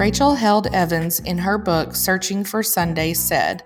Rachel 0.00 0.34
Held 0.34 0.66
Evans, 0.68 1.20
in 1.20 1.36
her 1.36 1.58
book 1.58 1.94
Searching 1.94 2.42
for 2.42 2.62
Sunday, 2.62 3.12
said, 3.12 3.64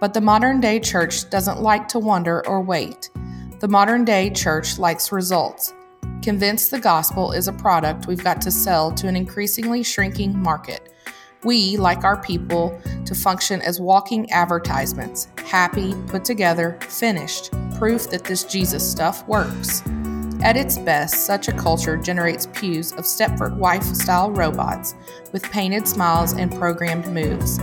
But 0.00 0.14
the 0.14 0.20
modern 0.22 0.62
day 0.62 0.80
church 0.80 1.28
doesn't 1.28 1.60
like 1.60 1.86
to 1.88 1.98
wonder 1.98 2.42
or 2.48 2.62
wait. 2.62 3.10
The 3.60 3.68
modern 3.68 4.06
day 4.06 4.30
church 4.30 4.78
likes 4.78 5.12
results. 5.12 5.74
Convinced 6.22 6.70
the 6.70 6.80
gospel 6.80 7.32
is 7.32 7.48
a 7.48 7.52
product 7.52 8.06
we've 8.06 8.24
got 8.24 8.40
to 8.40 8.50
sell 8.50 8.90
to 8.92 9.08
an 9.08 9.14
increasingly 9.14 9.82
shrinking 9.82 10.38
market. 10.38 10.90
We, 11.44 11.76
like 11.76 12.02
our 12.02 12.18
people, 12.22 12.80
to 13.04 13.14
function 13.14 13.60
as 13.60 13.78
walking 13.78 14.32
advertisements 14.32 15.28
happy, 15.44 15.94
put 16.06 16.24
together, 16.24 16.78
finished, 16.88 17.50
proof 17.76 18.08
that 18.08 18.24
this 18.24 18.42
Jesus 18.42 18.90
stuff 18.90 19.28
works. 19.28 19.82
At 20.40 20.56
its 20.56 20.78
best, 20.78 21.26
such 21.26 21.48
a 21.48 21.52
culture 21.52 21.96
generates 21.96 22.46
pews 22.46 22.92
of 22.92 23.04
Stepford 23.04 23.56
wife 23.56 23.82
style 23.82 24.30
robots 24.30 24.94
with 25.32 25.42
painted 25.50 25.88
smiles 25.88 26.32
and 26.32 26.54
programmed 26.54 27.08
moves. 27.08 27.58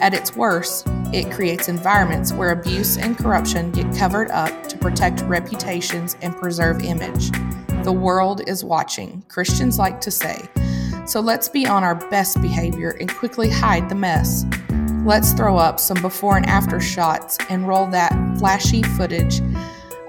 At 0.00 0.14
its 0.14 0.36
worst, 0.36 0.86
it 1.12 1.32
creates 1.32 1.68
environments 1.68 2.32
where 2.32 2.50
abuse 2.50 2.96
and 2.96 3.18
corruption 3.18 3.72
get 3.72 3.92
covered 3.96 4.30
up 4.30 4.68
to 4.68 4.78
protect 4.78 5.22
reputations 5.22 6.16
and 6.22 6.36
preserve 6.36 6.84
image. 6.84 7.32
The 7.82 7.92
world 7.92 8.48
is 8.48 8.64
watching, 8.64 9.24
Christians 9.28 9.78
like 9.78 10.00
to 10.02 10.12
say. 10.12 10.48
So 11.06 11.18
let's 11.20 11.48
be 11.48 11.66
on 11.66 11.82
our 11.82 11.96
best 12.08 12.40
behavior 12.40 12.96
and 13.00 13.12
quickly 13.12 13.50
hide 13.50 13.88
the 13.88 13.96
mess. 13.96 14.46
Let's 15.04 15.32
throw 15.32 15.56
up 15.56 15.80
some 15.80 16.00
before 16.00 16.36
and 16.36 16.46
after 16.46 16.78
shots 16.78 17.36
and 17.48 17.66
roll 17.66 17.88
that 17.88 18.12
flashy 18.38 18.84
footage 18.84 19.40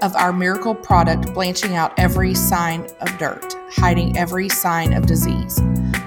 of 0.04 0.14
our 0.16 0.34
miracle 0.34 0.74
product 0.74 1.32
blanching 1.32 1.76
out 1.76 1.98
every 1.98 2.34
sign 2.34 2.86
of 3.00 3.16
dirt, 3.16 3.54
hiding 3.70 4.18
every 4.18 4.50
sign 4.50 4.92
of 4.92 5.06
disease. 5.06 5.58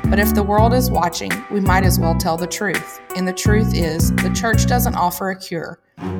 But 0.05 0.19
if 0.19 0.35
the 0.35 0.44
world 0.44 0.72
is 0.72 0.91
watching, 0.91 1.31
we 1.49 1.61
might 1.61 1.83
as 1.83 1.99
well 1.99 2.13
tell 2.13 2.38
the 2.38 2.45
truth. 2.45 3.02
And 3.16 3.27
the 3.27 3.33
truth 3.33 3.73
is, 3.73 4.11
the 4.17 4.31
church 4.35 4.67
doesn't 4.67 4.94
offer 4.94 5.31
a 5.31 5.35
cure, 5.35 5.80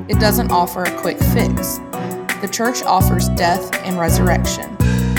it 0.10 0.20
doesn't 0.20 0.52
offer 0.52 0.86
a 0.86 1.00
quick 1.02 1.20
fix. 1.20 1.78
The 2.42 2.50
church 2.52 2.82
offers 2.82 3.30
death 3.30 3.72
and 3.84 4.00
resurrection. 4.00 4.76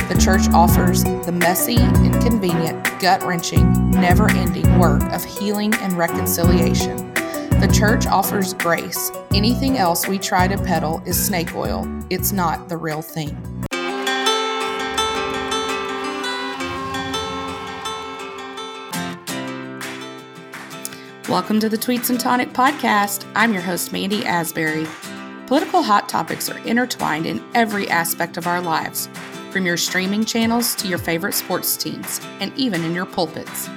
The 0.09 0.19
church 0.21 0.49
offers 0.53 1.05
the 1.05 1.33
messy, 1.33 1.77
inconvenient, 1.77 2.85
gut 2.99 3.23
wrenching, 3.23 3.91
never 3.93 4.29
ending 4.33 4.81
work 4.81 5.05
of 5.13 5.25
healing 5.25 5.75
and 5.75 5.93
reconciliation. 5.93 7.08
The 7.59 7.67
church 7.67 8.07
offers 8.07 8.55
grace. 8.55 9.11
Anything 9.35 9.79
else 9.79 10.07
we 10.07 10.17
try 10.17 10.47
to 10.47 10.57
peddle 10.57 11.03
is 11.05 11.21
snake 11.21 11.57
oil. 11.57 11.89
It's 12.09 12.31
not 12.31 12.69
the 12.69 12.77
real 12.77 13.03
thing. 13.03 13.31
Welcome 21.29 21.59
to 21.59 21.69
the 21.69 21.77
Tweets 21.77 22.11
and 22.11 22.21
Tonic 22.21 22.51
podcast. 22.51 23.27
I'm 23.35 23.53
your 23.53 23.63
host, 23.63 23.93
Mandy 23.93 24.25
Asbury. 24.25 24.87
Political 25.49 25.83
hot 25.83 26.09
topics 26.09 26.49
are 26.49 26.59
intertwined 26.59 27.27
in 27.27 27.45
every 27.57 27.91
aspect 27.91 28.37
of 28.37 28.47
our 28.47 28.61
lives, 28.61 29.09
from 29.51 29.67
your 29.67 29.77
streaming 29.77 30.25
channels 30.25 30.77
to 30.77 30.87
your 30.87 30.99
favorite 30.99 31.35
sports 31.35 31.77
teams, 31.77 32.21
and 32.39 32.57
even 32.57 32.85
in 32.85 32.95
your 32.95 33.07
pulpits. 33.07 33.69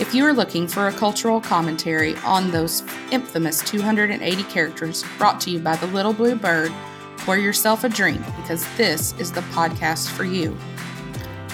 If 0.00 0.14
you 0.14 0.24
are 0.24 0.32
looking 0.32 0.66
for 0.66 0.88
a 0.88 0.92
cultural 0.92 1.42
commentary 1.42 2.16
on 2.24 2.50
those 2.50 2.82
infamous 3.10 3.60
280 3.60 4.42
characters 4.44 5.04
brought 5.18 5.42
to 5.42 5.50
you 5.50 5.58
by 5.58 5.76
the 5.76 5.88
Little 5.88 6.14
Blue 6.14 6.34
Bird, 6.34 6.72
pour 7.18 7.36
yourself 7.36 7.84
a 7.84 7.88
drink 7.90 8.18
because 8.36 8.64
this 8.78 9.12
is 9.18 9.30
the 9.30 9.42
podcast 9.52 10.08
for 10.08 10.24
you. 10.24 10.56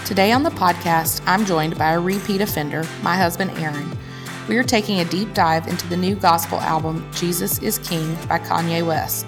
Today 0.05 0.30
on 0.30 0.44
the 0.44 0.50
podcast, 0.50 1.22
I'm 1.27 1.44
joined 1.44 1.77
by 1.77 1.94
a 1.94 2.00
repeat 2.00 2.41
offender, 2.41 2.84
my 3.02 3.17
husband 3.17 3.51
Arron. 3.58 3.98
We 4.48 4.57
are 4.58 4.63
taking 4.63 5.01
a 5.01 5.05
deep 5.05 5.34
dive 5.34 5.67
into 5.67 5.89
the 5.89 5.96
new 5.96 6.14
gospel 6.14 6.61
album, 6.61 7.05
Jesus 7.14 7.58
is 7.58 7.80
King 7.80 8.14
by 8.28 8.39
Kanye 8.39 8.86
West. 8.86 9.27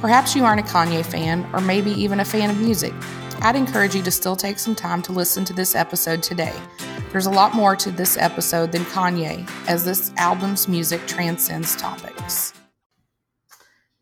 Perhaps 0.00 0.34
you 0.34 0.44
aren't 0.44 0.68
a 0.68 0.72
Kanye 0.72 1.06
fan, 1.06 1.48
or 1.52 1.60
maybe 1.60 1.92
even 1.92 2.18
a 2.18 2.24
fan 2.24 2.50
of 2.50 2.58
music. 2.58 2.92
I'd 3.40 3.54
encourage 3.54 3.94
you 3.94 4.02
to 4.02 4.10
still 4.10 4.34
take 4.34 4.58
some 4.58 4.74
time 4.74 5.00
to 5.02 5.12
listen 5.12 5.44
to 5.44 5.52
this 5.52 5.76
episode 5.76 6.24
today. 6.24 6.56
There's 7.10 7.26
a 7.26 7.30
lot 7.30 7.54
more 7.54 7.74
to 7.74 7.90
this 7.90 8.18
episode 8.18 8.70
than 8.70 8.84
Kanye, 8.84 9.48
as 9.66 9.82
this 9.82 10.12
album's 10.18 10.68
music 10.68 11.06
transcends 11.06 11.74
topics. 11.74 12.52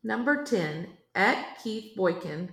Number 0.03 0.43
10, 0.43 0.89
at 1.15 1.59
Keith 1.63 1.95
Boykin, 1.97 2.53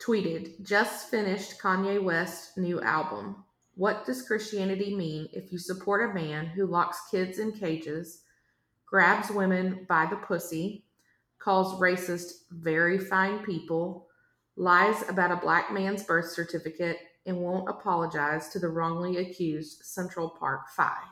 tweeted, 0.00 0.62
Just 0.62 1.10
finished 1.10 1.60
Kanye 1.60 2.02
West's 2.02 2.56
new 2.56 2.80
album. 2.80 3.44
What 3.74 4.06
does 4.06 4.26
Christianity 4.26 4.96
mean 4.96 5.28
if 5.34 5.52
you 5.52 5.58
support 5.58 6.10
a 6.10 6.14
man 6.14 6.46
who 6.46 6.66
locks 6.66 7.08
kids 7.10 7.38
in 7.38 7.52
cages, 7.52 8.22
grabs 8.86 9.30
women 9.30 9.84
by 9.86 10.06
the 10.06 10.16
pussy, 10.16 10.86
calls 11.38 11.78
racist 11.78 12.30
very 12.50 12.98
fine 12.98 13.40
people, 13.40 14.06
lies 14.56 15.06
about 15.06 15.32
a 15.32 15.36
black 15.36 15.70
man's 15.70 16.02
birth 16.04 16.30
certificate, 16.30 16.96
and 17.26 17.38
won't 17.38 17.68
apologize 17.68 18.48
to 18.50 18.58
the 18.58 18.68
wrongly 18.68 19.18
accused 19.18 19.84
Central 19.84 20.28
Park 20.28 20.68
Five. 20.70 21.08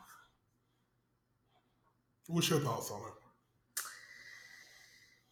What's 2.27 2.51
your 2.51 2.61
thoughts 2.61 2.91
on 2.91 3.01
it? 3.01 3.83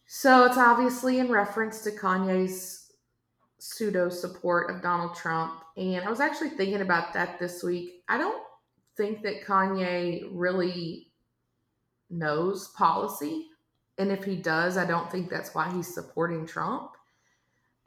So 0.07 0.45
it's 0.45 0.57
obviously 0.57 1.19
in 1.19 1.31
reference 1.31 1.81
to 1.81 1.91
Kanye's 1.91 2.91
pseudo 3.59 4.09
support 4.09 4.69
of 4.69 4.81
Donald 4.81 5.15
Trump. 5.15 5.63
And 5.77 6.03
I 6.03 6.09
was 6.09 6.19
actually 6.19 6.49
thinking 6.49 6.81
about 6.81 7.13
that 7.13 7.39
this 7.39 7.63
week. 7.63 8.03
I 8.09 8.17
don't 8.17 8.43
think 8.97 9.21
that 9.23 9.45
Kanye 9.45 10.27
really 10.31 11.11
knows 12.09 12.69
policy. 12.69 13.47
And 13.97 14.11
if 14.11 14.23
he 14.23 14.35
does, 14.35 14.77
I 14.77 14.85
don't 14.85 15.09
think 15.11 15.29
that's 15.29 15.55
why 15.55 15.71
he's 15.71 15.93
supporting 15.93 16.45
Trump. 16.45 16.91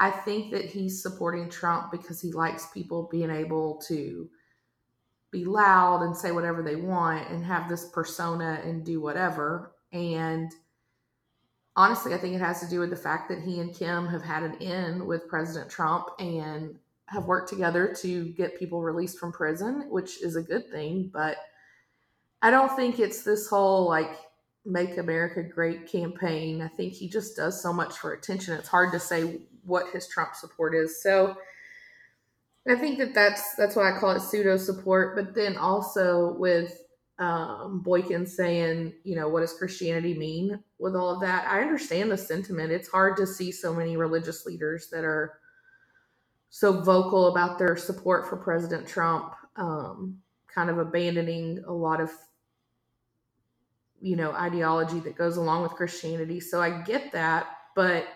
I 0.00 0.10
think 0.10 0.50
that 0.52 0.64
he's 0.64 1.02
supporting 1.02 1.48
Trump 1.48 1.92
because 1.92 2.20
he 2.20 2.32
likes 2.32 2.66
people 2.66 3.08
being 3.10 3.30
able 3.30 3.80
to 3.88 4.28
be 5.30 5.44
loud 5.44 6.02
and 6.02 6.16
say 6.16 6.32
whatever 6.32 6.62
they 6.62 6.76
want 6.76 7.28
and 7.30 7.44
have 7.44 7.68
this 7.68 7.88
persona 7.90 8.60
and 8.64 8.84
do 8.84 9.00
whatever. 9.00 9.72
And 9.92 10.52
honestly, 11.76 12.14
I 12.14 12.18
think 12.18 12.34
it 12.34 12.40
has 12.40 12.60
to 12.60 12.68
do 12.68 12.80
with 12.80 12.90
the 12.90 12.96
fact 12.96 13.28
that 13.28 13.40
he 13.40 13.60
and 13.60 13.74
Kim 13.74 14.06
have 14.08 14.22
had 14.22 14.42
an 14.42 14.54
in 14.54 15.06
with 15.06 15.28
President 15.28 15.70
Trump 15.70 16.06
and 16.18 16.76
have 17.06 17.26
worked 17.26 17.48
together 17.48 17.94
to 18.00 18.26
get 18.30 18.58
people 18.58 18.82
released 18.82 19.18
from 19.18 19.32
prison, 19.32 19.86
which 19.90 20.22
is 20.22 20.36
a 20.36 20.42
good 20.42 20.68
thing. 20.70 21.10
But 21.12 21.36
I 22.42 22.50
don't 22.50 22.74
think 22.76 22.98
it's 22.98 23.22
this 23.22 23.48
whole 23.48 23.88
like 23.88 24.10
make 24.64 24.96
America 24.96 25.42
great 25.42 25.86
campaign. 25.86 26.62
I 26.62 26.68
think 26.68 26.94
he 26.94 27.08
just 27.08 27.36
does 27.36 27.62
so 27.62 27.72
much 27.72 27.98
for 27.98 28.12
attention. 28.12 28.54
It's 28.54 28.68
hard 28.68 28.92
to 28.92 29.00
say 29.00 29.40
what 29.64 29.90
his 29.92 30.06
Trump 30.08 30.34
support 30.34 30.74
is. 30.74 31.02
So 31.02 31.36
I 32.68 32.76
think 32.76 32.98
that 32.98 33.14
that's 33.14 33.54
that's 33.56 33.76
why 33.76 33.92
I 33.92 33.98
call 33.98 34.12
it 34.12 34.20
pseudo 34.20 34.56
support. 34.56 35.16
But 35.16 35.34
then 35.34 35.56
also 35.56 36.34
with 36.38 36.80
um, 37.18 37.80
Boykin 37.84 38.26
saying, 38.26 38.94
you 39.04 39.16
know, 39.16 39.28
what 39.28 39.40
does 39.40 39.56
Christianity 39.56 40.14
mean 40.14 40.58
with 40.78 40.96
all 40.96 41.14
of 41.14 41.20
that? 41.20 41.46
I 41.48 41.60
understand 41.60 42.10
the 42.10 42.16
sentiment. 42.16 42.72
It's 42.72 42.88
hard 42.88 43.16
to 43.18 43.26
see 43.26 43.52
so 43.52 43.74
many 43.74 43.96
religious 43.96 44.46
leaders 44.46 44.88
that 44.90 45.04
are 45.04 45.38
so 46.48 46.80
vocal 46.80 47.28
about 47.28 47.58
their 47.58 47.76
support 47.76 48.28
for 48.28 48.36
President 48.36 48.86
Trump, 48.88 49.34
um, 49.56 50.18
kind 50.52 50.70
of 50.70 50.78
abandoning 50.78 51.62
a 51.66 51.72
lot 51.72 52.00
of 52.00 52.10
you 54.00 54.16
know 54.16 54.32
ideology 54.32 55.00
that 55.00 55.16
goes 55.16 55.36
along 55.36 55.62
with 55.62 55.72
Christianity. 55.72 56.40
So 56.40 56.62
I 56.62 56.82
get 56.82 57.12
that, 57.12 57.46
but 57.76 58.06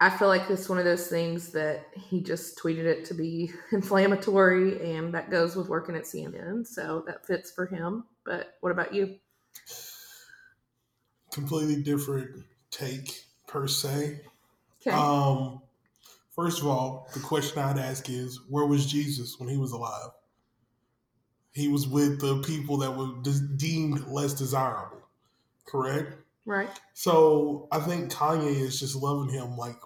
I 0.00 0.10
feel 0.10 0.28
like 0.28 0.48
it's 0.48 0.68
one 0.68 0.78
of 0.78 0.84
those 0.84 1.08
things 1.08 1.50
that 1.52 1.86
he 1.92 2.20
just 2.20 2.56
tweeted 2.56 2.84
it 2.84 3.04
to 3.06 3.14
be 3.14 3.50
inflammatory, 3.72 4.94
and 4.94 5.12
that 5.14 5.30
goes 5.30 5.56
with 5.56 5.68
working 5.68 5.96
at 5.96 6.04
CNN, 6.04 6.66
so 6.66 7.02
that 7.06 7.26
fits 7.26 7.50
for 7.50 7.66
him. 7.66 8.04
But 8.24 8.54
what 8.60 8.70
about 8.70 8.94
you? 8.94 9.16
Completely 11.32 11.82
different 11.82 12.44
take 12.70 13.24
per 13.46 13.66
se. 13.66 14.20
Okay. 14.86 14.96
Um, 14.96 15.60
first 16.34 16.60
of 16.60 16.68
all, 16.68 17.08
the 17.12 17.20
question 17.20 17.58
I'd 17.58 17.78
ask 17.78 18.08
is, 18.08 18.40
where 18.48 18.66
was 18.66 18.86
Jesus 18.86 19.38
when 19.38 19.48
he 19.48 19.56
was 19.56 19.72
alive? 19.72 20.10
He 21.52 21.66
was 21.66 21.88
with 21.88 22.20
the 22.20 22.40
people 22.42 22.76
that 22.78 22.96
were 22.96 23.10
deemed 23.56 24.06
less 24.06 24.34
desirable, 24.34 25.02
correct? 25.66 26.14
Right. 26.46 26.70
So 26.94 27.68
I 27.72 27.80
think 27.80 28.12
Kanye 28.12 28.60
is 28.60 28.78
just 28.78 28.94
loving 28.96 29.28
him 29.28 29.56
like 29.56 29.76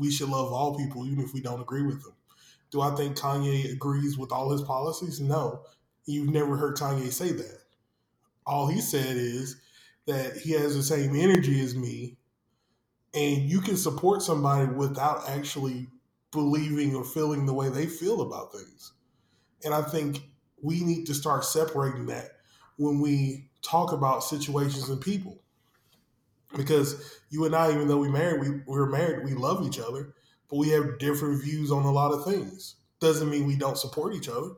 we 0.00 0.10
should 0.10 0.30
love 0.30 0.52
all 0.52 0.76
people, 0.76 1.06
even 1.06 1.22
if 1.22 1.34
we 1.34 1.40
don't 1.40 1.60
agree 1.60 1.82
with 1.82 2.02
them. 2.02 2.14
Do 2.70 2.80
I 2.80 2.94
think 2.94 3.16
Kanye 3.16 3.70
agrees 3.70 4.16
with 4.16 4.32
all 4.32 4.50
his 4.50 4.62
policies? 4.62 5.20
No. 5.20 5.62
You've 6.06 6.30
never 6.30 6.56
heard 6.56 6.76
Kanye 6.76 7.12
say 7.12 7.32
that. 7.32 7.60
All 8.46 8.66
he 8.66 8.80
said 8.80 9.16
is 9.16 9.60
that 10.06 10.38
he 10.38 10.52
has 10.52 10.74
the 10.74 10.82
same 10.82 11.14
energy 11.14 11.60
as 11.60 11.76
me, 11.76 12.16
and 13.12 13.42
you 13.42 13.60
can 13.60 13.76
support 13.76 14.22
somebody 14.22 14.72
without 14.72 15.28
actually 15.28 15.88
believing 16.32 16.94
or 16.94 17.04
feeling 17.04 17.44
the 17.44 17.54
way 17.54 17.68
they 17.68 17.86
feel 17.86 18.22
about 18.22 18.52
things. 18.52 18.92
And 19.64 19.74
I 19.74 19.82
think 19.82 20.22
we 20.62 20.82
need 20.82 21.06
to 21.06 21.14
start 21.14 21.44
separating 21.44 22.06
that 22.06 22.30
when 22.76 23.00
we 23.00 23.50
talk 23.62 23.92
about 23.92 24.24
situations 24.24 24.88
and 24.88 25.00
people. 25.00 25.42
Because 26.56 27.20
you 27.30 27.44
and 27.44 27.54
I, 27.54 27.72
even 27.72 27.88
though 27.88 27.98
we 27.98 28.08
married, 28.08 28.40
we 28.40 28.60
we're 28.66 28.86
married, 28.86 29.24
we 29.24 29.34
love 29.34 29.66
each 29.66 29.78
other, 29.78 30.14
but 30.48 30.56
we 30.56 30.70
have 30.70 30.98
different 30.98 31.42
views 31.42 31.70
on 31.70 31.84
a 31.84 31.92
lot 31.92 32.12
of 32.12 32.24
things. 32.24 32.76
Doesn't 33.00 33.30
mean 33.30 33.46
we 33.46 33.56
don't 33.56 33.78
support 33.78 34.14
each 34.14 34.28
other. 34.28 34.50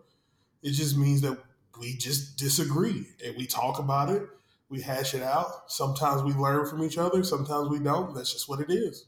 It 0.63 0.73
just 0.73 0.97
means 0.97 1.21
that 1.21 1.39
we 1.79 1.97
just 1.97 2.39
disagree 2.39 3.07
and 3.25 3.37
we 3.37 3.47
talk 3.47 3.79
about 3.79 4.09
it, 4.11 4.23
we 4.69 4.81
hash 4.81 5.15
it 5.15 5.23
out. 5.23 5.71
Sometimes 5.71 6.23
we 6.23 6.33
learn 6.33 6.67
from 6.67 6.83
each 6.83 6.99
other, 6.99 7.23
sometimes 7.23 7.69
we 7.69 7.79
don't. 7.79 8.15
That's 8.15 8.33
just 8.33 8.49
what 8.49 8.61
it 8.61 8.71
is. 8.71 9.07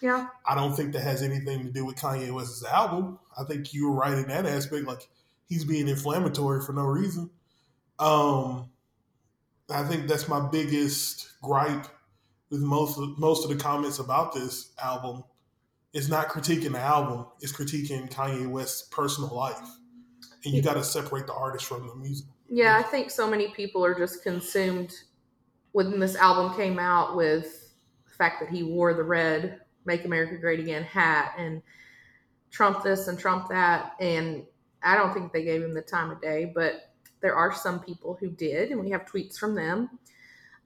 Yeah. 0.00 0.28
I 0.46 0.54
don't 0.54 0.74
think 0.74 0.92
that 0.92 1.02
has 1.02 1.22
anything 1.22 1.64
to 1.64 1.70
do 1.70 1.84
with 1.84 1.96
Kanye 1.96 2.32
West's 2.32 2.64
album. 2.64 3.18
I 3.38 3.44
think 3.44 3.72
you 3.74 3.88
were 3.88 3.96
right 3.96 4.16
in 4.16 4.28
that 4.28 4.46
aspect. 4.46 4.86
Like 4.86 5.08
he's 5.46 5.64
being 5.64 5.88
inflammatory 5.88 6.62
for 6.62 6.72
no 6.72 6.84
reason. 6.84 7.30
Um, 7.98 8.70
I 9.68 9.84
think 9.84 10.08
that's 10.08 10.26
my 10.26 10.48
biggest 10.48 11.30
gripe 11.42 11.86
with 12.50 12.60
most 12.60 12.98
of, 12.98 13.18
most 13.18 13.44
of 13.44 13.50
the 13.50 13.62
comments 13.62 13.98
about 13.98 14.34
this 14.34 14.72
album. 14.82 15.24
It's 15.92 16.08
not 16.08 16.28
critiquing 16.28 16.72
the 16.72 16.78
album; 16.78 17.26
it's 17.40 17.52
critiquing 17.52 18.12
Kanye 18.12 18.48
West's 18.48 18.82
personal 18.90 19.34
life, 19.34 19.68
and 20.44 20.54
you 20.54 20.62
got 20.62 20.74
to 20.74 20.84
separate 20.84 21.26
the 21.26 21.34
artist 21.34 21.64
from 21.64 21.86
the 21.86 21.94
music. 21.94 22.26
Yeah, 22.48 22.76
I 22.76 22.82
think 22.82 23.10
so 23.10 23.28
many 23.28 23.48
people 23.48 23.84
are 23.84 23.96
just 23.96 24.22
consumed 24.22 24.92
when 25.72 25.98
this 25.98 26.16
album 26.16 26.56
came 26.56 26.78
out 26.78 27.16
with 27.16 27.72
the 28.06 28.14
fact 28.14 28.40
that 28.40 28.50
he 28.50 28.62
wore 28.62 28.94
the 28.94 29.02
red 29.02 29.60
"Make 29.84 30.04
America 30.04 30.36
Great 30.36 30.60
Again" 30.60 30.82
hat 30.82 31.34
and 31.38 31.62
Trump 32.50 32.82
this 32.82 33.08
and 33.08 33.18
Trump 33.18 33.48
that, 33.48 33.92
and 34.00 34.44
I 34.82 34.96
don't 34.96 35.12
think 35.12 35.32
they 35.32 35.44
gave 35.44 35.62
him 35.62 35.74
the 35.74 35.82
time 35.82 36.10
of 36.10 36.20
day, 36.20 36.52
but 36.54 36.92
there 37.20 37.34
are 37.34 37.54
some 37.54 37.80
people 37.80 38.16
who 38.18 38.30
did, 38.30 38.70
and 38.70 38.80
we 38.80 38.90
have 38.90 39.04
tweets 39.04 39.36
from 39.36 39.54
them. 39.54 39.98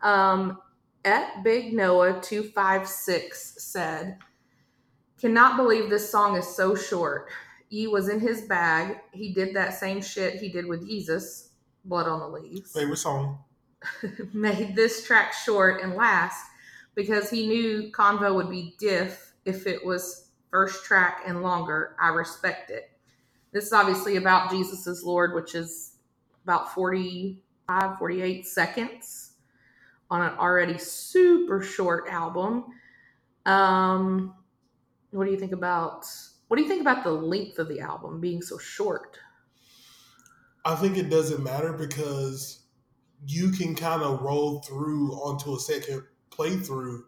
Um, 0.02 0.58
at 1.04 1.42
Big 1.42 1.72
Noah 1.72 2.20
two 2.20 2.42
five 2.42 2.88
six 2.88 3.54
said, 3.58 4.18
"Cannot 5.20 5.56
believe 5.56 5.90
this 5.90 6.10
song 6.10 6.36
is 6.36 6.46
so 6.46 6.74
short. 6.74 7.28
Ye 7.68 7.86
was 7.86 8.08
in 8.08 8.20
his 8.20 8.42
bag. 8.42 8.98
He 9.12 9.32
did 9.32 9.54
that 9.56 9.74
same 9.74 10.00
shit 10.00 10.40
he 10.40 10.48
did 10.48 10.66
with 10.66 10.86
Jesus, 10.86 11.50
Blood 11.84 12.06
on 12.06 12.20
the 12.20 12.28
Leaves. 12.28 12.72
Favorite 12.72 12.98
song? 12.98 13.38
Made 14.32 14.76
this 14.76 15.06
track 15.06 15.32
short 15.32 15.82
and 15.82 15.94
last 15.94 16.40
because 16.94 17.30
he 17.30 17.46
knew 17.46 17.90
Convo 17.92 18.34
would 18.34 18.50
be 18.50 18.74
diff 18.78 19.34
if 19.44 19.66
it 19.66 19.84
was 19.84 20.30
first 20.50 20.84
track 20.84 21.22
and 21.26 21.42
longer. 21.42 21.96
I 22.00 22.08
respect 22.08 22.70
it. 22.70 22.90
This 23.52 23.66
is 23.66 23.72
obviously 23.72 24.16
about 24.16 24.50
Jesus 24.50 24.86
is 24.86 25.02
Lord, 25.04 25.34
which 25.34 25.54
is 25.54 25.96
about 26.44 26.74
45, 26.74 27.98
48 27.98 28.46
seconds 28.46 29.23
on 30.10 30.22
an 30.22 30.38
already 30.38 30.78
super 30.78 31.62
short 31.62 32.08
album. 32.08 32.64
Um, 33.46 34.34
what 35.10 35.24
do 35.24 35.30
you 35.30 35.38
think 35.38 35.52
about 35.52 36.06
what 36.48 36.56
do 36.56 36.62
you 36.62 36.68
think 36.68 36.80
about 36.80 37.04
the 37.04 37.10
length 37.10 37.58
of 37.58 37.68
the 37.68 37.80
album 37.80 38.20
being 38.20 38.42
so 38.42 38.58
short? 38.58 39.18
I 40.64 40.74
think 40.76 40.96
it 40.96 41.10
doesn't 41.10 41.42
matter 41.42 41.72
because 41.72 42.60
you 43.26 43.50
can 43.50 43.74
kind 43.74 44.02
of 44.02 44.22
roll 44.22 44.60
through 44.60 45.12
onto 45.12 45.54
a 45.54 45.58
second 45.58 46.02
playthrough 46.30 47.00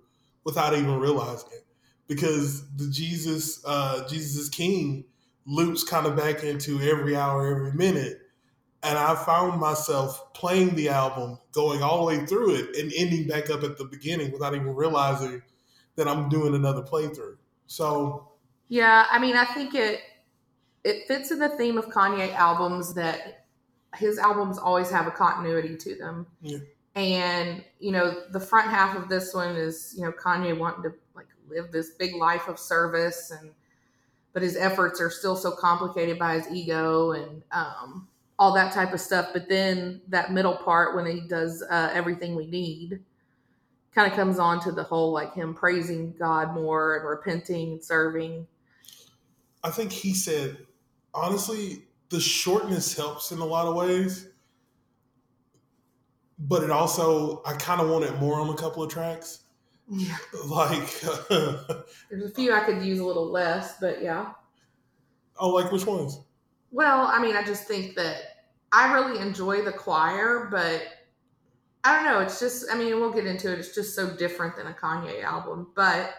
without 0.44 0.74
even 0.74 0.98
realizing 0.98 1.48
it. 1.52 1.66
Because 2.06 2.68
the 2.76 2.88
Jesus, 2.90 3.62
uh, 3.64 4.06
Jesus 4.08 4.36
is 4.36 4.48
King 4.48 5.04
loops 5.46 5.84
kind 5.84 6.06
of 6.06 6.16
back 6.16 6.44
into 6.44 6.80
every 6.80 7.16
hour, 7.16 7.46
every 7.46 7.72
minute. 7.72 8.20
And 8.86 8.96
I 8.96 9.16
found 9.16 9.60
myself 9.60 10.32
playing 10.32 10.76
the 10.76 10.90
album, 10.90 11.40
going 11.50 11.82
all 11.82 11.98
the 11.98 12.04
way 12.04 12.24
through 12.24 12.54
it, 12.54 12.76
and 12.76 12.92
ending 12.96 13.26
back 13.26 13.50
up 13.50 13.64
at 13.64 13.76
the 13.76 13.84
beginning 13.84 14.30
without 14.30 14.54
even 14.54 14.76
realizing 14.76 15.42
that 15.96 16.06
I'm 16.06 16.28
doing 16.28 16.54
another 16.54 16.82
playthrough. 16.82 17.36
So, 17.66 18.28
yeah, 18.68 19.06
I 19.10 19.18
mean, 19.18 19.36
I 19.36 19.44
think 19.44 19.74
it 19.74 20.02
it 20.84 21.08
fits 21.08 21.32
in 21.32 21.40
the 21.40 21.48
theme 21.48 21.78
of 21.78 21.86
Kanye 21.86 22.32
albums 22.34 22.94
that 22.94 23.46
his 23.96 24.18
albums 24.18 24.56
always 24.56 24.88
have 24.90 25.08
a 25.08 25.10
continuity 25.10 25.76
to 25.76 25.96
them. 25.96 26.26
Yeah. 26.40 26.58
And 26.94 27.64
you 27.80 27.90
know, 27.90 28.22
the 28.30 28.40
front 28.40 28.70
half 28.70 28.96
of 28.96 29.08
this 29.08 29.34
one 29.34 29.56
is 29.56 29.94
you 29.96 30.04
know 30.04 30.12
Kanye 30.12 30.56
wanting 30.56 30.84
to 30.84 30.94
like 31.16 31.26
live 31.48 31.72
this 31.72 31.90
big 31.98 32.14
life 32.14 32.46
of 32.46 32.56
service 32.56 33.32
and 33.32 33.50
but 34.32 34.42
his 34.42 34.56
efforts 34.56 35.00
are 35.00 35.10
still 35.10 35.34
so 35.34 35.50
complicated 35.50 36.18
by 36.18 36.34
his 36.34 36.46
ego 36.52 37.12
and 37.12 37.42
um, 37.50 38.06
all 38.38 38.54
that 38.54 38.72
type 38.72 38.92
of 38.92 39.00
stuff. 39.00 39.30
But 39.32 39.48
then 39.48 40.00
that 40.08 40.32
middle 40.32 40.56
part, 40.56 40.94
when 40.94 41.06
he 41.06 41.26
does 41.26 41.62
uh, 41.70 41.90
everything 41.92 42.36
we 42.36 42.46
need, 42.46 43.00
kind 43.94 44.10
of 44.10 44.16
comes 44.16 44.38
on 44.38 44.60
to 44.60 44.72
the 44.72 44.82
whole 44.82 45.10
like 45.10 45.34
him 45.34 45.54
praising 45.54 46.14
God 46.18 46.54
more 46.54 46.96
and 46.96 47.08
repenting 47.08 47.72
and 47.72 47.84
serving. 47.84 48.46
I 49.64 49.70
think 49.70 49.90
he 49.90 50.12
said, 50.12 50.58
honestly, 51.14 51.82
the 52.10 52.20
shortness 52.20 52.96
helps 52.96 53.32
in 53.32 53.38
a 53.38 53.44
lot 53.44 53.66
of 53.66 53.74
ways, 53.74 54.28
but 56.38 56.62
it 56.62 56.70
also, 56.70 57.42
I 57.46 57.54
kind 57.54 57.80
of 57.80 57.88
wanted 57.88 58.14
more 58.20 58.38
on 58.38 58.50
a 58.50 58.54
couple 58.54 58.82
of 58.82 58.90
tracks. 58.90 59.40
Yeah. 59.88 60.16
Like, 60.46 61.00
There's 61.30 62.24
a 62.24 62.30
few 62.34 62.52
I 62.52 62.60
could 62.60 62.82
use 62.82 62.98
a 62.98 63.04
little 63.04 63.30
less, 63.30 63.78
but 63.80 64.02
yeah. 64.02 64.32
oh, 65.38 65.48
like 65.48 65.72
which 65.72 65.86
ones? 65.86 66.20
Well, 66.76 67.06
I 67.06 67.22
mean, 67.22 67.34
I 67.34 67.42
just 67.42 67.66
think 67.66 67.96
that 67.96 68.18
I 68.70 68.92
really 68.92 69.18
enjoy 69.18 69.62
the 69.62 69.72
choir, 69.72 70.46
but 70.50 70.82
I 71.82 71.94
don't 71.94 72.04
know. 72.04 72.20
It's 72.20 72.38
just, 72.38 72.66
I 72.70 72.76
mean, 72.76 73.00
we'll 73.00 73.14
get 73.14 73.24
into 73.26 73.50
it. 73.50 73.58
It's 73.58 73.74
just 73.74 73.94
so 73.96 74.14
different 74.14 74.56
than 74.56 74.66
a 74.66 74.74
Kanye 74.74 75.24
album. 75.24 75.68
But 75.74 76.12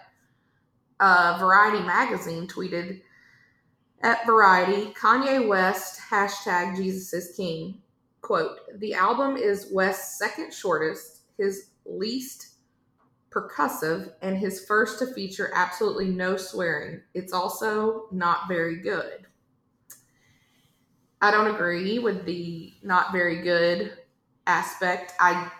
uh, 0.99 1.37
Variety 1.39 1.85
magazine 1.85 2.47
tweeted 2.47 3.01
at 4.01 4.25
Variety 4.25 4.95
Kanye 4.99 5.47
West 5.47 5.99
hashtag 6.09 6.75
Jesus 6.75 7.13
is 7.13 7.35
King. 7.37 7.83
Quote, 8.21 8.57
the 8.79 8.95
album 8.95 9.37
is 9.37 9.69
West's 9.71 10.17
second 10.17 10.51
shortest, 10.51 11.19
his 11.37 11.67
least 11.85 12.55
percussive, 13.29 14.11
and 14.23 14.35
his 14.35 14.65
first 14.65 14.97
to 14.97 15.13
feature 15.13 15.51
absolutely 15.53 16.07
no 16.07 16.35
swearing. 16.35 17.01
It's 17.13 17.31
also 17.31 18.07
not 18.11 18.47
very 18.47 18.81
good. 18.81 19.27
I 21.21 21.31
don't 21.31 21.53
agree 21.53 21.99
with 21.99 22.25
the 22.25 22.73
not 22.83 23.11
very 23.11 23.41
good 23.41 23.97
aspect. 24.45 25.13
I 25.19 25.51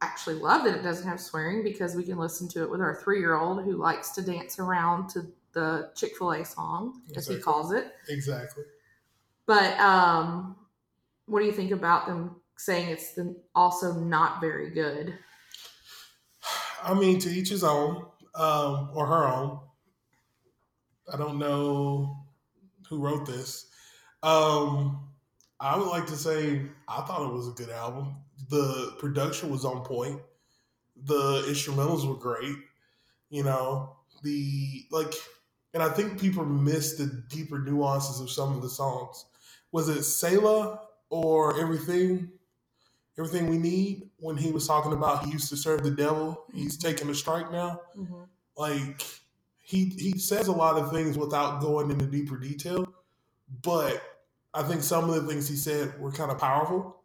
actually 0.00 0.36
love 0.36 0.64
that 0.64 0.74
it 0.74 0.82
doesn't 0.82 1.06
have 1.08 1.20
swearing 1.20 1.62
because 1.62 1.94
we 1.94 2.04
can 2.04 2.18
listen 2.18 2.48
to 2.48 2.62
it 2.62 2.70
with 2.70 2.80
our 2.80 3.00
three 3.02 3.20
year 3.20 3.36
old 3.36 3.64
who 3.64 3.72
likes 3.72 4.10
to 4.12 4.22
dance 4.22 4.58
around 4.58 5.08
to 5.10 5.26
the 5.52 5.90
Chick 5.94 6.16
fil 6.16 6.32
A 6.32 6.44
song, 6.44 7.02
as 7.16 7.28
he 7.28 7.38
calls 7.38 7.72
it. 7.72 7.92
Exactly. 8.08 8.64
But 9.46 9.78
um, 9.78 10.56
what 11.26 11.40
do 11.40 11.46
you 11.46 11.52
think 11.52 11.70
about 11.70 12.06
them 12.06 12.36
saying 12.56 12.88
it's 12.88 13.14
the, 13.14 13.36
also 13.54 13.94
not 13.94 14.40
very 14.40 14.70
good? 14.70 15.16
I 16.82 16.94
mean, 16.94 17.18
to 17.20 17.30
each 17.30 17.50
his 17.50 17.64
own, 17.64 18.06
um, 18.34 18.90
or 18.94 19.06
her 19.06 19.26
own. 19.26 19.60
I 21.12 21.16
don't 21.16 21.38
know 21.38 22.24
who 22.88 22.98
wrote 22.98 23.26
this. 23.26 23.70
Um, 24.24 25.08
I 25.60 25.76
would 25.76 25.88
like 25.88 26.06
to 26.06 26.16
say 26.16 26.62
I 26.88 27.02
thought 27.02 27.28
it 27.28 27.32
was 27.32 27.48
a 27.48 27.52
good 27.52 27.70
album. 27.70 28.16
The 28.50 28.94
production 28.98 29.50
was 29.50 29.64
on 29.64 29.84
point. 29.84 30.20
The 31.04 31.42
instrumentals 31.48 32.08
were 32.08 32.16
great. 32.16 32.56
You 33.30 33.44
know, 33.44 33.96
the 34.22 34.84
like, 34.90 35.12
and 35.74 35.82
I 35.82 35.88
think 35.90 36.20
people 36.20 36.44
miss 36.44 36.94
the 36.94 37.06
deeper 37.28 37.58
nuances 37.58 38.20
of 38.20 38.30
some 38.30 38.56
of 38.56 38.62
the 38.62 38.68
songs. 38.68 39.26
Was 39.72 39.88
it 39.88 40.04
Selah 40.04 40.80
or 41.10 41.60
Everything? 41.60 42.30
Everything 43.18 43.48
we 43.48 43.58
need 43.58 44.10
when 44.18 44.36
he 44.36 44.50
was 44.50 44.66
talking 44.66 44.92
about 44.92 45.24
he 45.24 45.32
used 45.32 45.48
to 45.50 45.56
serve 45.56 45.84
the 45.84 45.90
devil. 45.92 46.46
He's 46.52 46.76
taking 46.76 47.08
a 47.10 47.14
strike 47.14 47.52
now 47.52 47.80
like 48.56 49.04
he 49.62 49.86
he 49.86 50.18
says 50.18 50.48
a 50.48 50.52
lot 50.52 50.76
of 50.78 50.92
things 50.92 51.18
without 51.18 51.60
going 51.60 51.90
into 51.90 52.06
deeper 52.06 52.36
detail 52.36 52.86
but 53.62 54.02
i 54.54 54.62
think 54.62 54.82
some 54.82 55.10
of 55.10 55.16
the 55.16 55.28
things 55.32 55.48
he 55.48 55.56
said 55.56 55.98
were 56.00 56.12
kind 56.12 56.30
of 56.32 56.38
powerful 56.38 56.96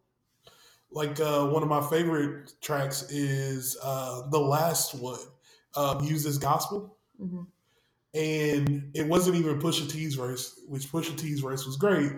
like 0.92 1.20
uh, 1.20 1.46
one 1.48 1.64
of 1.64 1.70
my 1.70 1.82
favorite 1.90 2.54
tracks 2.62 3.04
is 3.12 3.78
uh, 3.84 4.28
the 4.30 4.40
last 4.40 4.96
one 4.96 5.20
um, 5.76 6.04
use 6.04 6.24
this 6.24 6.38
gospel 6.40 6.98
hmm 7.20 7.44
and 8.16 8.92
it 8.96 9.08
wasn't 9.08 9.38
even 9.38 9.62
Pusha 9.62 9.90
T's 9.92 10.16
verse, 10.16 10.62
which 10.68 10.92
Pusha 10.92 11.18
T's 11.18 11.42
verse 11.42 11.66
was 11.66 11.78
great. 11.78 12.14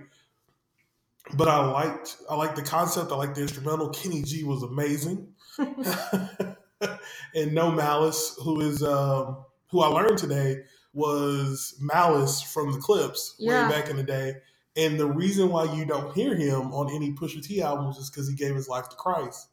But 1.35 1.47
I 1.49 1.65
liked 1.71 2.17
I 2.29 2.35
liked 2.35 2.55
the 2.57 2.63
concept. 2.63 3.11
I 3.11 3.15
liked 3.15 3.35
the 3.35 3.43
instrumental. 3.43 3.89
Kenny 3.89 4.23
G 4.23 4.43
was 4.43 4.63
amazing, 4.63 5.29
and 5.59 7.53
No 7.53 7.71
Malice, 7.71 8.37
who 8.43 8.61
is 8.61 8.83
um, 8.83 9.45
who 9.71 9.81
I 9.81 9.87
learned 9.87 10.17
today 10.19 10.57
was 10.93 11.75
Malice 11.81 12.41
from 12.41 12.73
the 12.73 12.79
Clipse 12.79 13.35
Yeah. 13.39 13.63
way 13.63 13.69
back 13.69 13.89
in 13.89 13.97
the 13.97 14.03
day. 14.03 14.35
And 14.77 14.99
the 14.99 15.05
reason 15.05 15.49
why 15.49 15.73
you 15.75 15.85
don't 15.85 16.13
hear 16.15 16.35
him 16.35 16.73
on 16.73 16.93
any 16.93 17.11
Pusha 17.13 17.43
T 17.43 17.61
albums 17.61 17.97
is 17.97 18.09
because 18.09 18.29
he 18.29 18.35
gave 18.35 18.55
his 18.55 18.69
life 18.69 18.87
to 18.89 18.95
Christ. 18.95 19.49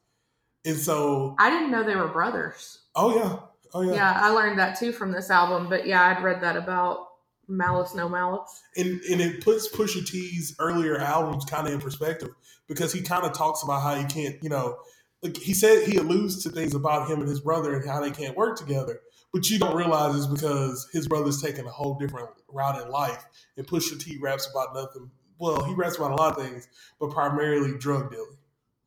And 0.65 0.77
so, 0.77 1.35
I 1.39 1.51
didn't 1.51 1.71
know 1.71 1.83
they 1.83 1.97
were 1.97 2.09
brothers. 2.09 2.81
oh 2.95 3.17
yeah, 3.17 3.39
oh 3.75 3.83
yeah. 3.83 3.95
Yeah, 3.95 4.21
I 4.23 4.31
learned 4.31 4.59
that 4.59 4.79
too 4.79 4.93
from 4.93 5.13
this 5.13 5.31
album. 5.31 5.69
But 5.69 5.87
yeah, 5.87 6.03
I'd 6.05 6.23
read 6.23 6.41
that 6.43 6.57
about 6.57 7.09
Malice 7.49 7.95
No 7.95 8.09
Malice. 8.09 8.63
and 8.77 9.01
and 9.11 9.21
it 9.21 9.43
puts 9.43 9.69
Pusha 9.75 10.07
T's 10.07 10.55
earlier 10.59 10.99
albums 10.99 11.45
kind 11.45 11.67
of 11.67 11.73
in 11.73 11.81
perspective 11.81 12.31
because 12.69 12.93
he 12.93 13.01
kind 13.01 13.25
of 13.25 13.33
talks 13.33 13.63
about 13.63 13.83
how 13.83 13.95
he 13.95 14.05
can't, 14.05 14.37
you 14.43 14.51
know, 14.51 14.79
like 15.23 15.37
he 15.37 15.55
said 15.55 15.89
he 15.89 15.97
alludes 15.97 16.43
to 16.43 16.51
things 16.51 16.75
about 16.75 17.09
him 17.09 17.21
and 17.21 17.29
his 17.29 17.41
brother 17.41 17.75
and 17.75 17.89
how 17.89 18.01
they 18.01 18.11
can't 18.11 18.37
work 18.37 18.59
together. 18.59 19.01
But 19.33 19.51
you 19.51 19.59
don't 19.59 19.77
realize 19.77 20.15
it's 20.17 20.27
because 20.27 20.89
his 20.93 21.07
brother's 21.07 21.43
taking 21.43 21.67
a 21.67 21.71
whole 21.71 21.99
different 21.99 22.31
route 22.49 22.83
in 22.83 22.91
life, 22.91 23.25
and 23.57 23.67
Pusha 23.67 24.01
T 24.01 24.19
raps 24.21 24.49
about 24.51 24.75
nothing. 24.75 25.11
Well, 25.39 25.65
he 25.65 25.75
raps 25.75 25.97
about 25.97 26.13
a 26.13 26.15
lot 26.15 26.37
of 26.37 26.45
things, 26.45 26.67
but 26.99 27.11
primarily 27.11 27.77
drug 27.79 28.11
dealing. 28.11 28.37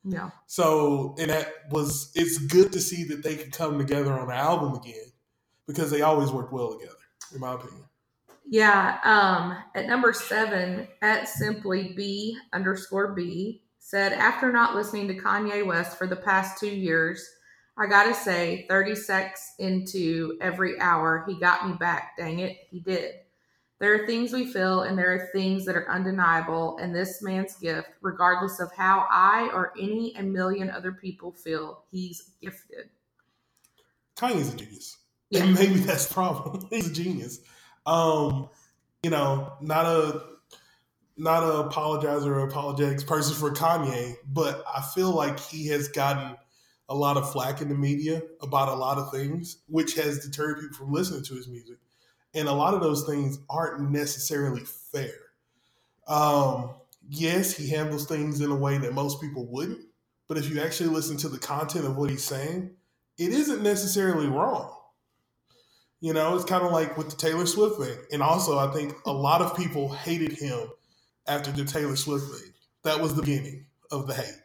Yeah. 0.03 0.31
So, 0.47 1.15
and 1.19 1.29
that 1.29 1.53
was 1.69 2.11
it's 2.15 2.39
good 2.39 2.73
to 2.73 2.81
see 2.81 3.03
that 3.05 3.23
they 3.23 3.35
could 3.35 3.51
come 3.51 3.77
together 3.77 4.13
on 4.13 4.31
an 4.31 4.35
album 4.35 4.73
again 4.73 5.11
because 5.67 5.91
they 5.91 6.01
always 6.01 6.31
worked 6.31 6.51
well 6.51 6.73
together, 6.73 6.97
in 7.33 7.39
my 7.39 7.53
opinion. 7.53 7.83
Yeah. 8.47 8.97
Um, 9.03 9.57
at 9.75 9.87
number 9.87 10.11
seven, 10.11 10.87
at 11.01 11.29
simply 11.29 11.93
B 11.95 12.37
underscore 12.51 13.13
B 13.13 13.61
said, 13.79 14.13
after 14.13 14.51
not 14.51 14.75
listening 14.75 15.07
to 15.07 15.15
Kanye 15.15 15.65
West 15.65 15.97
for 15.97 16.07
the 16.07 16.15
past 16.15 16.59
two 16.59 16.69
years, 16.69 17.27
I 17.81 17.87
gotta 17.87 18.13
say, 18.13 18.65
30 18.69 18.95
secs 18.95 19.53
into 19.57 20.37
every 20.39 20.79
hour, 20.79 21.25
he 21.27 21.39
got 21.39 21.67
me 21.67 21.73
back. 21.73 22.15
Dang 22.17 22.39
it, 22.39 22.57
he 22.69 22.79
did. 22.79 23.15
There 23.79 23.95
are 23.95 24.05
things 24.05 24.31
we 24.31 24.45
feel, 24.45 24.81
and 24.81 24.95
there 24.95 25.11
are 25.11 25.29
things 25.33 25.65
that 25.65 25.75
are 25.75 25.89
undeniable, 25.89 26.77
and 26.77 26.95
this 26.95 27.23
man's 27.23 27.55
gift, 27.55 27.89
regardless 28.01 28.59
of 28.59 28.71
how 28.71 29.07
I 29.09 29.49
or 29.53 29.73
any 29.79 30.13
a 30.15 30.21
million 30.21 30.69
other 30.69 30.91
people 30.91 31.31
feel, 31.31 31.83
he's 31.89 32.33
gifted. 32.39 32.89
Kanye's 34.15 34.53
a 34.53 34.57
genius. 34.57 34.97
Yeah. 35.31 35.43
And 35.45 35.53
maybe 35.59 35.79
that's 35.79 36.05
the 36.05 36.13
problem. 36.13 36.67
He's 36.69 36.89
a 36.89 36.93
genius. 36.93 37.39
Um, 37.87 38.49
you 39.01 39.09
know, 39.09 39.53
not 39.61 39.85
a 39.87 40.23
not 41.17 41.43
a 41.43 41.69
apologizer 41.69 42.27
or 42.27 42.39
apologetics 42.41 43.03
person 43.03 43.35
for 43.35 43.51
Kanye, 43.51 44.13
but 44.27 44.63
I 44.67 44.81
feel 44.93 45.11
like 45.11 45.39
he 45.39 45.67
has 45.67 45.87
gotten 45.87 46.35
a 46.91 46.95
lot 46.95 47.15
of 47.15 47.31
flack 47.31 47.61
in 47.61 47.69
the 47.69 47.75
media 47.75 48.21
about 48.41 48.67
a 48.67 48.75
lot 48.75 48.97
of 48.97 49.11
things, 49.13 49.59
which 49.67 49.95
has 49.95 50.19
deterred 50.19 50.59
people 50.59 50.75
from 50.75 50.91
listening 50.91 51.23
to 51.23 51.35
his 51.35 51.47
music. 51.47 51.77
And 52.33 52.49
a 52.49 52.53
lot 52.53 52.73
of 52.73 52.81
those 52.81 53.05
things 53.05 53.39
aren't 53.49 53.89
necessarily 53.89 54.63
fair. 54.65 55.13
Um, 56.05 56.71
yes, 57.07 57.55
he 57.55 57.69
handles 57.69 58.05
things 58.05 58.41
in 58.41 58.51
a 58.51 58.55
way 58.55 58.77
that 58.77 58.93
most 58.93 59.21
people 59.21 59.45
wouldn't, 59.45 59.79
but 60.27 60.37
if 60.37 60.49
you 60.49 60.61
actually 60.61 60.89
listen 60.89 61.15
to 61.17 61.29
the 61.29 61.39
content 61.39 61.85
of 61.85 61.95
what 61.95 62.09
he's 62.09 62.25
saying, 62.25 62.71
it 63.17 63.29
isn't 63.29 63.63
necessarily 63.63 64.27
wrong. 64.27 64.75
You 66.01 66.11
know, 66.11 66.35
it's 66.35 66.43
kind 66.43 66.65
of 66.65 66.73
like 66.73 66.97
with 66.97 67.09
the 67.09 67.15
Taylor 67.15 67.45
Swift 67.45 67.79
thing. 67.79 67.97
And 68.11 68.21
also, 68.21 68.59
I 68.59 68.73
think 68.73 68.95
a 69.05 69.13
lot 69.13 69.41
of 69.41 69.55
people 69.55 69.93
hated 69.93 70.33
him 70.33 70.67
after 71.25 71.51
the 71.51 71.63
Taylor 71.63 71.95
Swift 71.95 72.25
thing. 72.25 72.51
That 72.83 72.99
was 72.99 73.15
the 73.15 73.21
beginning 73.21 73.67
of 73.91 74.07
the 74.07 74.15
hate. 74.15 74.41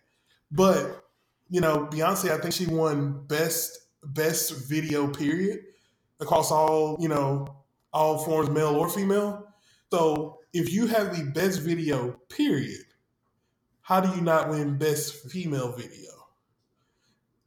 But, 0.53 1.06
you 1.49 1.61
know, 1.61 1.89
Beyonce, 1.91 2.31
I 2.31 2.39
think 2.39 2.55
she 2.55 2.67
won 2.67 3.27
best 3.27 3.79
best 4.03 4.69
video 4.69 5.09
period 5.09 5.61
across 6.21 6.51
all, 6.53 6.97
you 7.01 7.09
know, 7.09 7.65
all 7.93 8.19
forms, 8.19 8.51
male 8.51 8.77
or 8.77 8.89
female. 8.89 9.47
So 9.91 10.39
if 10.53 10.73
you 10.73 10.87
have 10.87 11.17
the 11.17 11.25
best 11.31 11.61
video 11.63 12.21
period, 12.29 12.85
how 13.83 14.01
do 14.01 14.15
you 14.15 14.23
not 14.23 14.49
win 14.49 14.79
best 14.79 15.31
female 15.31 15.73
video? 15.73 16.11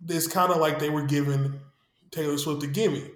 It's 0.07 0.27
kind 0.27 0.51
of 0.51 0.57
like 0.57 0.79
they 0.79 0.89
were 0.89 1.05
giving 1.05 1.59
Taylor 2.11 2.37
Swift 2.37 2.63
a 2.63 2.67
gimme 2.67 3.11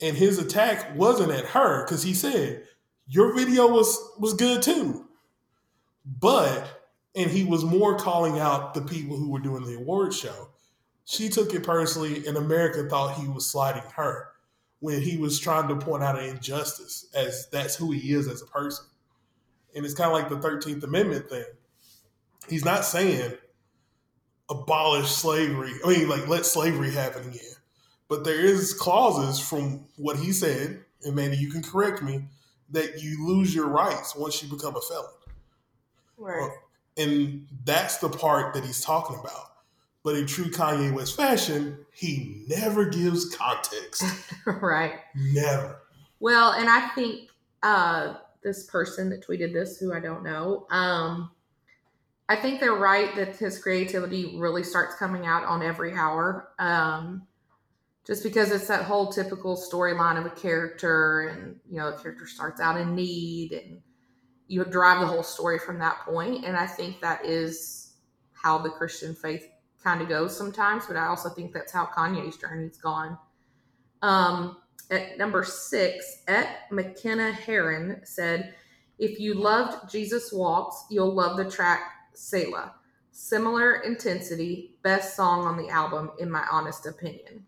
and 0.00 0.16
his 0.16 0.38
attack 0.38 0.96
wasn't 0.96 1.32
at 1.32 1.46
her 1.46 1.84
because 1.84 2.02
he 2.02 2.14
said 2.14 2.64
your 3.06 3.34
video 3.34 3.68
was 3.68 3.98
was 4.18 4.34
good 4.34 4.62
too 4.62 5.06
but 6.04 6.79
and 7.14 7.30
he 7.30 7.44
was 7.44 7.64
more 7.64 7.96
calling 7.96 8.38
out 8.38 8.74
the 8.74 8.82
people 8.82 9.16
who 9.16 9.30
were 9.30 9.40
doing 9.40 9.64
the 9.64 9.76
award 9.76 10.14
show 10.14 10.48
she 11.04 11.28
took 11.28 11.54
it 11.54 11.62
personally 11.62 12.26
and 12.26 12.36
america 12.36 12.88
thought 12.88 13.16
he 13.16 13.28
was 13.28 13.50
sliding 13.50 13.82
her 13.94 14.28
when 14.80 15.00
he 15.00 15.16
was 15.16 15.38
trying 15.38 15.68
to 15.68 15.76
point 15.76 16.02
out 16.02 16.18
an 16.18 16.24
injustice 16.24 17.06
as 17.14 17.48
that's 17.50 17.74
who 17.74 17.90
he 17.90 18.12
is 18.12 18.28
as 18.28 18.42
a 18.42 18.46
person 18.46 18.84
and 19.74 19.84
it's 19.84 19.94
kind 19.94 20.10
of 20.10 20.16
like 20.16 20.28
the 20.28 20.48
13th 20.48 20.82
amendment 20.82 21.28
thing 21.28 21.44
he's 22.48 22.64
not 22.64 22.84
saying 22.84 23.32
abolish 24.48 25.08
slavery 25.08 25.72
i 25.84 25.88
mean 25.88 26.08
like 26.08 26.26
let 26.28 26.44
slavery 26.44 26.90
happen 26.90 27.28
again 27.28 27.50
but 28.10 28.24
there 28.24 28.40
is 28.40 28.74
clauses 28.74 29.38
from 29.38 29.86
what 29.96 30.16
he 30.16 30.32
said, 30.32 30.84
and 31.04 31.14
maybe 31.14 31.36
you 31.36 31.48
can 31.48 31.62
correct 31.62 32.02
me, 32.02 32.24
that 32.70 33.00
you 33.00 33.24
lose 33.24 33.54
your 33.54 33.68
rights 33.68 34.16
once 34.16 34.42
you 34.42 34.50
become 34.50 34.74
a 34.74 34.80
felon. 34.80 35.06
Right. 36.18 36.50
And 36.96 37.46
that's 37.64 37.98
the 37.98 38.08
part 38.08 38.54
that 38.54 38.64
he's 38.64 38.82
talking 38.82 39.16
about. 39.18 39.52
But 40.02 40.16
in 40.16 40.26
true 40.26 40.50
Kanye 40.50 40.92
West 40.92 41.16
fashion, 41.16 41.78
he 41.92 42.44
never 42.48 42.86
gives 42.86 43.34
context. 43.34 44.02
right. 44.46 44.94
Never. 45.14 45.82
Well, 46.20 46.52
and 46.52 46.68
I 46.68 46.88
think 46.88 47.30
uh, 47.62 48.14
this 48.42 48.64
person 48.64 49.10
that 49.10 49.26
tweeted 49.26 49.52
this, 49.52 49.78
who 49.78 49.92
I 49.92 50.00
don't 50.00 50.22
know, 50.22 50.66
um, 50.70 51.30
I 52.28 52.36
think 52.36 52.60
they're 52.60 52.72
right 52.72 53.14
that 53.16 53.36
his 53.36 53.58
creativity 53.58 54.36
really 54.38 54.62
starts 54.62 54.94
coming 54.94 55.26
out 55.26 55.44
on 55.44 55.62
every 55.62 55.94
hour. 55.94 56.50
Um, 56.58 57.26
just 58.06 58.22
because 58.22 58.50
it's 58.50 58.68
that 58.68 58.84
whole 58.84 59.12
typical 59.12 59.56
storyline 59.56 60.18
of 60.18 60.26
a 60.26 60.30
character 60.30 61.28
and 61.28 61.60
you 61.70 61.78
know 61.78 61.90
the 61.90 62.02
character 62.02 62.26
starts 62.26 62.60
out 62.60 62.80
in 62.80 62.94
need 62.94 63.52
and 63.52 63.80
you 64.50 64.64
drive 64.64 65.00
the 65.00 65.06
whole 65.06 65.22
story 65.22 65.58
from 65.58 65.78
that 65.78 65.98
point 66.00 66.44
and 66.44 66.56
i 66.56 66.66
think 66.66 67.00
that 67.00 67.24
is 67.24 67.92
how 68.32 68.58
the 68.58 68.68
christian 68.68 69.14
faith 69.14 69.48
kind 69.82 70.02
of 70.02 70.08
goes 70.08 70.36
sometimes 70.36 70.86
but 70.86 70.96
i 70.96 71.06
also 71.06 71.28
think 71.28 71.52
that's 71.52 71.72
how 71.72 71.86
kanye's 71.86 72.36
journey's 72.36 72.76
gone. 72.76 73.16
Um, 74.02 74.56
at 74.90 75.18
number 75.18 75.44
six 75.44 76.22
at 76.26 76.70
mckenna 76.70 77.30
heron 77.30 78.00
said 78.04 78.54
if 78.98 79.20
you 79.20 79.34
loved 79.34 79.90
jesus 79.90 80.32
walks 80.32 80.84
you'll 80.90 81.14
love 81.14 81.36
the 81.36 81.48
track 81.48 81.82
selah. 82.14 82.74
Similar 83.12 83.76
intensity 83.80 84.76
best 84.82 85.16
song 85.16 85.46
on 85.46 85.56
the 85.56 85.68
album 85.68 86.10
in 86.18 86.30
my 86.30 86.44
honest 86.50 86.86
opinion. 86.86 87.44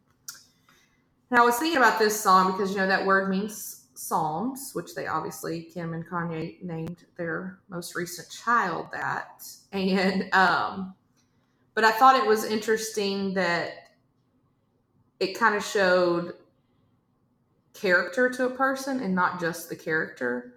And 1.31 1.41
I 1.41 1.45
was 1.45 1.57
thinking 1.57 1.79
about 1.79 1.99
this 1.99 2.19
song 2.19 2.53
because 2.53 2.71
you 2.71 2.77
know 2.77 2.87
that 2.87 3.07
word 3.07 3.31
means 3.31 3.82
psalms, 3.95 4.71
which 4.73 4.95
they 4.95 5.07
obviously 5.07 5.63
Kim 5.63 5.95
and 5.95 6.07
Kanye 6.07 6.63
named 6.63 7.05
their 7.17 7.59
most 7.69 7.95
recent 7.95 8.29
child 8.31 8.87
that. 8.93 9.45
And 9.73 10.33
um 10.35 10.95
but 11.75 11.85
I 11.85 11.93
thought 11.93 12.17
it 12.17 12.27
was 12.27 12.45
interesting 12.45 13.33
that 13.35 13.71
it 15.21 15.39
kind 15.39 15.55
of 15.55 15.65
showed 15.65 16.35
character 17.75 18.29
to 18.29 18.47
a 18.47 18.51
person 18.51 19.01
and 19.01 19.15
not 19.15 19.41
just 19.41 19.69
the 19.69 19.77
character. 19.77 20.55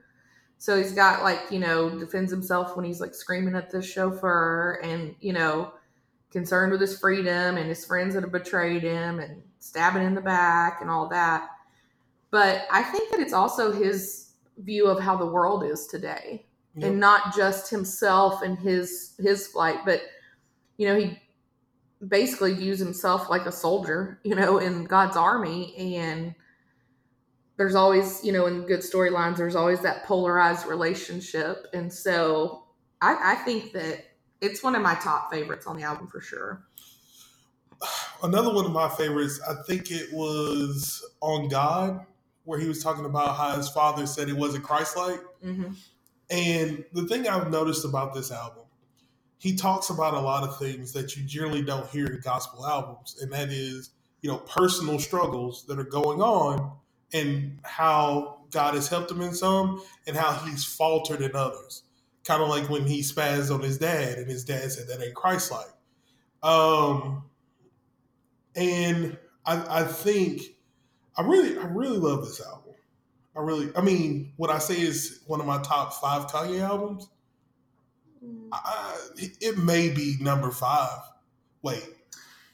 So 0.58 0.77
he's 0.77 0.92
got 0.92 1.24
like, 1.24 1.39
you 1.51 1.60
know, 1.60 1.89
defends 1.98 2.32
himself 2.32 2.75
when 2.75 2.86
he's 2.86 3.00
like 3.00 3.13
screaming 3.13 3.56
at 3.56 3.70
the 3.70 3.82
chauffeur 3.82 4.80
and, 4.84 5.15
you 5.20 5.34
know, 5.34 5.74
concerned 6.32 6.72
with 6.72 6.82
his 6.82 7.00
freedom 7.00 7.58
and 7.58 7.70
his 7.70 7.86
friends 7.86 8.13
that 8.13 8.24
have 8.24 8.32
betrayed 8.32 8.84
him 8.84 9.20
and 9.20 9.42
stabbing 9.60 10.04
in 10.04 10.15
the 10.15 10.22
back 10.22 10.80
and 10.82 10.89
all 10.89 11.08
that. 11.10 11.48
But 12.36 12.68
I 12.70 12.84
think 12.84 13.12
that 13.12 13.22
it's 13.22 13.32
also 13.32 13.72
his 13.72 14.34
view 14.58 14.88
of 14.88 15.00
how 15.00 15.15
the 15.15 15.25
world 15.25 15.63
is 15.63 15.88
today 15.88 16.46
yep. 16.75 16.89
and 16.89 17.00
not 17.00 17.34
just 17.34 17.70
himself 17.70 18.42
and 18.42 18.60
his 18.60 19.13
his 19.18 19.48
flight, 19.48 19.86
but 19.86 20.01
you 20.75 20.86
know, 20.86 21.00
he 21.00 21.18
basically 22.06 22.54
views 22.54 22.77
himself 22.77 23.30
like 23.30 23.46
a 23.46 23.54
soldier, 23.54 24.20
you 24.25 24.36
know, 24.36 24.58
in 24.58 24.84
God's 24.84 25.15
army 25.15 25.74
and 25.96 26.36
there's 27.56 27.74
always, 27.74 28.22
you 28.22 28.34
know, 28.34 28.48
in 28.48 28.65
good 28.65 28.82
storylines, 28.82 29.38
there's 29.38 29.56
always 29.56 29.80
that 29.84 30.04
polarized 30.04 30.65
relationship. 30.65 31.68
And 31.72 31.94
so 31.94 32.65
I, 33.01 33.32
I 33.32 33.36
think 33.46 33.72
that 33.72 34.04
it's 34.42 34.62
one 34.62 34.75
of 34.75 34.82
my 34.82 34.96
top 34.96 35.32
favorites 35.32 35.68
on 35.68 35.77
the 35.77 35.84
album 35.84 36.08
for 36.08 36.20
sure 36.20 36.65
another 38.24 38.54
one 38.54 38.65
of 38.65 38.72
my 38.72 38.89
favorites, 38.89 39.39
I 39.48 39.56
think 39.68 39.92
it 39.92 40.12
was 40.13 41.06
on 41.22 41.48
God, 41.48 42.06
where 42.45 42.59
he 42.59 42.67
was 42.67 42.81
talking 42.81 43.05
about 43.05 43.35
how 43.35 43.55
his 43.55 43.69
father 43.69 44.07
said 44.07 44.29
it 44.29 44.37
wasn't 44.37 44.63
Christ-like. 44.63 45.21
Mm-hmm. 45.43 45.73
And 46.29 46.85
the 46.93 47.07
thing 47.07 47.27
I've 47.27 47.51
noticed 47.51 47.85
about 47.85 48.13
this 48.13 48.31
album, 48.31 48.63
he 49.37 49.55
talks 49.55 49.89
about 49.89 50.13
a 50.13 50.19
lot 50.19 50.43
of 50.43 50.57
things 50.57 50.93
that 50.93 51.15
you 51.15 51.23
generally 51.23 51.61
don't 51.61 51.87
hear 51.89 52.07
in 52.07 52.21
gospel 52.21 52.65
albums, 52.65 53.17
and 53.21 53.31
that 53.33 53.49
is, 53.49 53.91
you 54.21 54.31
know, 54.31 54.37
personal 54.37 54.97
struggles 54.97 55.65
that 55.67 55.77
are 55.77 55.83
going 55.83 56.21
on 56.21 56.71
and 57.13 57.59
how 57.63 58.39
God 58.49 58.73
has 58.73 58.87
helped 58.87 59.11
him 59.11 59.21
in 59.21 59.33
some 59.33 59.83
and 60.07 60.15
how 60.15 60.33
he's 60.45 60.65
faltered 60.65 61.21
in 61.21 61.35
others. 61.35 61.83
kind 62.25 62.41
of 62.41 62.49
like 62.49 62.69
when 62.69 62.85
he 62.85 63.01
spazzed 63.01 63.53
on 63.53 63.61
his 63.61 63.77
dad, 63.77 64.17
and 64.17 64.29
his 64.29 64.43
dad 64.43 64.71
said 64.71 64.87
that 64.87 65.03
ain't 65.03 65.13
Christ-like. 65.13 65.71
Um, 66.43 67.23
and 68.55 69.17
I, 69.45 69.81
I 69.81 69.83
think 69.83 70.41
I 71.17 71.22
really, 71.22 71.57
I 71.57 71.65
really 71.65 71.98
love 71.98 72.25
this 72.25 72.41
album. 72.45 72.74
I 73.36 73.41
really, 73.41 73.69
I 73.75 73.81
mean, 73.81 74.34
what 74.38 74.50
I 74.50 74.60
say 74.60 74.79
is 74.79 75.22
one 75.27 75.39
of 75.39 75.45
my 75.45 75.62
top 75.62 75.93
five 75.93 76.27
Kanye 76.27 76.62
albums. 76.62 77.10
Mm. 78.24 78.50
I, 78.51 78.98
it 79.17 79.57
may 79.57 79.89
be 79.89 80.15
number 80.22 80.51
five. 80.51 81.00
Wait, 81.62 81.84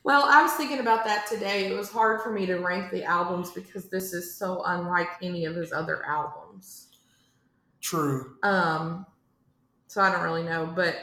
Well, 0.04 0.24
I 0.26 0.42
was 0.42 0.54
thinking 0.54 0.80
about 0.80 1.06
that 1.06 1.28
today. 1.28 1.68
It 1.68 1.78
was 1.78 1.90
hard 1.90 2.22
for 2.22 2.32
me 2.32 2.46
to 2.48 2.58
rank 2.58 2.92
the 2.92 3.04
albums 3.04 3.52
because 3.52 3.90
this 3.90 4.14
is 4.14 4.36
so 4.36 4.64
unlike 4.66 5.10
any 5.22 5.46
of 5.46 5.56
his 5.56 5.72
other 5.72 6.04
albums. 6.06 6.88
true. 7.82 8.36
Um, 8.44 9.06
so 9.88 10.02
I 10.02 10.12
don't 10.12 10.24
really 10.24 10.44
know, 10.44 10.72
but 10.74 10.96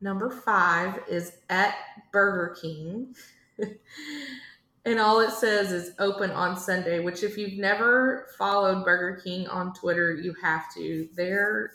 number 0.00 0.30
five 0.30 1.00
is 1.08 1.32
at 1.50 1.74
Burger 2.12 2.56
King. 2.60 3.14
and 4.84 4.98
all 4.98 5.20
it 5.20 5.30
says 5.32 5.72
is 5.72 5.92
open 5.98 6.30
on 6.30 6.56
Sunday, 6.56 7.00
which 7.00 7.22
if 7.22 7.36
you've 7.36 7.58
never 7.58 8.26
followed 8.38 8.84
Burger 8.84 9.20
King 9.22 9.46
on 9.48 9.74
Twitter, 9.74 10.14
you 10.14 10.34
have 10.42 10.72
to. 10.74 11.08
Their 11.14 11.72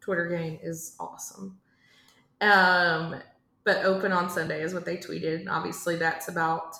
Twitter 0.00 0.28
game 0.28 0.58
is 0.62 0.96
awesome. 1.00 1.58
Um, 2.40 3.16
but 3.64 3.84
open 3.84 4.12
on 4.12 4.30
Sunday 4.30 4.62
is 4.62 4.74
what 4.74 4.84
they 4.84 4.96
tweeted. 4.96 5.40
And 5.40 5.48
obviously 5.48 5.96
that's 5.96 6.28
about 6.28 6.76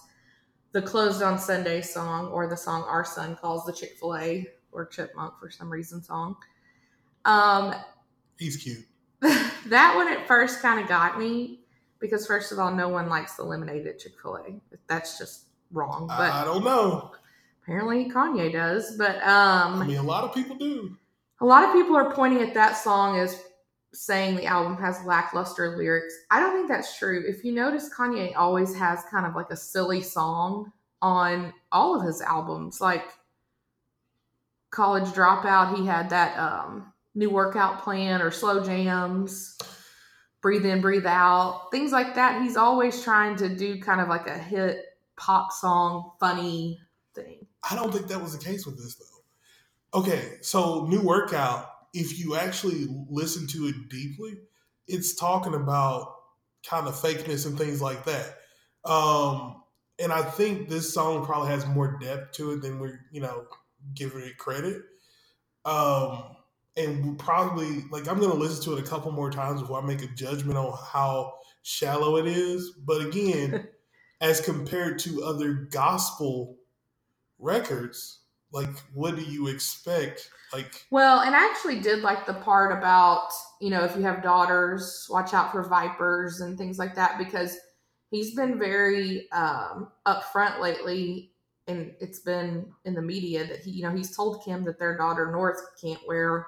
the 0.73 0.83
closed 0.83 1.23
on 1.23 1.39
Sunday 1.39 1.81
song 1.81 2.29
or 2.29 2.47
the 2.47 2.57
song 2.57 2.85
our 2.89 3.05
son 3.05 3.37
calls 3.37 3.65
the 3.65 3.73
Chick-fil-A 3.73 4.47
or 4.73 4.87
Chipmunk 4.87 5.39
for 5.39 5.51
some 5.51 5.71
reason 5.71 6.03
song. 6.03 6.37
Um, 7.25 7.75
He's 8.39 8.57
cute. 8.57 8.85
that 9.21 9.95
one 9.97 10.09
at 10.09 10.27
first 10.27 10.61
kind 10.61 10.81
of 10.81 10.89
got 10.89 11.19
me 11.19 11.61
because 12.01 12.27
first 12.27 12.53
of 12.53 12.59
all, 12.59 12.75
no 12.75 12.89
one 12.89 13.09
likes 13.09 13.37
the 13.37 13.45
lemonade 13.45 13.87
at 13.87 13.99
Chick 13.99 14.13
Fil 14.21 14.37
A. 14.37 14.61
That's 14.89 15.19
just 15.19 15.45
wrong, 15.75 16.07
but 16.07 16.33
I 16.33 16.45
don't 16.45 16.65
know. 16.65 17.13
apparently 17.63 18.11
Kanye 18.11 18.53
does. 18.53 18.97
But 18.97 19.23
I 19.23 19.63
um, 19.63 19.87
mean, 19.87 19.97
a 19.97 20.03
lot 20.03 20.25
of 20.25 20.35
people 20.35 20.57
do. 20.57 20.97
a 21.41 21.45
lot 21.45 21.69
of 21.69 21.75
people 21.75 21.97
are 21.97 22.13
pointing 22.13 22.43
at 22.43 22.55
that 22.55 22.77
song 22.77 23.19
as 23.19 23.41
saying 23.93 24.37
the 24.37 24.47
album 24.47 24.77
has 24.77 25.05
lackluster 25.05 25.77
lyrics. 25.77 26.15
I 26.31 26.41
don't 26.41 26.55
think 26.55 26.69
that's 26.69 26.99
true. 26.99 27.23
If 27.27 27.45
you 27.45 27.53
notice, 27.53 27.89
Kanye 27.97 28.33
always 28.37 28.75
has 28.75 29.03
kind 29.11 29.27
of 29.27 29.35
like 29.35 29.51
a 29.51 29.57
silly 29.57 30.01
song 30.01 30.73
on 31.01 31.53
all 31.71 31.99
of 31.99 32.07
his 32.07 32.21
albums, 32.21 32.81
like 32.81 33.05
College 34.71 35.09
Dropout. 35.11 35.77
He 35.77 35.87
had 35.87 36.11
that 36.11 36.37
um, 36.39 36.93
new 37.15 37.31
workout 37.31 37.83
plan 37.83 38.21
or 38.21 38.31
slow 38.31 38.65
jams, 38.65 39.59
breathe 40.41 40.67
in, 40.67 40.81
breathe 40.81 41.07
out, 41.07 41.69
things 41.71 41.93
like 41.93 42.15
that. 42.17 42.43
He's 42.43 42.57
always 42.57 43.03
trying 43.03 43.37
to 43.37 43.49
do 43.49 43.81
kind 43.81 44.01
of 44.01 44.09
like 44.09 44.27
a 44.27 44.37
hit 44.37 44.85
pop 45.17 45.53
song, 45.53 46.13
funny 46.21 46.81
thing. 47.15 47.47
I 47.69 47.75
don't 47.75 47.93
think 47.93 48.09
that 48.09 48.21
was 48.21 48.37
the 48.37 48.45
case 48.45 48.67
with 48.67 48.77
this 48.77 48.97
though. 48.97 50.01
Okay, 50.01 50.39
so 50.41 50.87
new 50.87 51.01
workout. 51.01 51.71
If 51.93 52.19
you 52.19 52.35
actually 52.37 52.87
listen 53.09 53.47
to 53.49 53.67
it 53.67 53.89
deeply, 53.89 54.35
it's 54.89 55.15
talking 55.15 55.55
about 55.55 56.15
kind 56.69 56.89
of 56.89 56.95
fakeness 56.95 57.47
and 57.47 57.57
things 57.57 57.81
like 57.81 58.05
that. 58.05 58.39
Um, 58.85 59.63
and 59.99 60.13
I 60.13 60.23
think 60.23 60.69
this 60.69 60.93
song 60.93 61.25
probably 61.25 61.51
has 61.51 61.67
more 61.67 61.99
depth 62.01 62.33
to 62.33 62.53
it 62.53 62.63
than 62.63 62.81
we're 62.81 63.01
you 63.13 63.21
know 63.21 63.47
giving 63.95 64.23
it 64.23 64.39
credit. 64.39 64.83
Um, 65.65 66.37
and 66.77 67.19
probably 67.19 67.85
like 67.91 68.09
I'm 68.09 68.19
gonna 68.19 68.35
listen 68.35 68.65
to 68.65 68.77
it 68.77 68.85
a 68.85 68.89
couple 68.89 69.13
more 69.13 69.31
times 69.31 69.61
before 69.61 69.81
I 69.81 69.87
make 69.87 70.03
a 70.03 70.09
judgment 70.09 70.59
on 70.59 70.77
how 70.93 71.35
shallow 71.63 72.17
it 72.17 72.27
is. 72.27 72.73
But 72.85 73.03
again, 73.07 73.69
as 74.25 74.41
compared 74.41 74.99
to 74.99 75.23
other 75.23 75.53
gospel 75.53 76.57
records, 77.39 78.21
like 78.53 78.71
what 78.95 79.17
do 79.17 79.23
you 79.23 79.49
expect? 79.49 80.31
Like 80.51 80.87
Well, 80.91 81.21
and 81.21 81.37
I 81.37 81.45
actually 81.45 81.81
did 81.81 82.01
like 82.01 82.25
the 82.25 82.33
part 82.33 82.77
about, 82.77 83.29
you 83.61 83.69
know, 83.69 83.85
if 83.85 83.95
you 83.95 84.03
have 84.03 84.23
daughters, 84.23 85.07
watch 85.11 85.35
out 85.35 85.53
for 85.53 85.63
vipers 85.63 86.41
and 86.41 86.57
things 86.57 86.79
like 86.79 86.95
that 86.95 87.19
because 87.19 87.59
he's 88.11 88.35
been 88.35 88.59
very 88.59 89.31
um, 89.31 89.93
upfront 90.07 90.59
lately. 90.59 91.33
And 91.67 91.93
it's 92.01 92.21
been 92.21 92.73
in 92.87 92.95
the 92.95 93.03
media 93.03 93.47
that 93.47 93.61
he, 93.61 93.73
you 93.73 93.83
know, 93.83 93.95
he's 93.95 94.17
told 94.17 94.43
Kim 94.43 94.65
that 94.65 94.79
their 94.79 94.97
daughter 94.97 95.31
North 95.33 95.61
can't 95.83 96.01
wear 96.09 96.47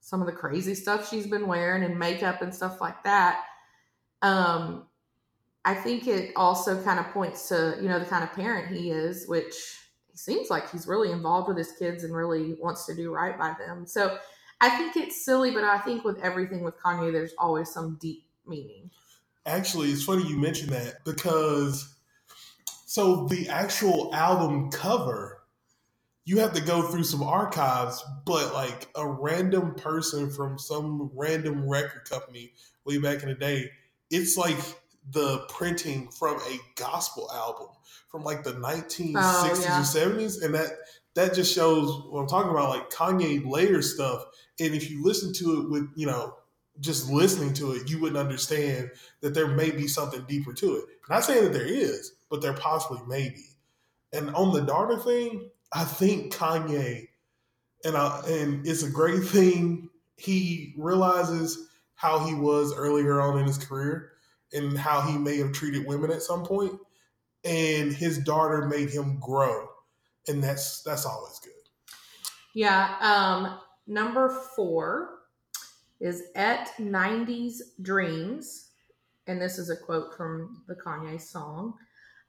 some 0.00 0.22
of 0.22 0.26
the 0.26 0.32
crazy 0.32 0.74
stuff 0.74 1.10
she's 1.10 1.26
been 1.26 1.46
wearing 1.46 1.84
and 1.84 1.98
makeup 1.98 2.40
and 2.40 2.54
stuff 2.54 2.80
like 2.80 3.04
that. 3.04 3.44
Um, 4.22 4.86
I 5.64 5.74
think 5.74 6.06
it 6.06 6.32
also 6.36 6.82
kind 6.82 6.98
of 6.98 7.06
points 7.08 7.48
to, 7.48 7.76
you 7.80 7.88
know, 7.88 7.98
the 7.98 8.06
kind 8.06 8.24
of 8.24 8.32
parent 8.32 8.74
he 8.74 8.90
is, 8.90 9.28
which 9.28 9.54
he 10.10 10.16
seems 10.16 10.48
like 10.50 10.70
he's 10.70 10.86
really 10.86 11.10
involved 11.10 11.48
with 11.48 11.58
his 11.58 11.72
kids 11.72 12.04
and 12.04 12.14
really 12.14 12.54
wants 12.60 12.86
to 12.86 12.94
do 12.94 13.12
right 13.12 13.38
by 13.38 13.54
them. 13.58 13.86
So 13.86 14.18
I 14.60 14.70
think 14.70 14.96
it's 14.96 15.24
silly, 15.24 15.50
but 15.50 15.64
I 15.64 15.78
think 15.78 16.04
with 16.04 16.18
everything 16.20 16.62
with 16.62 16.78
Kanye, 16.78 17.12
there's 17.12 17.34
always 17.38 17.70
some 17.70 17.98
deep 18.00 18.24
meaning. 18.46 18.90
actually 19.46 19.90
it's 19.90 20.02
funny 20.04 20.26
you 20.26 20.36
mentioned 20.36 20.70
that 20.70 21.04
because 21.04 21.94
so 22.86 23.26
the 23.26 23.48
actual 23.48 24.14
album 24.14 24.70
cover 24.70 25.40
you 26.24 26.38
have 26.38 26.52
to 26.52 26.60
go 26.60 26.82
through 26.82 27.02
some 27.02 27.22
archives, 27.22 28.04
but 28.24 28.52
like 28.52 28.88
a 28.94 29.06
random 29.06 29.74
person 29.74 30.30
from 30.30 30.58
some 30.58 31.10
random 31.14 31.68
record 31.68 32.08
company 32.08 32.52
way 32.84 32.98
back 32.98 33.22
in 33.22 33.28
the 33.30 33.34
day, 33.34 33.68
it's 34.10 34.36
like 34.36 34.58
the 35.12 35.44
printing 35.48 36.08
from 36.10 36.36
a 36.40 36.58
gospel 36.76 37.30
album 37.32 37.68
from 38.08 38.22
like 38.24 38.42
the 38.42 38.52
1960s 38.54 39.12
Oh, 39.16 39.60
yeah. 39.62 39.80
or 39.80 39.84
70s. 39.84 40.42
And 40.42 40.54
that 40.54 40.70
that 41.14 41.34
just 41.34 41.52
shows 41.54 42.04
what 42.08 42.20
I'm 42.20 42.28
talking 42.28 42.50
about, 42.50 42.68
like 42.70 42.90
Kanye 42.90 43.44
layer 43.48 43.82
stuff. 43.82 44.24
And 44.60 44.74
if 44.74 44.90
you 44.90 45.02
listen 45.02 45.32
to 45.34 45.60
it 45.62 45.70
with, 45.70 45.88
you 45.96 46.06
know, 46.06 46.34
just 46.78 47.10
listening 47.10 47.52
to 47.54 47.72
it, 47.72 47.90
you 47.90 48.00
wouldn't 48.00 48.18
understand 48.18 48.90
that 49.20 49.34
there 49.34 49.48
may 49.48 49.70
be 49.70 49.88
something 49.88 50.24
deeper 50.28 50.52
to 50.54 50.76
it. 50.76 50.84
Not 51.08 51.24
saying 51.24 51.44
that 51.44 51.52
there 51.52 51.66
is, 51.66 52.12
but 52.30 52.40
there 52.42 52.54
possibly 52.54 53.00
may 53.08 53.28
be. 53.30 53.44
And 54.12 54.30
on 54.34 54.52
the 54.52 54.60
daughter 54.62 54.96
thing, 54.98 55.50
I 55.72 55.84
think 55.84 56.32
Kanye, 56.32 57.08
and 57.84 57.96
I, 57.96 58.22
and 58.28 58.66
it's 58.66 58.82
a 58.82 58.90
great 58.90 59.24
thing. 59.24 59.88
He 60.16 60.74
realizes 60.78 61.68
how 61.94 62.20
he 62.20 62.34
was 62.34 62.74
earlier 62.74 63.20
on 63.20 63.38
in 63.38 63.46
his 63.46 63.58
career 63.58 64.09
and 64.52 64.76
how 64.76 65.00
he 65.00 65.16
may 65.16 65.38
have 65.38 65.52
treated 65.52 65.86
women 65.86 66.10
at 66.10 66.22
some 66.22 66.44
point, 66.44 66.72
and 67.44 67.92
his 67.92 68.18
daughter 68.18 68.66
made 68.66 68.90
him 68.90 69.18
grow, 69.20 69.68
and 70.28 70.42
that's 70.42 70.82
that's 70.82 71.06
always 71.06 71.38
good. 71.38 71.52
Yeah. 72.54 72.96
Um, 73.00 73.58
number 73.86 74.28
four 74.56 75.20
is 76.00 76.24
at 76.34 76.72
90s 76.78 77.58
Dreams. 77.82 78.68
And 79.26 79.40
this 79.40 79.58
is 79.58 79.70
a 79.70 79.76
quote 79.76 80.16
from 80.16 80.64
the 80.66 80.74
Kanye 80.74 81.20
song. 81.20 81.74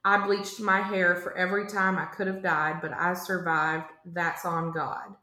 I 0.04 0.26
bleached 0.26 0.60
my 0.60 0.82
hair 0.82 1.16
for 1.16 1.36
every 1.38 1.68
time 1.68 1.98
I 1.98 2.06
could 2.06 2.28
have 2.28 2.44
died, 2.44 2.80
but 2.82 2.92
I 2.94 3.14
survived. 3.14 3.86
That's 4.06 4.46
on 4.46 4.72
God. 4.72 5.16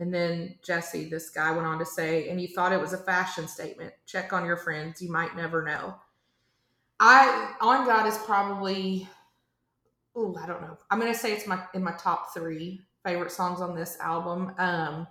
And 0.00 0.12
then 0.12 0.56
Jesse, 0.66 1.08
this 1.08 1.30
guy, 1.30 1.52
went 1.52 1.66
on 1.66 1.78
to 1.78 1.86
say, 1.86 2.28
and 2.28 2.40
you 2.40 2.48
thought 2.48 2.72
it 2.72 2.80
was 2.80 2.92
a 2.92 2.98
fashion 2.98 3.46
statement. 3.46 3.92
Check 4.06 4.32
on 4.32 4.44
your 4.44 4.56
friends. 4.56 5.00
You 5.00 5.10
might 5.10 5.36
never 5.36 5.62
know. 5.62 5.94
I 7.06 7.52
on 7.60 7.84
God 7.84 8.06
is 8.06 8.16
probably 8.16 9.06
oh, 10.16 10.34
I 10.42 10.46
don't 10.46 10.62
know. 10.62 10.78
I'm 10.90 10.98
gonna 10.98 11.14
say 11.14 11.34
it's 11.34 11.46
my 11.46 11.62
in 11.74 11.84
my 11.84 11.92
top 11.98 12.32
three 12.32 12.80
favorite 13.04 13.30
songs 13.30 13.60
on 13.60 13.76
this 13.76 13.98
album. 14.00 14.54
Um 14.56 15.06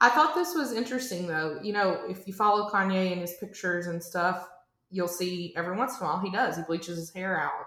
I 0.00 0.08
thought 0.08 0.34
this 0.34 0.52
was 0.56 0.72
interesting 0.72 1.28
though. 1.28 1.60
You 1.62 1.74
know, 1.74 2.00
if 2.08 2.26
you 2.26 2.34
follow 2.34 2.68
Kanye 2.68 3.12
and 3.12 3.20
his 3.20 3.34
pictures 3.34 3.86
and 3.86 4.02
stuff, 4.02 4.48
you'll 4.90 5.06
see 5.06 5.54
every 5.56 5.76
once 5.76 6.00
in 6.00 6.04
a 6.04 6.08
while 6.08 6.18
he 6.18 6.28
does. 6.28 6.56
He 6.56 6.64
bleaches 6.64 6.98
his 6.98 7.12
hair 7.12 7.40
out. 7.40 7.66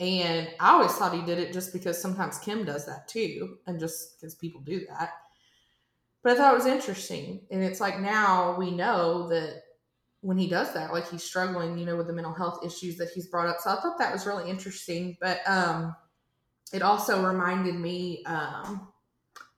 And 0.00 0.48
I 0.58 0.72
always 0.72 0.90
thought 0.90 1.14
he 1.14 1.22
did 1.22 1.38
it 1.38 1.52
just 1.52 1.72
because 1.72 2.02
sometimes 2.02 2.40
Kim 2.40 2.64
does 2.64 2.84
that 2.86 3.06
too, 3.06 3.58
and 3.68 3.78
just 3.78 4.20
because 4.20 4.34
people 4.34 4.60
do 4.60 4.84
that. 4.88 5.12
But 6.24 6.32
I 6.32 6.36
thought 6.36 6.54
it 6.54 6.58
was 6.58 6.66
interesting. 6.66 7.46
And 7.52 7.62
it's 7.62 7.80
like 7.80 8.00
now 8.00 8.56
we 8.58 8.72
know 8.72 9.28
that 9.28 9.62
when 10.26 10.36
he 10.36 10.48
does 10.48 10.74
that, 10.74 10.92
like 10.92 11.08
he's 11.08 11.22
struggling, 11.22 11.78
you 11.78 11.86
know, 11.86 11.96
with 11.96 12.08
the 12.08 12.12
mental 12.12 12.34
health 12.34 12.66
issues 12.66 12.96
that 12.96 13.10
he's 13.14 13.28
brought 13.28 13.46
up. 13.46 13.58
So 13.60 13.70
I 13.70 13.80
thought 13.80 13.96
that 13.98 14.12
was 14.12 14.26
really 14.26 14.50
interesting. 14.50 15.16
But 15.20 15.38
um 15.46 15.94
it 16.72 16.82
also 16.82 17.24
reminded 17.24 17.76
me 17.76 18.24
um 18.26 18.88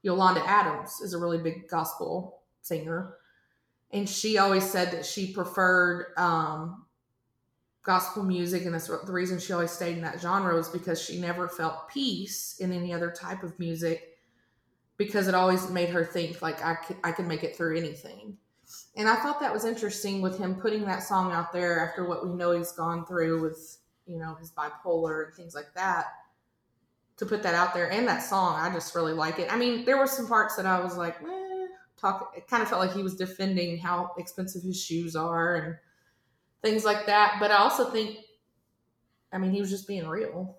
Yolanda 0.02 0.46
Adams 0.46 1.00
is 1.00 1.14
a 1.14 1.18
really 1.18 1.38
big 1.38 1.68
gospel 1.68 2.42
singer. 2.60 3.14
And 3.90 4.06
she 4.06 4.36
always 4.36 4.68
said 4.68 4.90
that 4.90 5.06
she 5.06 5.32
preferred 5.32 6.12
um, 6.18 6.84
gospel 7.82 8.22
music. 8.22 8.64
And 8.64 8.74
that's 8.74 8.88
the 8.88 9.12
reason 9.12 9.38
she 9.38 9.54
always 9.54 9.70
stayed 9.70 9.96
in 9.96 10.02
that 10.02 10.20
genre 10.20 10.54
was 10.54 10.68
because 10.68 11.00
she 11.00 11.18
never 11.18 11.48
felt 11.48 11.88
peace 11.88 12.56
in 12.60 12.72
any 12.72 12.92
other 12.92 13.10
type 13.10 13.42
of 13.42 13.58
music 13.58 14.18
because 14.98 15.28
it 15.28 15.34
always 15.34 15.70
made 15.70 15.88
her 15.88 16.04
think 16.04 16.42
like 16.42 16.62
I 16.62 16.74
can, 16.74 16.96
I 17.02 17.12
can 17.12 17.26
make 17.26 17.44
it 17.44 17.56
through 17.56 17.78
anything. 17.78 18.36
And 18.98 19.08
I 19.08 19.14
thought 19.14 19.38
that 19.40 19.52
was 19.54 19.64
interesting 19.64 20.20
with 20.20 20.38
him 20.38 20.56
putting 20.56 20.84
that 20.86 21.04
song 21.04 21.30
out 21.30 21.52
there 21.52 21.88
after 21.88 22.04
what 22.04 22.26
we 22.26 22.34
know 22.34 22.50
he's 22.50 22.72
gone 22.72 23.06
through 23.06 23.40
with, 23.40 23.78
you 24.06 24.18
know, 24.18 24.34
his 24.34 24.50
bipolar 24.50 25.26
and 25.26 25.34
things 25.34 25.54
like 25.54 25.72
that. 25.76 26.06
To 27.18 27.26
put 27.26 27.42
that 27.44 27.54
out 27.54 27.74
there 27.74 27.90
and 27.90 28.08
that 28.08 28.24
song, 28.24 28.58
I 28.58 28.72
just 28.72 28.94
really 28.96 29.12
like 29.12 29.38
it. 29.38 29.52
I 29.52 29.56
mean, 29.56 29.84
there 29.84 29.98
were 29.98 30.08
some 30.08 30.26
parts 30.26 30.56
that 30.56 30.66
I 30.66 30.80
was 30.80 30.96
like, 30.96 31.16
eh, 31.22 31.66
talk. 31.96 32.32
It 32.36 32.48
kind 32.48 32.60
of 32.60 32.68
felt 32.68 32.80
like 32.80 32.92
he 32.92 33.04
was 33.04 33.14
defending 33.14 33.78
how 33.78 34.12
expensive 34.18 34.62
his 34.62 34.80
shoes 34.82 35.14
are 35.14 35.54
and 35.54 35.76
things 36.62 36.84
like 36.84 37.06
that. 37.06 37.36
But 37.38 37.52
I 37.52 37.58
also 37.58 37.90
think, 37.90 38.18
I 39.32 39.38
mean, 39.38 39.52
he 39.52 39.60
was 39.60 39.70
just 39.70 39.86
being 39.86 40.08
real. 40.08 40.58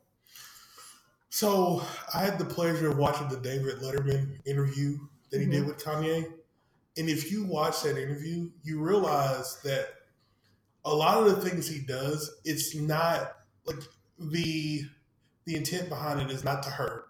So 1.29 1.81
I 2.13 2.19
had 2.21 2.39
the 2.39 2.45
pleasure 2.45 2.89
of 2.89 2.97
watching 2.97 3.27
the 3.27 3.37
David 3.37 3.79
Letterman 3.79 4.39
interview 4.45 4.97
that 5.29 5.41
he 5.41 5.45
did 5.45 5.63
Mhm. 5.63 5.67
with 5.67 5.77
Kanye. 5.77 6.38
And 6.99 7.09
if 7.09 7.31
you 7.31 7.45
watch 7.45 7.83
that 7.83 7.97
interview, 7.97 8.51
you 8.63 8.81
realize 8.81 9.59
that 9.63 9.87
a 10.83 10.93
lot 10.93 11.25
of 11.25 11.33
the 11.33 11.49
things 11.49 11.67
he 11.67 11.79
does, 11.79 12.39
it's 12.43 12.75
not 12.75 13.37
like 13.65 13.79
the 14.19 14.83
the 15.45 15.55
intent 15.55 15.89
behind 15.89 16.19
it 16.21 16.29
is 16.29 16.43
not 16.43 16.61
to 16.63 16.69
hurt. 16.69 17.05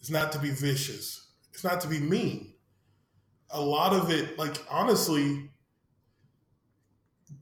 It's 0.00 0.10
not 0.10 0.32
to 0.32 0.38
be 0.38 0.50
vicious. 0.50 1.30
It's 1.54 1.64
not 1.64 1.80
to 1.80 1.88
be 1.88 1.98
mean. 1.98 2.52
A 3.50 3.60
lot 3.60 3.94
of 3.94 4.10
it, 4.10 4.38
like 4.38 4.58
honestly, 4.70 5.50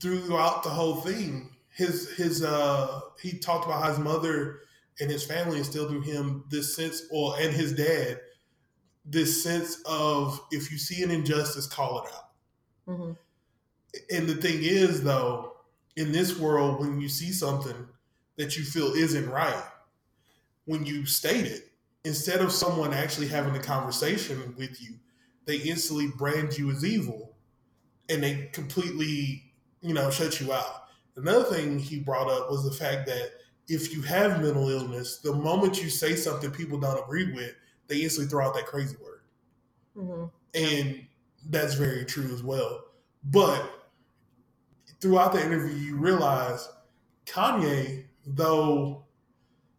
throughout 0.01 0.63
the 0.63 0.69
whole 0.69 1.01
thing, 1.01 1.49
his 1.75 2.09
his 2.15 2.41
uh 2.43 3.01
he 3.21 3.37
talked 3.37 3.65
about 3.65 3.83
how 3.83 3.89
his 3.89 3.99
mother 3.99 4.61
and 5.01 5.11
his 5.11 5.25
family 5.25 5.57
instilled 5.57 5.91
in 5.91 6.03
him 6.03 6.45
this 6.49 6.73
sense, 6.75 7.03
or 7.11 7.37
and 7.39 7.53
his 7.53 7.73
dad, 7.73 8.21
this 9.05 9.43
sense 9.43 9.81
of 9.85 10.39
if 10.51 10.71
you 10.71 10.77
see 10.77 11.03
an 11.03 11.11
injustice, 11.11 11.67
call 11.67 12.03
it 12.03 12.13
out. 12.13 12.95
hmm 12.95 13.11
And 14.15 14.27
the 14.27 14.35
thing 14.35 14.59
is, 14.61 15.03
though, 15.03 15.57
in 15.97 16.11
this 16.11 16.37
world, 16.37 16.79
when 16.79 17.01
you 17.01 17.09
see 17.09 17.31
something 17.31 17.87
that 18.37 18.57
you 18.57 18.63
feel 18.63 18.93
isn't 18.93 19.29
right, 19.29 19.63
when 20.65 20.85
you 20.85 21.05
state 21.05 21.45
it, 21.45 21.71
instead 22.03 22.41
of 22.41 22.51
someone 22.51 22.93
actually 22.93 23.27
having 23.27 23.55
a 23.55 23.63
conversation 23.63 24.55
with 24.57 24.81
you, 24.81 24.95
they 25.45 25.57
instantly 25.57 26.07
brand 26.17 26.57
you 26.57 26.71
as 26.71 26.85
evil 26.85 27.35
and 28.09 28.23
they 28.23 28.49
completely, 28.53 29.51
you 29.81 29.93
know, 29.93 30.09
shut 30.09 30.39
you 30.39 30.53
out. 30.53 30.85
Another 31.15 31.43
thing 31.43 31.77
he 31.77 31.99
brought 31.99 32.29
up 32.29 32.49
was 32.49 32.63
the 32.63 32.71
fact 32.71 33.05
that 33.07 33.31
if 33.67 33.93
you 33.93 34.01
have 34.01 34.41
mental 34.41 34.69
illness, 34.69 35.17
the 35.17 35.33
moment 35.33 35.81
you 35.81 35.89
say 35.89 36.15
something 36.15 36.51
people 36.51 36.79
don't 36.79 37.03
agree 37.03 37.33
with, 37.33 37.53
they 37.91 38.01
instantly 38.01 38.29
throw 38.29 38.45
out 38.47 38.53
that 38.53 38.65
crazy 38.65 38.95
word 39.03 39.21
hmm 39.93 40.25
and 40.53 41.05
that's 41.49 41.73
very 41.75 42.05
true 42.05 42.31
as 42.33 42.43
well. 42.43 42.85
But 43.23 43.89
throughout 44.99 45.33
the 45.33 45.43
interview, 45.43 45.75
you 45.75 45.95
realize 45.95 46.69
Kanye, 47.25 48.05
though 48.25 49.05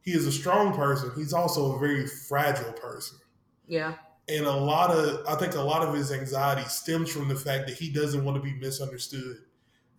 he 0.01 0.13
is 0.13 0.27
a 0.27 0.33
strong 0.33 0.75
person, 0.75 1.11
he's 1.17 1.33
also 1.33 1.77
a 1.77 1.79
very 1.79 2.07
fragile 2.07 2.73
person. 2.73 3.19
Yeah. 3.67 3.95
And 4.29 4.47
a 4.47 4.53
lot 4.53 4.91
of, 4.91 5.27
I 5.27 5.35
think 5.37 5.55
a 5.55 5.61
lot 5.61 5.87
of 5.87 5.95
his 5.95 6.13
anxiety 6.13 6.69
stems 6.69 7.11
from 7.11 7.29
the 7.29 7.37
fact 7.37 7.67
that 7.69 7.77
he 7.77 7.91
doesn't 7.91 8.25
want 8.25 8.37
to 8.37 8.43
be 8.43 8.55
misunderstood. 8.55 9.39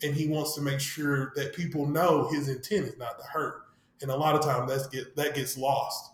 And 0.02 0.14
he 0.14 0.28
wants 0.28 0.56
to 0.56 0.62
make 0.62 0.82
sure 0.82 1.32
that 1.36 1.56
people 1.56 1.86
know 1.86 2.28
his 2.30 2.50
intent 2.50 2.88
is 2.88 2.98
not 2.98 3.18
to 3.20 3.26
hurt. 3.26 3.62
And 4.02 4.12
a 4.12 4.16
lot 4.16 4.36
of 4.36 4.42
times 4.42 4.70
that's 4.70 4.88
get, 4.88 5.16
that 5.16 5.36
gets 5.36 5.58
lost. 5.58 6.12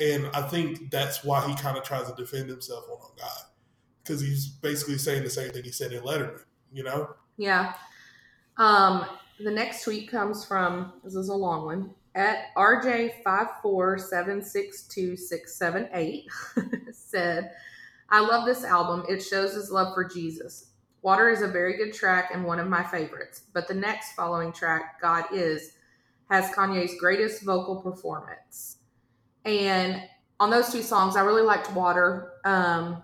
And 0.00 0.28
I 0.34 0.42
think 0.42 0.90
that's 0.90 1.22
why 1.22 1.46
he 1.46 1.54
kind 1.56 1.76
of 1.76 1.84
tries 1.84 2.10
to 2.10 2.14
defend 2.14 2.48
himself 2.48 2.84
on, 2.90 3.10
God. 3.18 3.28
Because 4.02 4.20
he's 4.20 4.48
basically 4.48 4.98
saying 4.98 5.24
the 5.24 5.30
same 5.30 5.50
thing 5.50 5.62
he 5.62 5.70
said 5.70 5.92
in 5.92 6.02
Letterman, 6.02 6.42
you 6.72 6.82
know? 6.82 7.10
Yeah. 7.36 7.74
Um, 8.56 9.04
the 9.38 9.50
next 9.50 9.84
tweet 9.84 10.10
comes 10.10 10.44
from 10.44 10.94
this 11.04 11.14
is 11.14 11.28
a 11.28 11.34
long 11.34 11.66
one 11.66 11.94
at 12.14 12.54
RJ 12.56 13.22
five 13.22 13.46
four 13.62 13.98
seven 13.98 14.42
six 14.42 14.82
two 14.82 15.16
six 15.16 15.54
seven 15.54 15.88
eight 15.94 16.26
said, 16.92 17.52
"I 18.08 18.20
love 18.20 18.46
this 18.46 18.64
album. 18.64 19.04
It 19.08 19.22
shows 19.22 19.54
his 19.54 19.70
love 19.70 19.94
for 19.94 20.04
Jesus. 20.04 20.70
Water 21.02 21.30
is 21.30 21.40
a 21.40 21.48
very 21.48 21.76
good 21.76 21.94
track 21.94 22.30
and 22.34 22.44
one 22.44 22.58
of 22.58 22.68
my 22.68 22.82
favorites. 22.82 23.44
But 23.54 23.68
the 23.68 23.74
next 23.74 24.12
following 24.12 24.52
track, 24.52 25.00
God 25.00 25.24
Is, 25.32 25.72
has 26.28 26.50
Kanye's 26.50 26.94
greatest 27.00 27.42
vocal 27.42 27.80
performance. 27.80 28.76
And 29.44 30.02
on 30.38 30.50
those 30.50 30.72
two 30.72 30.82
songs, 30.82 31.16
I 31.16 31.20
really 31.20 31.42
liked 31.42 31.72
Water. 31.72 32.32
Um, 32.44 33.02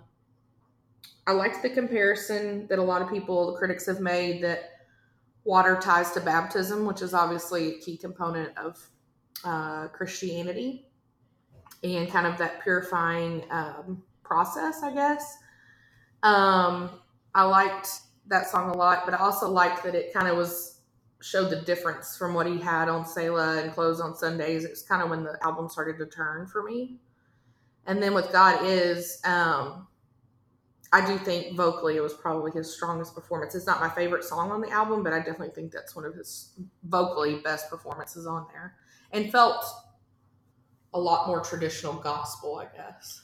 I 1.27 1.33
liked 1.33 1.63
the 1.63 1.71
comparison 1.71 2.67
that 2.69 2.79
a 2.79 2.83
lot 2.83 3.03
of 3.03 3.11
people, 3.11 3.53
the 3.53 3.59
critics, 3.59 3.87
have 3.87 4.01
made 4.01 4.43
that 4.45 4.71
water 5.45 5.79
ties 5.81 6.13
to 6.13 6.21
baptism, 6.21 6.87
which 6.87 7.03
is 7.03 7.15
obviously 7.15 7.75
a 7.75 7.79
key 7.79 7.97
component 7.97 8.57
of 8.57 8.79
uh, 9.45 9.89
Christianity 9.89 10.87
and 11.83 12.11
kind 12.11 12.27
of 12.27 12.39
that 12.39 12.63
purifying 12.63 13.45
um, 13.51 14.03
process, 14.23 14.83
I 14.83 14.93
guess. 14.93 15.37
Um, 16.23 16.91
I 17.35 17.45
liked 17.45 17.89
that 18.29 18.49
song 18.49 18.71
a 18.71 18.77
lot, 18.77 19.05
but 19.05 19.15
I 19.15 19.19
also 19.19 19.49
liked 19.49 19.85
that 19.85 19.95
it 19.95 20.13
kind 20.13 20.27
of 20.27 20.37
was 20.37 20.76
showed 21.21 21.51
the 21.51 21.63
difference 21.63 22.17
from 22.17 22.35
what 22.35 22.47
he 22.47 22.59
had 22.59 22.89
on 22.89 23.07
Selah 23.07 23.63
and 23.63 23.73
Close 23.73 24.01
on 24.01 24.15
Sundays. 24.15 24.65
It 24.65 24.71
was 24.71 24.83
kind 24.83 25.03
of 25.03 25.11
when 25.11 25.25
the 25.25 25.39
album 25.43 25.69
started 25.69 25.99
to 25.99 26.07
turn 26.07 26.47
for 26.47 26.63
me. 26.63 26.99
And 27.87 28.03
then 28.03 28.15
with 28.15 28.33
God 28.33 28.65
Is, 28.65 29.21
um, 29.25 29.87
I 30.93 31.05
do 31.07 31.19
think 31.19 31.57
vocally 31.57 31.97
it 31.97 32.01
was 32.03 32.15
probably 32.15 32.53
his 32.53 32.73
strongest 32.73 33.15
performance. 33.15 33.55
It's 33.55 33.67
not 33.67 33.81
my 33.81 33.89
favorite 33.89 34.25
song 34.25 34.51
on 34.51 34.61
the 34.61 34.71
album, 34.71 35.03
but 35.03 35.13
I 35.13 35.19
definitely 35.19 35.51
think 35.51 35.73
that's 35.73 35.97
one 35.97 36.05
of 36.05 36.15
his 36.15 36.53
vocally 36.85 37.37
best 37.41 37.69
performances 37.71 38.27
on 38.27 38.47
there. 38.53 38.75
And 39.13 39.31
felt 39.33 39.65
a 40.95 40.99
lot 41.01 41.27
more 41.27 41.41
traditional 41.41 41.95
gospel, 41.95 42.57
I 42.57 42.67
guess. 42.77 43.23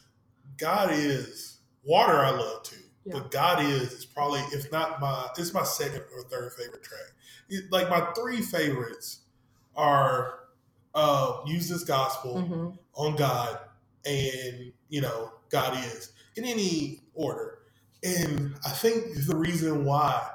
God 0.59 0.90
is 0.92 1.59
water. 1.83 2.18
I 2.18 2.31
love 2.31 2.62
too, 2.62 2.76
Yeah. 3.05 3.14
but 3.14 3.31
God 3.31 3.62
is 3.64 3.92
is 3.92 4.05
probably 4.05 4.40
if 4.52 4.70
not 4.70 5.00
my 5.00 5.28
it's 5.38 5.55
my 5.55 5.64
second 5.64 6.02
or 6.14 6.22
third 6.24 6.52
favorite 6.52 6.83
track. 6.83 7.12
Like 7.70 7.90
my 7.90 8.00
three 8.16 8.42
favorites 8.42 9.20
are 9.76 10.40
uh, 10.94 11.38
"Use 11.46 11.68
This 11.68 11.84
Gospel," 11.84 12.40
hmm 12.42 12.70
"On 12.94 13.16
God," 13.16 13.58
and 14.06 14.72
you 14.88 15.00
know 15.02 15.32
God 15.50 15.76
is 15.86 16.12
in 16.36 16.44
any 16.44 17.00
order. 17.14 17.58
And 18.04 18.54
I 18.66 18.70
think 18.70 19.26
the 19.26 19.36
reason 19.36 19.84
why 19.84 20.28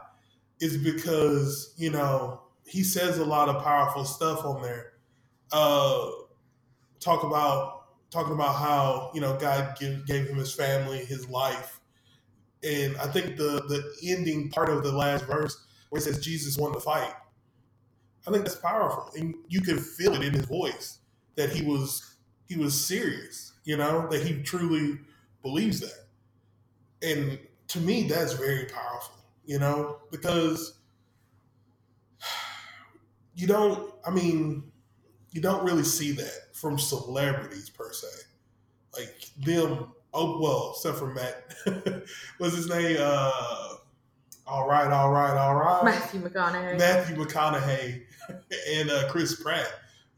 is 0.62 0.78
because 0.78 1.74
you 1.78 1.92
know 1.92 2.42
he 2.66 2.84
says 2.84 3.20
a 3.20 3.26
lot 3.26 3.50
of 3.50 3.64
powerful 3.64 4.06
stuff 4.06 4.46
on 4.46 4.62
there. 4.64 4.94
Uh, 5.52 6.12
talk 7.02 7.24
about 7.24 7.86
talking 8.12 8.34
about 8.34 8.56
how 8.56 9.12
you 9.16 9.22
know 9.22 9.38
God 9.38 9.78
give, 9.80 10.06
gave 10.08 10.28
him 10.28 10.38
his 10.38 10.54
family, 10.54 11.00
his 11.06 11.30
life, 11.30 11.82
and 12.64 12.98
I 12.98 13.08
think 13.08 13.38
the 13.38 13.64
the 13.68 13.84
ending 14.06 14.50
part 14.52 14.70
of 14.70 14.84
the 14.84 14.92
last 14.94 15.26
verse 15.26 15.67
where 15.90 16.00
it 16.00 16.04
says 16.04 16.20
Jesus 16.20 16.58
won 16.58 16.72
the 16.74 16.80
fight. 16.80 17.14
I 18.28 18.32
think 18.32 18.44
that's 18.44 18.58
powerful, 18.58 19.10
and 19.16 19.36
you 19.48 19.62
can 19.62 19.78
feel 19.80 20.14
it 20.14 20.24
in 20.24 20.34
his 20.34 20.46
voice 20.46 21.00
that 21.36 21.50
he 21.52 21.64
was 21.64 22.16
he 22.48 22.58
was 22.58 22.74
serious. 22.74 23.54
You 23.64 23.78
know 23.78 24.08
that 24.10 24.24
he 24.24 24.42
truly 24.44 25.00
believes 25.42 25.80
that, 25.80 26.06
and 27.02 27.40
to 27.70 27.80
me 27.80 28.08
that's 28.08 28.34
very 28.34 28.66
powerful. 28.66 29.16
You 29.46 29.60
know 29.60 29.98
because 30.12 30.80
you 33.36 33.48
don't. 33.48 33.94
I 34.06 34.12
mean, 34.12 34.72
you 35.32 35.42
don't 35.42 35.66
really 35.66 35.84
see 35.84 36.12
that 36.14 36.56
from 36.56 36.80
celebrities 36.80 37.70
per 37.70 37.94
se. 37.94 38.08
Like 38.98 39.30
them, 39.46 39.94
oh 40.14 40.42
well, 40.42 40.74
except 40.76 40.98
for 40.98 41.14
Matt. 41.14 41.54
What's 42.40 42.56
his 42.56 42.70
name? 42.70 42.98
Uh, 43.00 43.76
all 44.48 44.68
right, 44.68 44.92
all 44.92 45.12
right, 45.12 45.38
all 45.38 45.56
right. 45.56 45.84
Matthew 45.84 46.22
McConaughey. 46.22 46.80
Matthew 46.80 47.16
McConaughey 47.18 48.02
and 48.74 48.90
uh, 48.90 49.10
Chris 49.10 49.42
Pratt. 49.42 49.68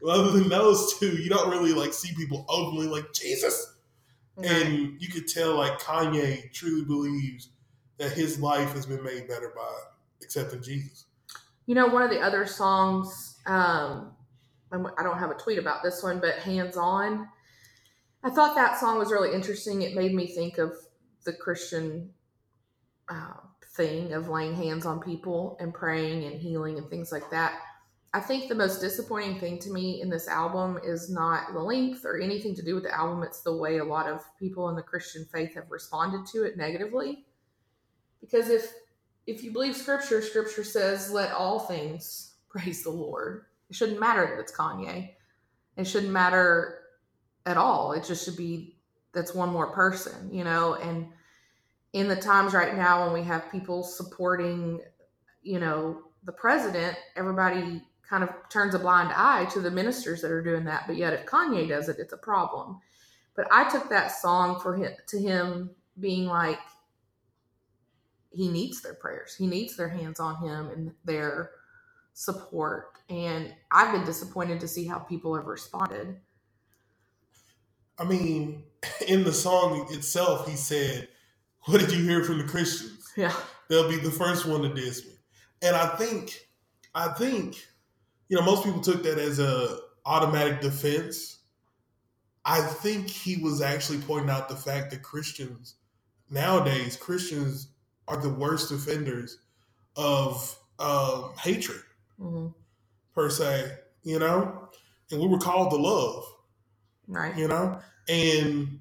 Other 0.06 0.30
than 0.30 0.48
those 0.48 0.98
two, 0.98 1.16
you 1.20 1.28
don't 1.28 1.50
really 1.50 1.72
like 1.72 1.92
see 1.92 2.14
people 2.14 2.46
openly 2.48 2.86
like 2.86 3.12
Jesus. 3.12 3.74
Right. 4.36 4.50
And 4.50 5.00
you 5.00 5.08
could 5.08 5.28
tell 5.28 5.56
like 5.56 5.78
Kanye 5.80 6.50
truly 6.52 6.84
believes 6.84 7.50
that 7.98 8.12
his 8.12 8.40
life 8.40 8.72
has 8.72 8.86
been 8.86 9.02
made 9.02 9.28
better 9.28 9.52
by 9.54 9.68
accepting 10.22 10.62
Jesus. 10.62 11.04
You 11.66 11.74
know, 11.74 11.86
one 11.86 12.02
of 12.02 12.10
the 12.10 12.20
other 12.20 12.46
songs, 12.46 13.38
um, 13.46 14.12
I 14.72 15.02
don't 15.02 15.18
have 15.18 15.30
a 15.30 15.34
tweet 15.34 15.58
about 15.58 15.82
this 15.82 16.02
one, 16.02 16.20
but 16.20 16.36
Hands 16.36 16.76
On. 16.76 17.28
I 18.22 18.30
thought 18.30 18.54
that 18.54 18.78
song 18.78 18.98
was 18.98 19.10
really 19.10 19.34
interesting. 19.34 19.82
It 19.82 19.94
made 19.94 20.14
me 20.14 20.26
think 20.26 20.58
of 20.58 20.72
the 21.24 21.32
Christian 21.32 22.10
uh, 23.08 23.34
thing 23.72 24.12
of 24.12 24.28
laying 24.28 24.54
hands 24.54 24.86
on 24.86 25.00
people 25.00 25.56
and 25.60 25.72
praying 25.72 26.24
and 26.24 26.40
healing 26.40 26.78
and 26.78 26.88
things 26.88 27.12
like 27.12 27.30
that. 27.30 27.60
I 28.12 28.18
think 28.18 28.48
the 28.48 28.56
most 28.56 28.80
disappointing 28.80 29.38
thing 29.38 29.58
to 29.60 29.70
me 29.70 30.00
in 30.02 30.10
this 30.10 30.26
album 30.26 30.80
is 30.82 31.08
not 31.08 31.52
the 31.52 31.60
length 31.60 32.04
or 32.04 32.20
anything 32.20 32.56
to 32.56 32.62
do 32.62 32.74
with 32.74 32.82
the 32.82 32.96
album. 32.96 33.22
It's 33.22 33.42
the 33.42 33.56
way 33.56 33.78
a 33.78 33.84
lot 33.84 34.08
of 34.08 34.24
people 34.36 34.68
in 34.68 34.74
the 34.74 34.82
Christian 34.82 35.24
faith 35.32 35.54
have 35.54 35.70
responded 35.70 36.26
to 36.32 36.42
it 36.44 36.56
negatively. 36.56 37.24
Because 38.20 38.48
if 38.48 38.72
if 39.26 39.44
you 39.44 39.52
believe 39.52 39.76
scripture, 39.76 40.20
scripture 40.22 40.64
says, 40.64 41.12
let 41.12 41.30
all 41.32 41.60
things 41.60 42.34
praise 42.48 42.82
the 42.82 42.90
Lord. 42.90 43.44
It 43.68 43.76
shouldn't 43.76 44.00
matter 44.00 44.26
that 44.26 44.40
it's 44.40 44.52
Kanye. 44.52 45.10
It 45.76 45.84
shouldn't 45.84 46.12
matter 46.12 46.80
at 47.46 47.56
all. 47.56 47.92
It 47.92 48.04
just 48.04 48.24
should 48.24 48.36
be 48.36 48.76
that's 49.12 49.34
one 49.34 49.50
more 49.50 49.72
person, 49.72 50.32
you 50.32 50.42
know, 50.42 50.74
and 50.74 51.06
in 51.92 52.08
the 52.08 52.16
times 52.16 52.54
right 52.54 52.76
now 52.76 53.04
when 53.04 53.12
we 53.12 53.22
have 53.26 53.50
people 53.50 53.82
supporting, 53.82 54.80
you 55.42 55.58
know, 55.58 56.02
the 56.24 56.32
president, 56.32 56.96
everybody 57.16 57.82
kind 58.08 58.22
of 58.22 58.30
turns 58.48 58.74
a 58.74 58.78
blind 58.78 59.12
eye 59.14 59.46
to 59.46 59.60
the 59.60 59.70
ministers 59.70 60.20
that 60.22 60.30
are 60.30 60.42
doing 60.42 60.64
that. 60.64 60.86
But 60.86 60.96
yet, 60.96 61.12
if 61.12 61.26
Kanye 61.26 61.68
does 61.68 61.88
it, 61.88 61.96
it's 61.98 62.12
a 62.12 62.18
problem. 62.18 62.80
But 63.36 63.46
I 63.50 63.68
took 63.70 63.88
that 63.88 64.08
song 64.08 64.60
for 64.60 64.76
him 64.76 64.92
to 65.08 65.18
him 65.18 65.70
being 65.98 66.26
like, 66.26 66.58
he 68.32 68.48
needs 68.48 68.80
their 68.80 68.94
prayers. 68.94 69.34
He 69.34 69.46
needs 69.46 69.76
their 69.76 69.88
hands 69.88 70.20
on 70.20 70.36
him 70.36 70.68
and 70.68 70.92
their 71.04 71.50
support. 72.12 72.98
And 73.08 73.52
I've 73.70 73.92
been 73.92 74.04
disappointed 74.04 74.60
to 74.60 74.68
see 74.68 74.86
how 74.86 74.98
people 74.98 75.34
have 75.34 75.46
responded. 75.46 76.16
I 77.98 78.04
mean, 78.04 78.64
in 79.06 79.24
the 79.24 79.32
song 79.32 79.88
itself, 79.90 80.48
he 80.48 80.56
said, 80.56 81.08
What 81.70 81.80
did 81.80 81.92
you 81.92 82.02
hear 82.02 82.24
from 82.24 82.38
the 82.38 82.44
Christians? 82.44 83.12
Yeah. 83.16 83.34
They'll 83.68 83.88
be 83.88 83.96
the 83.98 84.10
first 84.10 84.46
one 84.46 84.62
to 84.62 84.74
diss 84.74 85.04
me. 85.06 85.12
And 85.62 85.76
I 85.76 85.86
think, 85.96 86.46
I 86.94 87.08
think, 87.08 87.64
you 88.28 88.36
know, 88.36 88.42
most 88.42 88.64
people 88.64 88.80
took 88.80 89.02
that 89.04 89.18
as 89.18 89.38
a 89.38 89.78
automatic 90.06 90.60
defense. 90.60 91.38
I 92.44 92.60
think 92.60 93.08
he 93.08 93.36
was 93.36 93.60
actually 93.62 93.98
pointing 93.98 94.30
out 94.30 94.48
the 94.48 94.56
fact 94.56 94.90
that 94.90 95.02
Christians 95.02 95.74
nowadays, 96.30 96.96
Christians 96.96 97.68
are 98.08 98.16
the 98.16 98.32
worst 98.32 98.72
offenders 98.72 99.38
of 99.96 100.58
um, 100.78 101.32
hatred, 101.38 101.82
hmm 102.18 102.48
per 103.14 103.28
se, 103.28 103.76
you 104.04 104.18
know? 104.20 104.68
And 105.10 105.20
we 105.20 105.26
were 105.26 105.38
called 105.38 105.70
to 105.70 105.76
love, 105.76 106.24
Right. 107.08 107.36
you 107.36 107.48
know? 107.48 107.80
And 108.08 108.78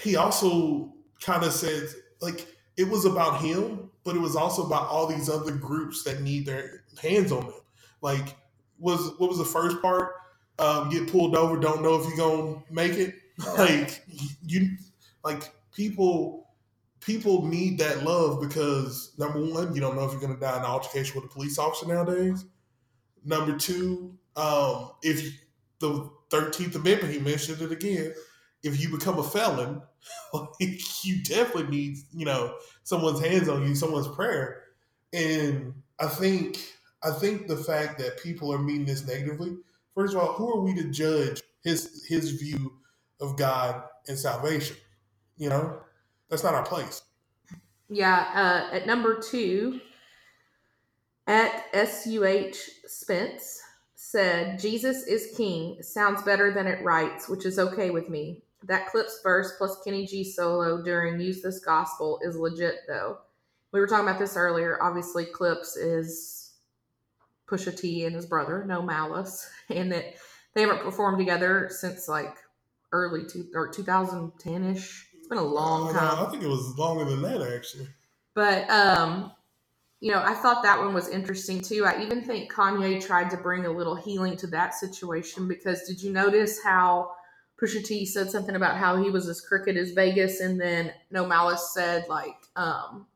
he 0.00 0.16
also 0.16 0.93
kind 1.24 1.44
of 1.44 1.52
said, 1.52 1.88
like, 2.20 2.46
it 2.76 2.88
was 2.88 3.04
about 3.04 3.40
him, 3.40 3.90
but 4.04 4.16
it 4.16 4.20
was 4.20 4.36
also 4.36 4.66
about 4.66 4.88
all 4.88 5.06
these 5.06 5.28
other 5.28 5.52
groups 5.52 6.02
that 6.04 6.22
need 6.22 6.46
their 6.46 6.84
hands 7.00 7.32
on 7.32 7.46
them. 7.46 7.60
Like, 8.00 8.36
was 8.78 9.12
what 9.18 9.30
was 9.30 9.38
the 9.38 9.44
first 9.44 9.80
part? 9.80 10.12
Um, 10.58 10.90
get 10.90 11.10
pulled 11.10 11.36
over, 11.36 11.58
don't 11.58 11.82
know 11.82 12.00
if 12.00 12.06
you're 12.06 12.16
gonna 12.16 12.62
make 12.70 12.92
it. 12.92 13.14
Like 13.58 14.04
you, 14.46 14.76
like 15.24 15.52
people, 15.74 16.46
people 17.00 17.44
need 17.44 17.78
that 17.78 18.04
love 18.04 18.40
because 18.40 19.12
number 19.18 19.40
one, 19.40 19.74
you 19.74 19.80
don't 19.80 19.96
know 19.96 20.04
if 20.04 20.12
you're 20.12 20.20
gonna 20.20 20.38
die 20.38 20.52
in 20.56 20.60
an 20.60 20.66
altercation 20.66 21.20
with 21.20 21.28
a 21.28 21.34
police 21.34 21.58
officer 21.58 21.86
nowadays. 21.88 22.44
Number 23.24 23.58
two, 23.58 24.16
um, 24.36 24.92
if 25.02 25.34
the 25.80 26.08
Thirteenth 26.30 26.76
Amendment, 26.76 27.12
he 27.12 27.18
mentioned 27.18 27.60
it 27.60 27.72
again. 27.72 28.14
If 28.64 28.80
you 28.80 28.88
become 28.88 29.18
a 29.18 29.22
felon, 29.22 29.82
like, 30.32 30.48
you 31.04 31.22
definitely 31.22 31.70
need, 31.76 31.98
you 32.12 32.24
know, 32.24 32.56
someone's 32.82 33.20
hands 33.20 33.48
on 33.48 33.66
you, 33.66 33.74
someone's 33.74 34.08
prayer. 34.08 34.62
And 35.12 35.74
I 36.00 36.06
think, 36.06 36.58
I 37.02 37.10
think 37.10 37.46
the 37.46 37.56
fact 37.56 37.98
that 37.98 38.22
people 38.22 38.52
are 38.52 38.58
meeting 38.58 38.86
this 38.86 39.06
negatively. 39.06 39.56
First 39.94 40.14
of 40.14 40.20
all, 40.20 40.32
who 40.32 40.52
are 40.52 40.60
we 40.60 40.74
to 40.74 40.90
judge 40.90 41.40
his 41.62 42.04
his 42.08 42.32
view 42.32 42.72
of 43.20 43.36
God 43.36 43.84
and 44.08 44.18
salvation? 44.18 44.76
You 45.36 45.50
know, 45.50 45.80
that's 46.28 46.42
not 46.42 46.54
our 46.54 46.64
place. 46.64 47.02
Yeah. 47.88 48.68
Uh, 48.72 48.74
at 48.74 48.86
number 48.86 49.20
two, 49.20 49.80
at 51.26 51.64
SUH 51.72 52.56
Spence 52.86 53.60
said, 53.94 54.58
Jesus 54.58 55.06
is 55.06 55.34
king. 55.36 55.82
Sounds 55.82 56.22
better 56.22 56.52
than 56.52 56.66
it 56.66 56.84
writes, 56.84 57.28
which 57.28 57.46
is 57.46 57.58
okay 57.58 57.90
with 57.90 58.08
me. 58.08 58.43
That 58.66 58.88
Clipse 58.88 59.20
verse 59.22 59.52
plus 59.58 59.78
Kenny 59.84 60.06
G 60.06 60.24
solo 60.24 60.82
during 60.82 61.20
Use 61.20 61.42
This 61.42 61.60
Gospel 61.60 62.18
is 62.22 62.36
legit, 62.36 62.76
though. 62.88 63.18
We 63.72 63.80
were 63.80 63.86
talking 63.86 64.08
about 64.08 64.18
this 64.18 64.36
earlier. 64.36 64.82
Obviously, 64.82 65.24
Clipse 65.26 65.76
is 65.76 66.54
Pusha 67.46 67.78
T 67.78 68.04
and 68.04 68.14
his 68.14 68.26
brother, 68.26 68.64
No 68.66 68.80
Malice, 68.82 69.48
and 69.68 69.92
that 69.92 70.14
they 70.54 70.62
haven't 70.62 70.82
performed 70.82 71.18
together 71.18 71.68
since 71.70 72.08
like 72.08 72.36
early 72.92 73.24
two, 73.26 73.48
or 73.54 73.68
2010 73.68 74.64
ish. 74.64 75.08
It's 75.18 75.28
been 75.28 75.38
a 75.38 75.42
long 75.42 75.88
Uh, 75.88 75.98
time. 75.98 76.26
I 76.26 76.30
think 76.30 76.42
it 76.42 76.48
was 76.48 76.76
longer 76.78 77.04
than 77.04 77.22
that 77.22 77.42
actually. 77.42 77.88
But 78.34 78.68
um, 78.70 79.32
you 80.00 80.12
know, 80.12 80.22
I 80.22 80.34
thought 80.34 80.62
that 80.62 80.78
one 80.78 80.94
was 80.94 81.08
interesting 81.08 81.60
too. 81.60 81.84
I 81.84 82.02
even 82.02 82.22
think 82.22 82.52
Kanye 82.52 83.04
tried 83.04 83.30
to 83.30 83.36
bring 83.36 83.66
a 83.66 83.70
little 83.70 83.94
healing 83.94 84.36
to 84.38 84.46
that 84.48 84.74
situation 84.74 85.48
because 85.48 85.82
did 85.88 86.02
you 86.02 86.12
notice 86.12 86.62
how 86.62 87.12
Pusha 87.60 87.84
T 87.84 88.04
said 88.04 88.30
something 88.30 88.56
about 88.56 88.76
how 88.76 89.02
he 89.02 89.10
was 89.10 89.28
as 89.28 89.40
crooked 89.40 89.76
as 89.76 89.92
Vegas, 89.92 90.40
and 90.40 90.60
then 90.60 90.92
No 91.10 91.26
Malice 91.26 91.72
said 91.72 92.04
like, 92.08 92.36
um, 92.56 93.06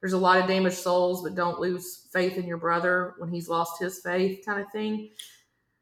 "There's 0.00 0.12
a 0.12 0.18
lot 0.18 0.38
of 0.38 0.46
damaged 0.46 0.76
souls, 0.76 1.22
but 1.22 1.34
don't 1.34 1.58
lose 1.60 2.06
faith 2.12 2.36
in 2.36 2.46
your 2.46 2.58
brother 2.58 3.14
when 3.18 3.30
he's 3.30 3.48
lost 3.48 3.80
his 3.80 4.00
faith," 4.00 4.44
kind 4.46 4.60
of 4.60 4.70
thing. 4.70 5.10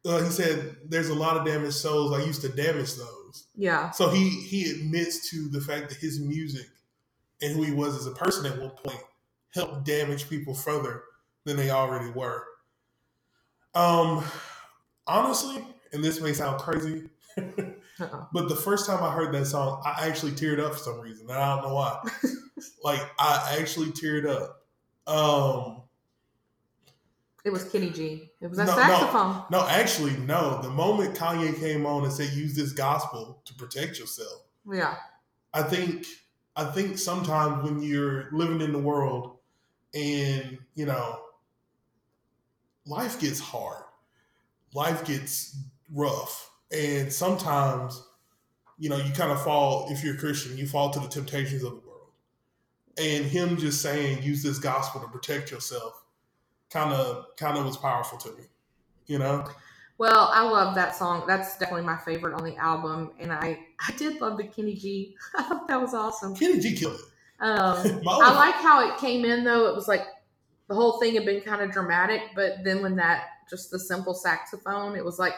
Uh, 0.04 0.22
he 0.22 0.30
said, 0.30 0.76
"There's 0.88 1.10
a 1.10 1.14
lot 1.14 1.36
of 1.36 1.44
damaged 1.44 1.74
souls. 1.74 2.12
I 2.12 2.24
used 2.24 2.40
to 2.42 2.48
damage 2.48 2.94
those." 2.94 3.46
Yeah, 3.54 3.90
So 3.90 4.08
he 4.08 4.30
he 4.30 4.70
admits 4.70 5.30
to 5.30 5.48
the 5.48 5.60
fact 5.60 5.90
that 5.90 5.98
his 5.98 6.20
music 6.20 6.66
and 7.42 7.54
who 7.54 7.62
he 7.62 7.72
was 7.72 7.94
as 7.96 8.06
a 8.06 8.12
person 8.12 8.46
at 8.46 8.58
one 8.58 8.70
point 8.70 9.00
helped 9.54 9.84
damage 9.84 10.28
people 10.28 10.54
further 10.54 11.02
than 11.44 11.56
they 11.56 11.70
already 11.70 12.10
were. 12.10 12.44
Um, 13.74 14.24
honestly, 15.06 15.64
and 15.92 16.02
this 16.02 16.20
may 16.20 16.32
sound 16.32 16.60
crazy, 16.60 17.08
uh-uh. 17.38 18.24
but 18.32 18.48
the 18.48 18.56
first 18.56 18.86
time 18.86 19.02
I 19.02 19.10
heard 19.12 19.32
that 19.34 19.46
song, 19.46 19.82
I 19.84 20.06
actually 20.06 20.32
teared 20.32 20.58
up 20.60 20.72
for 20.74 20.78
some 20.78 21.00
reason, 21.00 21.28
and 21.28 21.38
I 21.38 21.54
don't 21.56 21.68
know 21.68 21.74
why. 21.74 22.02
like 22.84 23.00
I 23.18 23.56
actually 23.60 23.88
teared 23.88 24.26
up. 24.28 24.62
Um, 25.06 25.82
it 27.44 27.50
was 27.52 27.64
Kenny 27.64 27.90
G. 27.90 28.30
It 28.40 28.48
was 28.48 28.58
a 28.58 28.64
No, 28.64 28.72
no. 28.72 28.82
saxophone. 28.82 29.44
no, 29.50 29.66
actually, 29.68 30.16
no. 30.18 30.60
The 30.62 30.70
moment 30.70 31.14
Kanye 31.14 31.56
came 31.58 31.86
on 31.86 32.04
and 32.04 32.12
said, 32.12 32.30
"Use 32.32 32.56
this 32.56 32.72
gospel 32.72 33.40
to 33.44 33.54
protect 33.54 33.98
yourself," 33.98 34.42
Yeah, 34.68 34.96
I 35.54 35.62
think 35.62 36.06
I 36.56 36.64
think 36.64 36.98
sometimes 36.98 37.62
when 37.62 37.82
you're 37.82 38.28
living 38.32 38.60
in 38.60 38.72
the 38.72 38.78
world 38.80 39.38
and 39.94 40.58
you 40.74 40.86
know 40.86 41.20
life 42.84 43.20
gets 43.20 43.38
hard, 43.38 43.84
life 44.74 45.04
gets 45.04 45.56
rough, 45.92 46.50
and 46.72 47.12
sometimes 47.12 48.02
you 48.78 48.88
know 48.88 48.96
you 48.96 49.12
kind 49.12 49.32
of 49.32 49.42
fall 49.42 49.88
if 49.90 50.02
you're 50.04 50.14
a 50.14 50.18
Christian, 50.18 50.56
you 50.56 50.66
fall 50.66 50.90
to 50.90 51.00
the 51.00 51.08
temptations 51.08 51.62
of 51.62 51.70
the 51.70 51.76
world. 51.76 52.10
And 52.98 53.26
him 53.26 53.56
just 53.56 53.82
saying 53.82 54.22
use 54.22 54.42
this 54.42 54.58
gospel 54.58 55.00
to 55.00 55.08
protect 55.08 55.50
yourself 55.50 56.02
kind 56.70 56.92
of 56.92 57.36
kind 57.36 57.58
of 57.58 57.64
was 57.64 57.76
powerful 57.76 58.18
to 58.18 58.28
me. 58.32 58.44
You 59.06 59.18
know? 59.18 59.48
Well, 59.98 60.30
I 60.32 60.42
love 60.42 60.74
that 60.74 60.94
song. 60.94 61.24
That's 61.26 61.56
definitely 61.56 61.86
my 61.86 61.96
favorite 61.96 62.34
on 62.34 62.44
the 62.44 62.56
album, 62.56 63.12
and 63.18 63.32
I 63.32 63.58
I 63.86 63.92
did 63.96 64.20
love 64.20 64.36
the 64.36 64.44
Kenny 64.44 64.74
G. 64.74 65.16
I 65.36 65.42
thought 65.44 65.68
that 65.68 65.80
was 65.80 65.94
awesome. 65.94 66.34
Kenny 66.34 66.60
G 66.60 66.76
killed 66.76 66.94
it. 66.94 67.42
Um, 67.42 68.02
I 68.08 68.34
like 68.34 68.54
how 68.56 68.88
it 68.88 68.98
came 68.98 69.24
in 69.24 69.44
though. 69.44 69.66
It 69.68 69.74
was 69.74 69.88
like 69.88 70.06
the 70.68 70.74
whole 70.74 70.98
thing 70.98 71.14
had 71.14 71.24
been 71.24 71.40
kind 71.40 71.62
of 71.62 71.70
dramatic, 71.70 72.22
but 72.34 72.64
then 72.64 72.82
when 72.82 72.96
that 72.96 73.24
just 73.48 73.70
the 73.70 73.78
simple 73.78 74.14
saxophone, 74.14 74.96
it 74.96 75.04
was 75.04 75.18
like 75.18 75.34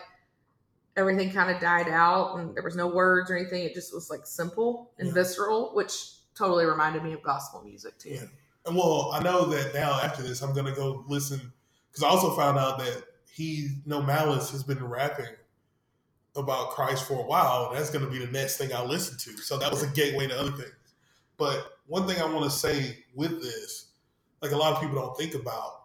everything 0.99 1.31
kind 1.31 1.51
of 1.51 1.61
died 1.61 1.89
out, 1.89 2.37
and 2.39 2.55
there 2.55 2.63
was 2.63 2.77
no 2.77 2.89
words 2.89 3.31
or 3.31 3.37
anything. 3.37 3.63
It 3.63 3.73
just 3.73 3.95
was 3.95 4.11
like 4.11 4.27
simple 4.27 4.91
and 4.99 5.09
Yeah. 5.09 5.15
visceral, 5.15 5.75
which 5.75 6.17
totally 6.35 6.67
reminded 6.67 7.03
me 7.05 7.13
of 7.13 7.23
gospel 7.23 7.63
music 7.63 7.99
too. 7.99 8.11
Yeah. 8.11 8.25
And 8.67 8.77
well, 8.77 9.13
I 9.13 9.23
know 9.23 9.47
that 9.47 9.73
now 9.73 9.93
after 10.01 10.23
this, 10.23 10.43
I'm 10.43 10.53
gonna 10.55 10.75
go 10.75 11.05
listen 11.07 11.53
because 11.89 12.03
I 12.03 12.09
also 12.09 12.37
found 12.37 12.59
out 12.59 12.79
that 12.81 13.05
he, 13.31 13.79
No 13.87 14.03
Malice, 14.03 14.51
has 14.51 14.63
been 14.65 14.85
rapping 14.85 15.35
about 16.37 16.71
Christ 16.71 17.05
for 17.05 17.21
a 17.21 17.27
while. 17.27 17.69
And 17.71 17.79
that's 17.79 17.91
gonna 17.91 18.11
be 18.11 18.19
the 18.19 18.31
next 18.31 18.57
thing 18.59 18.73
I 18.75 18.83
listen 18.85 19.17
to. 19.19 19.41
So 19.41 19.57
that 19.59 19.71
was 19.71 19.83
a 19.83 19.89
gateway 19.89 20.27
to 20.27 20.39
other 20.39 20.53
things. 20.53 20.75
But 21.37 21.79
one 21.87 22.07
thing 22.07 22.21
I 22.21 22.25
want 22.27 22.45
to 22.45 22.51
say 22.51 23.05
with 23.15 23.41
this, 23.41 23.87
like 24.43 24.51
a 24.51 24.57
lot 24.57 24.75
of 24.75 24.81
people 24.81 24.97
don't 24.97 25.17
think 25.17 25.35
about, 25.35 25.85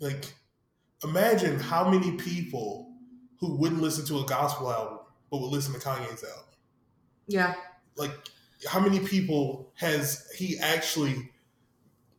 like 0.00 0.34
imagine 1.02 1.58
how 1.58 1.88
many 1.88 2.12
people 2.16 2.89
who 3.40 3.56
wouldn't 3.56 3.80
listen 3.80 4.04
to 4.06 4.20
a 4.20 4.26
gospel 4.26 4.70
album 4.70 4.98
but 5.30 5.40
would 5.40 5.50
listen 5.50 5.72
to 5.72 5.80
Kanye's 5.80 6.24
album 6.24 6.44
Yeah, 7.26 7.54
like 7.96 8.12
how 8.68 8.80
many 8.80 9.00
people 9.00 9.72
has 9.76 10.30
he 10.36 10.58
actually 10.58 11.30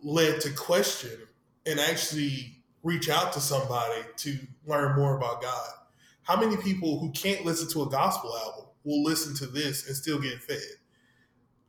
led 0.03 0.41
to 0.41 0.51
question 0.51 1.17
and 1.65 1.79
actually 1.79 2.57
reach 2.83 3.09
out 3.09 3.33
to 3.33 3.39
somebody 3.39 4.01
to 4.17 4.37
learn 4.65 4.95
more 4.95 5.17
about 5.17 5.41
God? 5.41 5.69
How 6.23 6.39
many 6.39 6.57
people 6.57 6.99
who 6.99 7.11
can't 7.11 7.45
listen 7.45 7.69
to 7.69 7.83
a 7.83 7.89
gospel 7.89 8.35
album 8.35 8.65
will 8.83 9.03
listen 9.03 9.35
to 9.35 9.47
this 9.47 9.87
and 9.87 9.95
still 9.95 10.19
get 10.19 10.41
fed? 10.41 10.57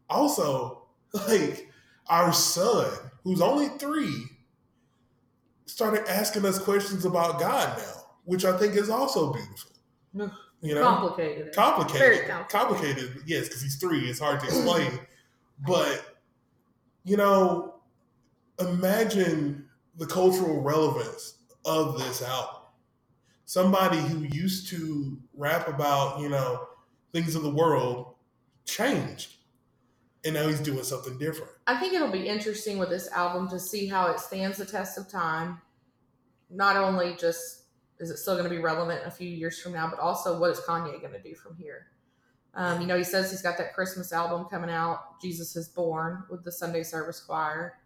Also, 0.09 0.83
like 1.29 1.69
our 2.09 2.33
son, 2.33 2.91
who's 3.25 3.41
only 3.41 3.69
three, 3.79 4.25
started 5.67 6.09
asking 6.09 6.45
us 6.45 6.59
questions 6.59 7.05
about 7.05 7.41
God 7.41 7.79
now, 7.79 8.02
which 8.25 8.45
I 8.45 8.57
think 8.57 8.75
is 8.77 8.89
also 8.91 9.33
beautiful. 9.33 9.71
You 10.65 10.77
know, 10.77 10.83
complicated. 10.83 11.53
complicated, 11.55 11.99
Very 11.99 12.27
complicated. 12.29 12.49
complicated. 12.51 13.23
Yes, 13.27 13.49
because 13.49 13.63
he's 13.63 13.77
three. 13.77 14.09
It's 14.09 14.21
hard 14.21 14.39
to 14.41 14.47
explain, 14.47 14.93
but 15.67 16.19
you 17.05 17.17
know, 17.17 17.75
imagine 18.61 19.67
the 19.97 20.07
cultural 20.07 20.61
relevance 20.61 21.39
of 21.65 21.99
this 21.99 22.23
album. 22.23 22.61
Somebody 23.45 23.99
who 23.99 24.21
used 24.31 24.69
to 24.69 25.19
rap 25.35 25.67
about 25.67 26.21
you 26.21 26.29
know 26.29 26.69
things 27.13 27.35
of 27.35 27.43
the 27.43 27.51
world 27.51 28.15
changed, 28.65 29.35
and 30.25 30.35
now 30.35 30.47
he's 30.47 30.61
doing 30.61 30.85
something 30.85 31.19
different. 31.19 31.51
I 31.67 31.77
think 31.81 31.93
it'll 31.93 32.13
be 32.13 32.29
interesting 32.29 32.79
with 32.79 32.89
this 32.89 33.11
album 33.11 33.49
to 33.49 33.59
see 33.59 33.89
how 33.89 34.13
it 34.13 34.21
stands 34.21 34.59
the 34.59 34.65
test 34.65 34.97
of 34.97 35.09
time. 35.09 35.61
Not 36.51 36.77
only 36.77 37.17
just 37.19 37.62
is 38.03 38.11
it 38.11 38.19
still 38.19 38.35
going 38.35 38.45
to 38.45 38.51
be 38.51 38.59
relevant 38.59 39.01
a 39.07 39.11
few 39.11 39.29
years 39.29 39.61
from 39.61 39.73
now, 39.73 39.89
but 39.89 40.01
also 40.01 40.39
what 40.39 40.51
is 40.51 40.59
Kanye 40.61 41.01
going 41.01 41.13
to 41.13 41.23
do 41.23 41.35
from 41.35 41.57
here? 41.57 41.87
Um, 42.55 42.81
you 42.81 42.87
know, 42.87 42.99
he 42.99 43.05
says 43.05 43.31
he's 43.31 43.43
got 43.43 43.57
that 43.59 43.75
Christmas 43.75 44.13
album 44.13 44.47
coming 44.51 44.71
out, 44.71 45.21
Jesus 45.23 45.57
is 45.57 45.69
Born, 45.69 46.25
with 46.29 46.45
the 46.45 46.53
Sunday 46.53 46.83
Service 46.83 47.21
Choir. 47.21 47.79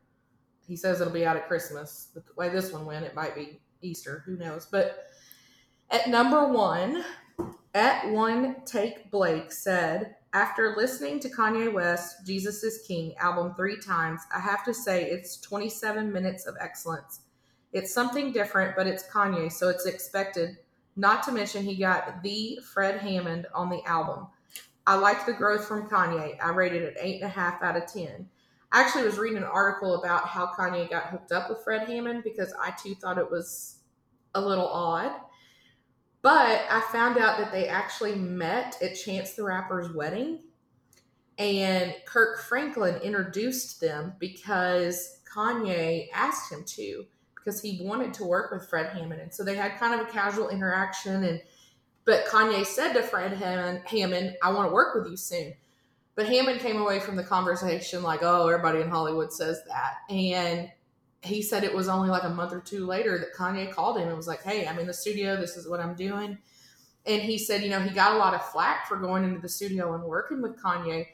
He 0.67 0.75
says 0.75 1.01
it'll 1.01 1.13
be 1.13 1.27
out 1.27 1.37
at 1.37 1.47
Christmas. 1.47 2.09
The 2.15 2.23
way 2.37 2.49
this 2.49 2.73
one 2.73 2.87
went, 2.87 3.05
it 3.05 3.15
might 3.15 3.35
be 3.35 3.61
Easter. 3.83 4.23
Who 4.27 4.37
knows? 4.37 4.67
But 4.67 5.07
at 5.91 6.09
number 6.09 6.49
one, 6.49 7.05
at 7.75 8.11
one 8.11 8.57
take 8.65 9.11
Blake 9.11 9.53
said, 9.53 10.17
after 10.33 10.75
listening 10.77 11.21
to 11.21 11.29
Kanye 11.29 11.73
West, 11.73 12.27
Jesus 12.27 12.65
is 12.65 12.85
King 12.87 13.15
album 13.19 13.55
three 13.55 13.79
times, 13.79 14.23
I 14.35 14.41
have 14.41 14.65
to 14.65 14.75
say 14.75 15.05
it's 15.05 15.41
27 15.41 16.13
minutes 16.13 16.47
of 16.47 16.57
excellence. 16.61 17.21
It's 17.73 17.93
something 17.93 18.33
different, 18.33 18.77
but 18.77 18.87
it's 18.87 19.09
Kanye, 19.09 19.53
so 19.53 19.69
it's 19.69 19.87
expected. 19.87 20.59
Not 20.97 21.23
to 21.25 21.33
mention, 21.33 21.63
he 21.63 21.77
got 21.77 22.23
the 22.23 22.59
Fred 22.73 23.01
Hammond 23.01 23.47
on 23.55 23.69
the 23.69 23.83
album. 23.85 24.29
I 24.87 24.95
liked 24.95 25.27
the 25.27 25.33
growth 25.33 25.67
from 25.67 25.89
Kanye. 25.89 26.37
I 26.43 26.51
rated 26.51 26.83
it 26.83 26.97
eight 27.01 27.21
and 27.21 27.31
a 27.31 27.35
half 27.35 27.63
out 27.63 27.77
of 27.77 27.93
ten. 27.93 28.29
I 28.73 28.81
actually 28.81 29.05
was 29.05 29.19
reading 29.19 29.39
an 29.39 29.45
article 29.45 29.97
about 29.97 30.27
how 30.27 30.47
Kanye 30.47 30.89
got 30.89 31.07
hooked 31.07 31.33
up 31.33 31.49
with 31.49 31.63
Fred 31.65 31.89
Hammond 31.89 32.25
because 32.25 32.53
I 32.61 32.73
too 32.73 32.95
thought 32.95 33.19
it 33.19 33.31
was 33.31 33.79
a 34.35 34.41
little 34.41 34.69
odd. 34.69 35.13
But 36.23 36.65
I 36.71 36.81
found 36.93 37.19
out 37.19 37.39
that 37.39 37.53
they 37.53 37.69
actually 37.69 38.15
met 38.17 38.77
at 38.83 38.97
Chance 38.97 39.35
the 39.35 39.45
Rapper's 39.45 39.93
wedding. 39.93 40.41
And 41.39 41.95
Kirk 42.07 42.41
Franklin 42.41 42.97
introduced 43.03 43.81
them 43.81 44.15
because 44.19 45.21
Kanye 45.33 46.09
asked 46.13 46.51
him 46.51 46.65
to 46.65 47.05
because 47.47 47.61
he 47.61 47.79
wanted 47.81 48.13
to 48.13 48.25
work 48.25 48.51
with 48.51 48.69
Fred 48.69 48.93
Hammond. 48.93 49.21
And 49.21 49.33
so 49.33 49.45
they 49.45 49.55
had 49.55 49.79
kind 49.79 49.99
of 49.99 50.05
a 50.05 50.11
casual 50.11 50.49
interaction. 50.49 51.23
And 51.23 51.41
but 52.05 52.27
Kanye 52.27 52.67
said 52.67 52.93
to 52.95 53.03
Fred 53.03 53.33
Hammond, 53.35 53.83
Hammond, 53.87 54.37
I 54.43 54.53
want 54.53 54.69
to 54.69 54.75
work 54.75 54.97
with 54.97 55.09
you 55.09 55.17
soon. 55.17 55.55
But 56.17 56.27
Hammond 56.27 56.59
came 56.59 56.81
away 56.81 56.99
from 56.99 57.15
the 57.15 57.23
conversation 57.23 58.03
like, 58.03 58.21
oh, 58.23 58.49
everybody 58.49 58.81
in 58.81 58.89
Hollywood 58.89 59.33
says 59.33 59.61
that. 59.69 60.13
And 60.13 60.73
he 61.23 61.41
said 61.41 61.63
it 61.63 61.75
was 61.75 61.89
only 61.89 62.09
like 62.09 62.25
a 62.25 62.31
month 62.31 62.53
or 62.53 62.61
two 62.61 62.85
later 62.85 63.17
that 63.19 63.35
Kanye 63.35 63.73
called 63.73 63.99
him 63.99 64.09
and 64.09 64.17
was 64.17 64.27
like, 64.27 64.43
hey, 64.43 64.67
I'm 64.67 64.81
in 64.81 64.89
the 64.89 64.95
studio. 64.95 65.37
This 65.37 65.57
is 65.57 65.69
what 65.69 65.79
I'm 65.79 65.95
doing. 65.95 66.39
And 67.05 67.23
he 67.23 67.39
said, 67.39 67.63
you 67.63 67.71
know, 67.71 67.81
he 67.81 67.91
got 67.91 68.15
a 68.15 68.19
lot 68.19 68.35
of 68.35 68.45
flack 68.47 68.89
for 68.89 68.97
going 68.97 69.23
into 69.23 69.41
the 69.41 69.49
studio 69.49 69.95
and 69.95 70.03
working 70.03 70.43
with 70.43 70.61
Kanye, 70.61 71.07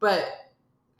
but 0.00 0.26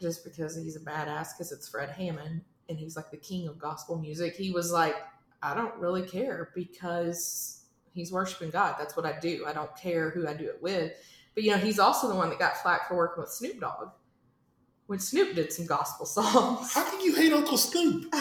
just 0.00 0.22
because 0.22 0.56
he's 0.56 0.76
a 0.76 0.80
badass, 0.80 1.30
because 1.36 1.50
it's 1.50 1.68
Fred 1.68 1.90
Hammond 1.90 2.42
and 2.70 2.78
he's 2.78 2.96
like 2.96 3.10
the 3.10 3.16
king 3.18 3.48
of 3.48 3.58
gospel 3.58 3.98
music, 3.98 4.34
he 4.36 4.50
was 4.50 4.72
like, 4.72 4.96
I 5.42 5.54
don't 5.54 5.74
really 5.76 6.02
care 6.02 6.50
because 6.54 7.64
he's 7.92 8.12
worshiping 8.12 8.50
God. 8.50 8.76
That's 8.78 8.96
what 8.96 9.04
I 9.04 9.18
do. 9.18 9.44
I 9.46 9.52
don't 9.52 9.74
care 9.76 10.10
who 10.10 10.26
I 10.26 10.34
do 10.34 10.44
it 10.44 10.62
with. 10.62 10.92
But 11.34 11.44
you 11.44 11.50
know, 11.50 11.58
he's 11.58 11.78
also 11.78 12.08
the 12.08 12.14
one 12.14 12.30
that 12.30 12.38
got 12.38 12.56
flack 12.58 12.88
for 12.88 12.96
working 12.96 13.22
with 13.22 13.30
Snoop 13.30 13.60
Dogg 13.60 13.90
when 14.86 14.98
Snoop 14.98 15.34
did 15.34 15.52
some 15.52 15.66
gospel 15.66 16.06
songs. 16.06 16.72
How 16.72 16.88
can 16.88 17.00
you 17.00 17.14
hate 17.14 17.32
Uncle 17.32 17.58
Snoop? 17.58 18.12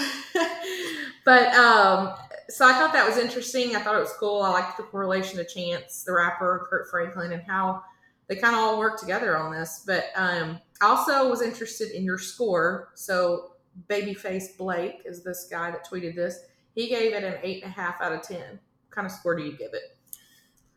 but 1.26 1.54
um, 1.56 2.14
so 2.50 2.68
I 2.68 2.74
thought 2.74 2.94
that 2.94 3.08
was 3.08 3.18
interesting. 3.18 3.76
I 3.76 3.82
thought 3.82 3.96
it 3.96 4.02
was 4.02 4.14
cool. 4.20 4.42
I 4.42 4.50
liked 4.50 4.78
the 4.78 4.84
correlation 4.84 5.38
to 5.38 5.46
Chance, 5.46 6.04
the 6.04 6.14
rapper, 6.14 6.68
Kirk 6.70 6.90
Franklin, 6.90 7.32
and 7.32 7.44
how 7.44 7.84
they 8.28 8.36
kind 8.36 8.56
of 8.56 8.62
all 8.62 8.78
work 8.78 9.00
together 9.00 9.38
on 9.38 9.52
this. 9.52 9.84
But 9.86 10.06
um, 10.16 10.60
I 10.82 10.86
also 10.86 11.30
was 11.30 11.42
interested 11.42 11.92
in 11.92 12.04
your 12.04 12.20
score. 12.20 12.90
So 12.96 13.54
Babyface 13.88 14.58
Blake 14.58 15.02
is 15.06 15.24
this 15.24 15.48
guy 15.50 15.72
that 15.72 15.88
tweeted 15.88 16.16
this. 16.16 16.40
He 16.76 16.88
gave 16.88 17.14
it 17.14 17.24
an 17.24 17.36
eight 17.44 17.64
and 17.64 17.72
a 17.72 17.76
half 17.76 18.02
out 18.02 18.14
of 18.14 18.22
ten. 18.22 18.40
What 18.42 18.92
kind 18.92 19.06
of 19.06 19.12
score 19.12 19.36
do 19.36 19.44
you 19.44 19.52
give 19.58 19.74
it? 19.74 19.98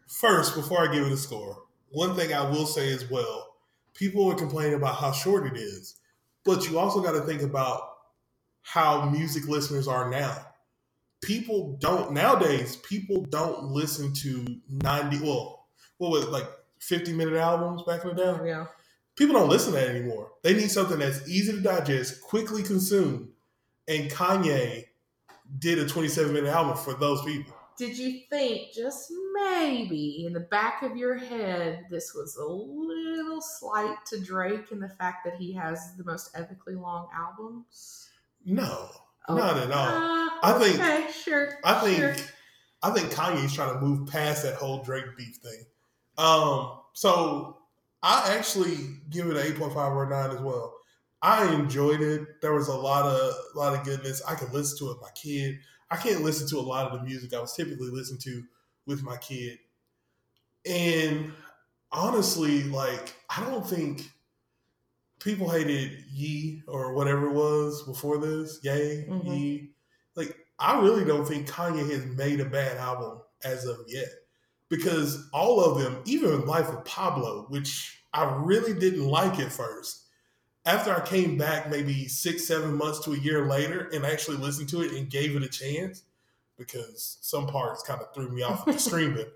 First, 0.06 0.54
before 0.54 0.88
I 0.88 0.92
give 0.92 1.06
it 1.06 1.12
a 1.12 1.16
score, 1.16 1.64
one 1.90 2.14
thing 2.16 2.32
I 2.32 2.48
will 2.48 2.66
say 2.66 2.92
as 2.92 3.10
well, 3.10 3.56
people 3.94 4.30
are 4.30 4.34
complaining 4.34 4.74
about 4.74 4.96
how 4.96 5.12
short 5.12 5.46
it 5.46 5.56
is, 5.58 5.96
but 6.44 6.68
you 6.68 6.78
also 6.78 7.02
got 7.02 7.12
to 7.12 7.22
think 7.22 7.42
about 7.42 7.80
how 8.62 9.08
music 9.08 9.48
listeners 9.48 9.88
are 9.88 10.10
now. 10.10 10.46
People 11.22 11.76
don't 11.80 12.12
nowadays. 12.12 12.76
People 12.76 13.22
don't 13.22 13.64
listen 13.64 14.12
to 14.14 14.44
ninety. 14.68 15.20
Well, 15.20 15.66
what 15.98 16.10
was 16.10 16.24
it, 16.24 16.30
like 16.30 16.48
fifty 16.80 17.12
minute 17.12 17.34
albums 17.34 17.82
back 17.86 18.02
in 18.02 18.08
the 18.08 18.14
day? 18.14 18.48
Yeah. 18.48 18.66
People 19.16 19.34
don't 19.34 19.48
listen 19.48 19.72
to 19.72 19.78
that 19.78 19.88
anymore. 19.88 20.32
They 20.42 20.54
need 20.54 20.70
something 20.70 20.98
that's 20.98 21.28
easy 21.28 21.52
to 21.52 21.60
digest, 21.60 22.22
quickly 22.22 22.62
consume, 22.62 23.30
and 23.86 24.10
Kanye 24.10 24.84
did 25.58 25.78
a 25.78 25.86
twenty 25.86 26.08
seven 26.08 26.32
minute 26.32 26.48
album 26.50 26.76
for 26.76 26.94
those 26.94 27.22
people. 27.24 27.54
Did 27.76 27.96
you 27.98 28.20
think 28.30 28.72
just 28.72 29.10
maybe 29.34 30.24
in 30.26 30.32
the 30.32 30.40
back 30.40 30.82
of 30.82 30.96
your 30.96 31.16
head 31.16 31.84
this 31.90 32.12
was 32.14 32.36
a 32.36 32.44
little 32.44 33.40
slight 33.40 33.96
to 34.06 34.20
Drake 34.20 34.70
in 34.72 34.78
the 34.78 34.88
fact 34.90 35.24
that 35.24 35.34
he 35.36 35.52
has 35.54 35.94
the 35.96 36.04
most 36.04 36.34
epically 36.34 36.80
long 36.80 37.08
albums? 37.14 38.08
No, 38.44 38.88
Oh, 39.28 39.36
not 39.36 39.56
at 39.56 39.70
all. 39.70 39.86
uh, 39.88 40.28
I 40.42 40.58
think- 40.58 40.76
Okay, 40.80 41.10
sure. 41.12 41.58
I 41.64 41.80
think 41.80 41.98
sure. 41.98 42.16
I 42.82 42.90
think 42.90 43.10
Kanye's 43.12 43.54
trying 43.54 43.74
to 43.74 43.80
move 43.80 44.08
past 44.08 44.42
that 44.42 44.56
whole 44.56 44.82
Drake 44.82 45.16
beef 45.16 45.36
thing. 45.36 45.64
Um, 46.18 46.78
so 46.94 47.58
I 48.02 48.34
actually 48.36 48.76
give 49.10 49.26
it 49.28 49.36
an 49.36 49.46
eight 49.46 49.56
point 49.58 49.72
five 49.74 49.92
or 49.92 50.04
a 50.04 50.10
nine 50.10 50.36
as 50.36 50.40
well. 50.42 50.74
I 51.20 51.52
enjoyed 51.54 52.00
it. 52.00 52.40
There 52.40 52.52
was 52.54 52.68
a 52.68 52.74
lot 52.74 53.04
of 53.04 53.34
a 53.54 53.58
lot 53.58 53.78
of 53.78 53.84
goodness. 53.84 54.22
I 54.26 54.34
can 54.34 54.52
listen 54.52 54.78
to 54.78 54.86
it 54.86 54.94
with 54.94 55.02
my 55.02 55.10
kid. 55.14 55.58
I 55.90 55.96
can't 55.96 56.22
listen 56.22 56.48
to 56.48 56.58
a 56.58 56.60
lot 56.66 56.90
of 56.90 56.98
the 56.98 57.04
music 57.04 57.32
I 57.34 57.40
was 57.40 57.54
typically 57.54 57.90
listening 57.90 58.20
to 58.22 58.42
with 58.86 59.02
my 59.02 59.16
kid. 59.18 59.58
And 60.66 61.32
honestly, 61.90 62.64
like 62.64 63.14
I 63.34 63.44
don't 63.44 63.66
think 63.68 64.10
people 65.20 65.48
hated 65.48 66.04
Ye 66.10 66.62
or 66.66 66.94
whatever 66.94 67.28
it 67.28 67.34
was 67.34 67.82
before 67.84 68.18
this. 68.18 68.58
Yay, 68.62 69.06
Mhm. 69.08 69.26
Yee. 69.26 69.74
Like 70.16 70.36
I 70.58 70.80
really 70.80 71.04
don't 71.04 71.26
think 71.26 71.48
Kanye 71.48 71.88
has 71.90 72.04
made 72.06 72.40
a 72.40 72.44
bad 72.44 72.76
album 72.78 73.20
as 73.44 73.64
of 73.64 73.78
yet. 73.86 74.08
Because 74.72 75.28
all 75.34 75.62
of 75.62 75.78
them, 75.78 75.98
even 76.06 76.46
Life 76.46 76.70
of 76.70 76.82
Pablo, 76.86 77.44
which 77.50 78.02
I 78.14 78.24
really 78.42 78.72
didn't 78.72 79.04
like 79.04 79.38
at 79.38 79.52
first, 79.52 80.06
after 80.64 80.96
I 80.96 81.04
came 81.04 81.36
back 81.36 81.68
maybe 81.68 82.08
six, 82.08 82.46
seven 82.46 82.74
months 82.76 83.00
to 83.00 83.12
a 83.12 83.18
year 83.18 83.46
later 83.46 83.90
and 83.92 84.06
actually 84.06 84.38
listened 84.38 84.70
to 84.70 84.80
it 84.80 84.92
and 84.92 85.10
gave 85.10 85.36
it 85.36 85.42
a 85.42 85.48
chance, 85.48 86.04
because 86.56 87.18
some 87.20 87.48
parts 87.48 87.82
kind 87.82 88.00
of 88.00 88.14
threw 88.14 88.30
me 88.30 88.40
off 88.40 88.66
of 88.66 88.72
the 88.72 88.80
streaming. 88.80 89.26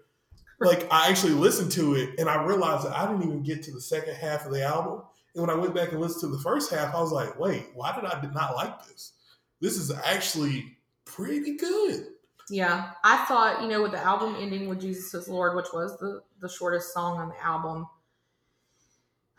Like 0.59 0.91
I 0.91 1.11
actually 1.11 1.34
listened 1.34 1.70
to 1.72 1.97
it 1.97 2.18
and 2.18 2.30
I 2.30 2.43
realized 2.43 2.87
that 2.87 2.97
I 2.97 3.07
didn't 3.07 3.24
even 3.24 3.43
get 3.43 3.62
to 3.64 3.72
the 3.72 3.80
second 3.82 4.14
half 4.14 4.47
of 4.47 4.53
the 4.53 4.64
album. 4.64 5.03
And 5.34 5.47
when 5.47 5.51
I 5.51 5.61
went 5.61 5.74
back 5.74 5.93
and 5.93 6.01
listened 6.01 6.22
to 6.22 6.34
the 6.34 6.43
first 6.43 6.72
half, 6.72 6.95
I 6.95 7.01
was 7.03 7.12
like, 7.12 7.39
wait, 7.39 7.66
why 7.74 7.95
did 7.95 8.07
I 8.07 8.22
not 8.32 8.57
like 8.57 8.87
this? 8.87 9.12
This 9.61 9.76
is 9.76 9.91
actually 9.91 10.78
pretty 11.05 11.59
good. 11.59 12.07
Yeah, 12.49 12.92
I 13.03 13.24
thought 13.26 13.62
you 13.62 13.68
know 13.68 13.82
with 13.82 13.92
the 13.92 13.99
album 13.99 14.36
ending 14.38 14.68
with 14.68 14.80
Jesus 14.80 15.12
is 15.14 15.28
Lord, 15.28 15.57
which 15.57 15.72
was 15.72 15.99
the 15.99 16.22
the 16.40 16.49
shortest 16.49 16.94
song 16.94 17.18
on 17.18 17.28
the 17.28 17.44
album. 17.44 17.88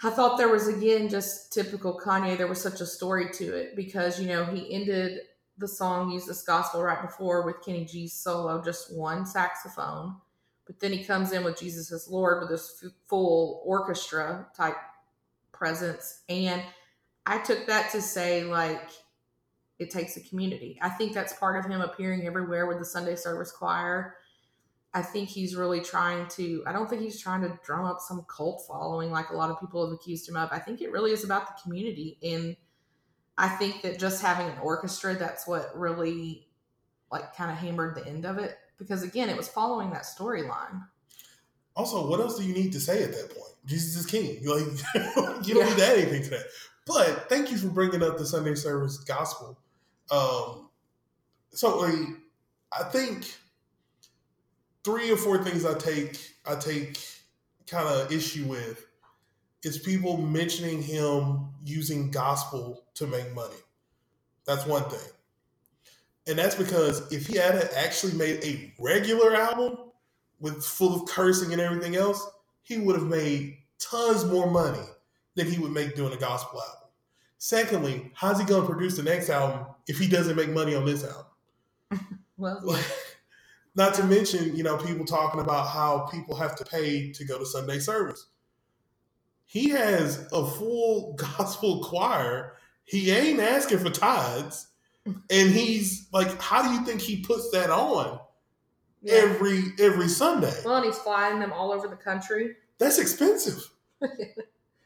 I 0.04 0.10
thought 0.10 0.38
there 0.38 0.50
was 0.50 0.68
again 0.68 1.10
just 1.10 1.54
typical 1.54 2.00
Kanye. 2.00 2.38
There 2.38 2.48
was 2.48 2.62
such 2.62 2.82
a 2.82 2.86
story 2.86 3.30
to 3.34 3.56
it 3.56 3.76
because 3.76 4.20
you 4.20 4.28
know 4.28 4.46
he 4.46 4.74
ended 4.74 5.22
the 5.58 5.68
song 5.68 6.12
"Use 6.12 6.26
This 6.26 6.44
Gospel" 6.44 6.84
right 6.84 7.02
before 7.02 7.46
with 7.46 7.64
Kenny 7.66 7.86
G's 7.86 8.14
solo, 8.14 8.62
just 8.62 8.94
one 8.94 9.26
saxophone, 9.26 10.18
but 10.66 10.80
then 10.82 10.92
he 10.92 11.04
comes 11.04 11.32
in 11.32 11.46
with 11.46 11.58
Jesus 11.60 11.92
is 11.92 12.10
Lord 12.10 12.42
with 12.42 12.50
this 12.50 12.84
full 13.08 13.64
orchestra 13.66 14.48
type 14.56 14.78
presence, 15.54 16.24
and 16.28 16.62
I 17.26 17.40
took 17.40 17.68
that 17.68 17.90
to 17.94 18.02
say 18.02 18.44
like 18.44 18.90
it 19.80 19.90
takes 19.92 20.18
a 20.18 20.22
community. 20.22 20.80
I 20.82 20.90
think 20.90 21.14
that's 21.14 21.34
part 21.34 21.64
of 21.64 21.70
him 21.70 21.82
appearing 21.82 22.26
everywhere 22.26 22.66
with 22.66 22.80
the 22.80 22.86
Sunday 22.86 23.16
service 23.16 23.52
choir. 23.52 24.16
I 24.94 25.02
think 25.02 25.30
he's 25.30 25.56
really 25.56 25.82
trying 25.82 26.28
to, 26.30 26.64
I 26.66 26.72
don't 26.72 26.90
think 26.90 27.02
he's 27.04 27.20
trying 27.20 27.42
to 27.42 27.60
drum 27.64 27.86
up 27.86 28.00
some 28.00 28.26
cult 28.28 28.66
following 28.68 29.12
like 29.12 29.30
a 29.30 29.36
lot 29.36 29.52
of 29.52 29.60
people 29.60 29.86
have 29.86 29.94
accused 29.94 30.28
him 30.28 30.36
of. 30.36 30.50
I 30.52 30.60
think 30.60 30.82
it 30.82 30.92
really 30.92 31.12
is 31.12 31.24
about 31.24 31.46
the 31.48 31.62
community 31.62 32.18
and 32.24 32.56
I 33.38 33.50
think 33.50 33.84
that 33.84 34.00
just 34.00 34.22
having 34.24 34.48
an 34.48 34.58
orchestra, 34.64 35.14
that's 35.16 35.48
what 35.48 35.78
really 35.78 36.48
like 37.12 37.36
kind 37.36 37.52
of 37.52 37.58
hammered 37.58 37.96
the 37.96 38.08
end 38.08 38.26
of 38.26 38.40
it. 38.40 38.58
Because 38.80 39.04
again, 39.04 39.30
it 39.30 39.38
was 39.38 39.48
following 39.48 39.92
that 39.92 40.04
storyline. 40.04 40.84
Also, 41.76 42.10
what 42.10 42.20
else 42.20 42.40
do 42.40 42.44
you 42.46 42.54
need 42.56 42.72
to 42.72 42.80
say 42.80 43.04
at 43.04 43.12
that 43.12 43.30
point? 43.30 43.54
Jesus 43.66 43.96
is 43.96 44.06
king. 44.08 44.40
Like 44.46 44.66
you 45.48 45.54
don't 45.54 45.66
Yeah. 45.66 45.66
need 45.70 45.78
to 45.78 45.86
add 45.86 45.98
anything 46.00 46.24
to 46.24 46.30
that. 46.32 46.46
But 46.88 47.30
thank 47.30 47.52
you 47.52 47.58
for 47.58 47.68
bringing 47.68 48.02
up 48.02 48.18
the 48.18 48.26
Sunday 48.26 48.56
service 48.56 48.98
gospel. 48.98 49.60
Um, 50.12 50.70
so 51.52 51.86
I 52.72 52.84
think 52.84 53.34
three 54.84 55.12
or 55.12 55.18
four 55.18 55.44
things 55.44 55.66
I 55.66 55.74
take 55.78 56.18
I 56.46 56.56
take 56.56 57.00
kind 57.68 57.88
of 57.88 58.12
issue 58.12 58.46
with 58.46 58.86
is 59.64 59.78
people 59.78 60.18
mentioning 60.18 60.82
him 60.82 61.50
using 61.64 62.10
gospel 62.12 62.84
to 62.96 63.08
make 63.08 63.34
money. 63.36 63.56
That's 64.46 64.66
one 64.66 64.84
thing. 64.90 65.10
And 66.28 66.38
that's 66.38 66.56
because 66.56 67.12
if 67.12 67.28
he 67.28 67.38
had 67.38 67.56
actually 67.76 68.14
made 68.14 68.44
a 68.44 68.74
regular 68.80 69.36
album 69.36 69.78
with 70.40 70.64
full 70.64 71.02
of 71.02 71.10
cursing 71.10 71.52
and 71.52 71.62
everything 71.62 71.96
else, 71.96 72.26
he 72.64 72.78
would 72.78 72.96
have 72.96 73.08
made 73.08 73.58
tons 73.80 74.26
more 74.26 74.50
money 74.50 74.86
than 75.36 75.50
he 75.50 75.60
would 75.60 75.72
make 75.72 75.96
doing 75.96 76.14
a 76.14 76.18
gospel 76.18 76.62
album. 76.62 76.87
Secondly, 77.38 78.12
how's 78.16 78.40
he 78.40 78.46
going 78.46 78.62
to 78.62 78.68
produce 78.68 78.98
the 78.98 79.04
next 79.04 79.30
album 79.30 79.68
if 79.88 80.00
he 80.00 80.08
doesn't 80.08 80.36
make 80.36 80.50
money 80.50 80.76
on 80.76 80.86
this 80.86 81.04
album? 81.04 81.26
Well, 82.40 82.80
not 83.76 83.96
to 83.96 84.04
mention, 84.04 84.56
you 84.56 84.62
know, 84.62 84.78
people 84.78 85.06
talking 85.06 85.40
about 85.40 85.70
how 85.70 86.08
people 86.12 86.36
have 86.36 86.56
to 86.58 86.66
pay 86.66 87.12
to 87.14 87.26
go 87.26 87.40
to 87.40 87.46
Sunday 87.48 87.80
service. 87.80 88.28
He 89.46 89.70
has 89.70 90.28
a 90.32 90.46
full 90.46 91.14
gospel 91.18 91.84
choir. 91.84 92.54
He 92.86 93.10
ain't 93.10 93.40
asking 93.40 93.80
for 93.80 93.90
tithes. 93.90 94.68
And 95.06 95.50
he's 95.50 96.08
like, 96.12 96.40
how 96.40 96.62
do 96.62 96.70
you 96.74 96.86
think 96.86 97.02
he 97.02 97.22
puts 97.22 97.50
that 97.52 97.72
on 97.72 98.20
yeah. 99.02 99.14
every 99.16 99.64
every 99.80 100.10
Sunday? 100.10 100.54
well, 100.66 100.76
and 100.76 100.86
he's 100.86 100.98
flying 100.98 101.40
them 101.40 101.54
all 101.54 101.72
over 101.72 101.88
the 101.88 101.96
country. 101.96 102.56
That's 102.78 103.00
expensive. 103.00 103.64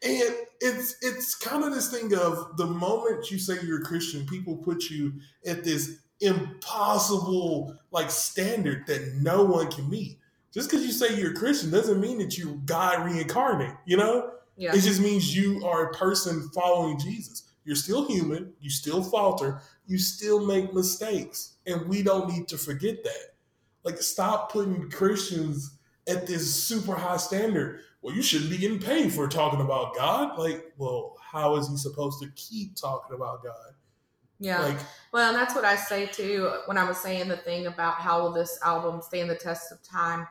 And 0.04 0.34
it's 0.60 0.96
it's 1.00 1.34
kind 1.34 1.64
of 1.64 1.72
this 1.72 1.90
thing 1.90 2.14
of 2.14 2.56
the 2.56 2.66
moment 2.66 3.30
you 3.30 3.38
say 3.38 3.54
you're 3.64 3.80
a 3.80 3.84
Christian, 3.84 4.26
people 4.26 4.56
put 4.56 4.90
you 4.90 5.12
at 5.46 5.64
this 5.64 5.98
impossible 6.20 7.76
like 7.90 8.10
standard 8.10 8.86
that 8.86 9.14
no 9.20 9.44
one 9.44 9.70
can 9.70 9.88
meet. 9.88 10.18
Just 10.52 10.70
because 10.70 10.84
you 10.84 10.92
say 10.92 11.16
you're 11.18 11.32
a 11.32 11.34
Christian 11.34 11.70
doesn't 11.70 12.00
mean 12.00 12.18
that 12.18 12.36
you 12.36 12.60
God 12.64 13.04
reincarnate, 13.04 13.74
you 13.86 13.96
know? 13.96 14.30
Yeah. 14.56 14.74
It 14.74 14.80
just 14.80 15.00
means 15.00 15.34
you 15.34 15.64
are 15.64 15.86
a 15.86 15.94
person 15.94 16.48
following 16.54 16.98
Jesus. 16.98 17.44
You're 17.64 17.76
still 17.76 18.06
human, 18.06 18.52
you 18.60 18.70
still 18.70 19.02
falter, 19.02 19.62
you 19.86 19.98
still 19.98 20.44
make 20.44 20.74
mistakes. 20.74 21.56
And 21.66 21.88
we 21.88 22.02
don't 22.02 22.28
need 22.28 22.48
to 22.48 22.58
forget 22.58 23.02
that. 23.04 23.34
Like 23.84 23.98
stop 23.98 24.52
putting 24.52 24.90
Christians 24.90 25.76
at 26.08 26.26
this 26.26 26.54
super 26.54 26.94
high 26.94 27.16
standard. 27.16 27.80
Well, 28.02 28.14
you 28.14 28.22
shouldn't 28.22 28.50
be 28.50 28.58
getting 28.58 28.80
paid 28.80 29.12
for 29.12 29.28
talking 29.28 29.60
about 29.60 29.94
God. 29.94 30.36
Like, 30.38 30.72
well, 30.76 31.16
how 31.22 31.56
is 31.56 31.68
he 31.68 31.76
supposed 31.76 32.20
to 32.22 32.28
keep 32.34 32.74
talking 32.76 33.14
about 33.14 33.42
God? 33.44 33.74
yeah. 34.42 34.60
Like, 34.60 34.78
Well, 35.12 35.28
and 35.28 35.36
that's 35.36 35.54
what 35.54 35.64
I 35.64 35.76
say 35.76 36.06
too 36.06 36.52
when 36.66 36.76
I 36.76 36.84
was 36.84 36.98
saying 36.98 37.28
the 37.28 37.36
thing 37.36 37.66
about 37.66 37.94
how 37.94 38.22
will 38.22 38.32
this 38.32 38.58
album 38.64 39.00
stand 39.00 39.30
the 39.30 39.36
test 39.36 39.70
of 39.70 39.82
time. 39.82 40.26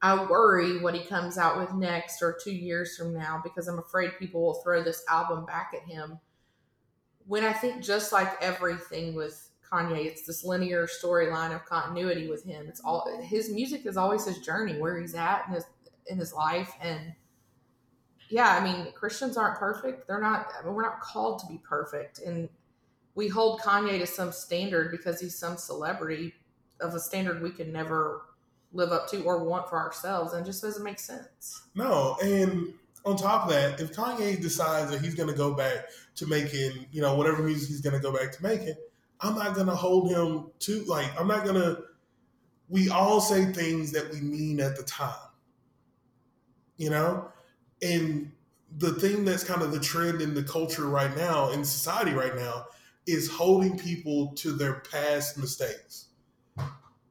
I 0.00 0.26
worry 0.26 0.80
what 0.80 0.94
he 0.94 1.04
comes 1.04 1.38
out 1.38 1.58
with 1.58 1.74
next 1.74 2.22
or 2.22 2.38
two 2.42 2.54
years 2.54 2.96
from 2.96 3.12
now 3.12 3.40
because 3.42 3.66
I'm 3.66 3.80
afraid 3.80 4.12
people 4.16 4.42
will 4.42 4.62
throw 4.62 4.84
this 4.84 5.02
album 5.08 5.44
back 5.44 5.72
at 5.74 5.82
him. 5.82 6.20
When 7.26 7.44
I 7.44 7.52
think 7.52 7.82
just 7.82 8.12
like 8.12 8.40
everything 8.40 9.16
with 9.16 9.50
Kanye, 9.68 10.06
it's 10.06 10.24
this 10.24 10.44
linear 10.44 10.86
storyline 10.86 11.52
of 11.52 11.64
continuity 11.64 12.28
with 12.28 12.44
him. 12.44 12.66
It's 12.68 12.80
all 12.80 13.10
his 13.22 13.50
music 13.50 13.86
is 13.86 13.96
always 13.96 14.24
his 14.24 14.38
journey, 14.38 14.78
where 14.78 15.00
he's 15.00 15.16
at 15.16 15.46
in 15.48 15.54
his 15.54 15.64
in 16.08 16.18
his 16.18 16.32
life, 16.32 16.72
and 16.80 17.14
yeah, 18.28 18.56
I 18.58 18.64
mean 18.64 18.92
Christians 18.92 19.36
aren't 19.36 19.58
perfect. 19.58 20.06
They're 20.06 20.20
not. 20.20 20.52
I 20.58 20.64
mean, 20.64 20.74
we're 20.74 20.82
not 20.82 21.00
called 21.00 21.40
to 21.40 21.46
be 21.46 21.58
perfect, 21.58 22.20
and 22.20 22.48
we 23.14 23.28
hold 23.28 23.60
Kanye 23.60 23.98
to 23.98 24.06
some 24.06 24.32
standard 24.32 24.90
because 24.90 25.20
he's 25.20 25.38
some 25.38 25.56
celebrity 25.56 26.34
of 26.80 26.94
a 26.94 27.00
standard 27.00 27.42
we 27.42 27.50
can 27.50 27.72
never 27.72 28.22
live 28.72 28.92
up 28.92 29.08
to 29.08 29.22
or 29.22 29.44
want 29.44 29.68
for 29.68 29.78
ourselves, 29.78 30.34
and 30.34 30.44
just 30.44 30.62
doesn't 30.62 30.84
make 30.84 30.98
sense. 30.98 31.62
no. 31.74 32.16
And 32.22 32.74
on 33.04 33.16
top 33.16 33.44
of 33.44 33.50
that, 33.50 33.80
if 33.80 33.92
Kanye 33.92 34.40
decides 34.40 34.90
that 34.90 35.00
he's 35.00 35.14
going 35.14 35.28
to 35.28 35.34
go 35.34 35.54
back 35.54 35.86
to 36.16 36.26
making, 36.26 36.86
you 36.92 37.00
know, 37.00 37.14
whatever 37.14 37.42
music 37.42 37.68
he's 37.68 37.80
going 37.80 37.94
to 37.94 38.00
go 38.00 38.12
back 38.12 38.32
to 38.32 38.42
making, 38.42 38.74
I'm 39.20 39.34
not 39.34 39.54
going 39.54 39.66
to 39.66 39.74
hold 39.74 40.10
him 40.10 40.50
to, 40.60 40.84
like, 40.84 41.08
I'm 41.18 41.26
not 41.26 41.44
going 41.44 41.56
to, 41.56 41.82
we 42.68 42.90
all 42.90 43.20
say 43.20 43.46
things 43.46 43.92
that 43.92 44.10
we 44.12 44.20
mean 44.20 44.60
at 44.60 44.76
the 44.76 44.82
time, 44.82 45.14
you 46.78 46.88
know? 46.88 47.28
And 47.82 48.32
the 48.78 48.92
thing 48.94 49.24
that's 49.24 49.44
kind 49.44 49.62
of 49.62 49.72
the 49.72 49.80
trend 49.80 50.22
in 50.22 50.34
the 50.34 50.42
culture 50.42 50.86
right 50.86 51.14
now, 51.16 51.50
in 51.50 51.64
society 51.64 52.12
right 52.12 52.34
now, 52.34 52.66
is 53.06 53.30
holding 53.30 53.78
people 53.78 54.32
to 54.36 54.52
their 54.52 54.80
past 54.90 55.38
mistakes. 55.38 56.06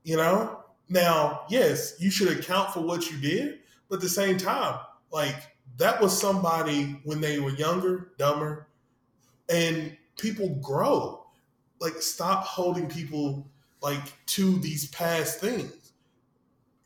You 0.03 0.17
know? 0.17 0.63
Now, 0.89 1.41
yes, 1.49 1.95
you 1.99 2.09
should 2.09 2.35
account 2.35 2.71
for 2.71 2.79
what 2.79 3.11
you 3.11 3.17
did, 3.19 3.59
but 3.89 3.95
at 3.95 4.01
the 4.01 4.09
same 4.09 4.37
time, 4.37 4.79
like 5.11 5.35
that 5.77 6.01
was 6.01 6.17
somebody 6.17 6.99
when 7.03 7.21
they 7.21 7.39
were 7.39 7.51
younger, 7.51 8.11
dumber, 8.17 8.67
and 9.49 9.95
people 10.17 10.49
grow. 10.61 11.25
Like, 11.79 12.01
stop 12.01 12.43
holding 12.43 12.87
people 12.87 13.47
like 13.81 14.01
to 14.27 14.57
these 14.59 14.87
past 14.89 15.39
things. 15.39 15.93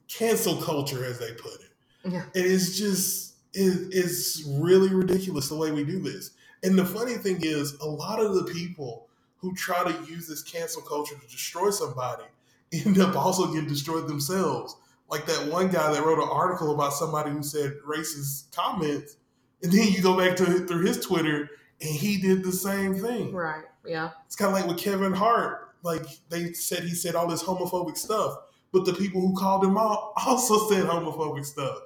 Cancel 0.07 0.61
culture, 0.61 1.05
as 1.05 1.19
they 1.19 1.31
put 1.33 1.53
it. 1.53 1.70
Yeah. 2.03 2.23
It 2.33 2.45
is 2.45 2.77
just 2.77 3.35
it, 3.53 3.89
it's 3.91 4.43
really 4.47 4.93
ridiculous 4.93 5.49
the 5.49 5.55
way 5.55 5.71
we 5.71 5.83
do 5.83 5.99
this. 5.99 6.31
And 6.63 6.77
the 6.77 6.85
funny 6.85 7.15
thing 7.15 7.39
is, 7.41 7.73
a 7.79 7.87
lot 7.87 8.19
of 8.19 8.35
the 8.35 8.43
people 8.43 9.07
who 9.37 9.53
try 9.55 9.83
to 9.83 10.11
use 10.11 10.27
this 10.27 10.43
cancel 10.43 10.81
culture 10.83 11.15
to 11.15 11.27
destroy 11.27 11.71
somebody 11.71 12.23
end 12.71 12.99
up 12.99 13.15
also 13.15 13.51
getting 13.51 13.67
destroyed 13.67 14.07
themselves. 14.07 14.75
Like 15.09 15.25
that 15.25 15.51
one 15.51 15.67
guy 15.67 15.91
that 15.91 16.05
wrote 16.05 16.19
an 16.19 16.29
article 16.31 16.73
about 16.73 16.93
somebody 16.93 17.31
who 17.31 17.43
said 17.43 17.73
racist 17.85 18.55
comments, 18.55 19.17
and 19.61 19.71
then 19.71 19.89
you 19.89 20.01
go 20.01 20.17
back 20.17 20.37
to 20.37 20.45
through 20.65 20.85
his 20.85 21.05
Twitter, 21.05 21.49
and 21.81 21.89
he 21.89 22.17
did 22.21 22.43
the 22.43 22.51
same 22.51 22.95
thing. 22.95 23.33
Right. 23.33 23.65
Yeah. 23.85 24.11
It's 24.25 24.35
kind 24.35 24.53
of 24.53 24.59
like 24.59 24.69
with 24.69 24.81
Kevin 24.81 25.11
Hart. 25.11 25.73
Like 25.83 26.05
they 26.29 26.53
said, 26.53 26.83
he 26.83 26.91
said 26.91 27.15
all 27.15 27.27
this 27.27 27.43
homophobic 27.43 27.97
stuff, 27.97 28.37
but 28.71 28.85
the 28.85 28.93
people 28.93 29.19
who 29.19 29.35
called 29.35 29.65
him 29.65 29.77
out 29.77 30.13
also 30.25 30.69
said 30.69 30.85
homophobic 30.85 31.45
stuff. 31.45 31.77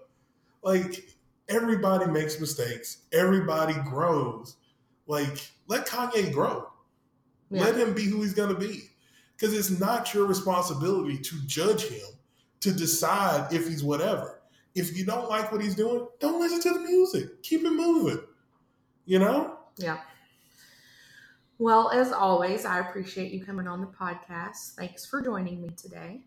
Like 0.66 1.06
everybody 1.48 2.08
makes 2.08 2.40
mistakes. 2.40 3.04
Everybody 3.14 3.76
grows. 3.86 4.58
Like 5.06 5.48
let 5.68 5.88
Kanye 5.88 6.34
grow. 6.34 6.68
Yeah. 7.52 7.62
Let 7.62 7.78
him 7.78 7.94
be 7.94 8.06
who 8.06 8.24
he's 8.24 8.34
gonna 8.34 8.58
be. 8.58 8.90
Because 9.38 9.54
it's 9.54 9.80
not 9.80 10.14
your 10.14 10.26
responsibility 10.26 11.20
to 11.20 11.36
judge 11.46 11.84
him, 11.84 12.08
to 12.62 12.74
decide 12.74 13.54
if 13.54 13.68
he's 13.68 13.84
whatever. 13.84 14.42
If 14.74 14.98
you 14.98 15.06
don't 15.06 15.30
like 15.30 15.52
what 15.52 15.62
he's 15.62 15.76
doing, 15.76 16.08
don't 16.20 16.40
listen 16.40 16.62
to 16.62 16.80
the 16.80 16.84
music. 16.84 17.44
Keep 17.44 17.64
it 17.66 17.74
moving. 17.74 18.22
You 19.06 19.20
know? 19.20 19.58
Yeah. 19.78 20.00
Well, 21.60 21.92
as 21.92 22.12
always, 22.12 22.66
I 22.66 22.80
appreciate 22.80 23.32
you 23.32 23.46
coming 23.46 23.68
on 23.68 23.82
the 23.82 23.88
podcast. 23.88 24.76
Thanks 24.76 25.06
for 25.06 25.22
joining 25.22 25.62
me 25.62 25.70
today. 25.78 26.24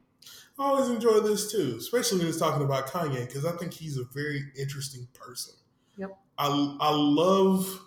I 0.58 0.64
always 0.64 0.88
enjoy 0.88 1.20
this 1.20 1.52
too, 1.52 1.76
especially 1.78 2.18
when 2.18 2.28
it's 2.28 2.38
talking 2.38 2.64
about 2.64 2.88
Kanye, 2.88 3.26
because 3.26 3.44
I 3.44 3.52
think 3.52 3.72
he's 3.72 3.96
a 3.96 4.04
very 4.04 4.44
interesting 4.58 5.06
person. 5.14 5.54
Yep. 5.96 6.18
I 6.36 6.76
I 6.80 6.90
love 6.90 7.80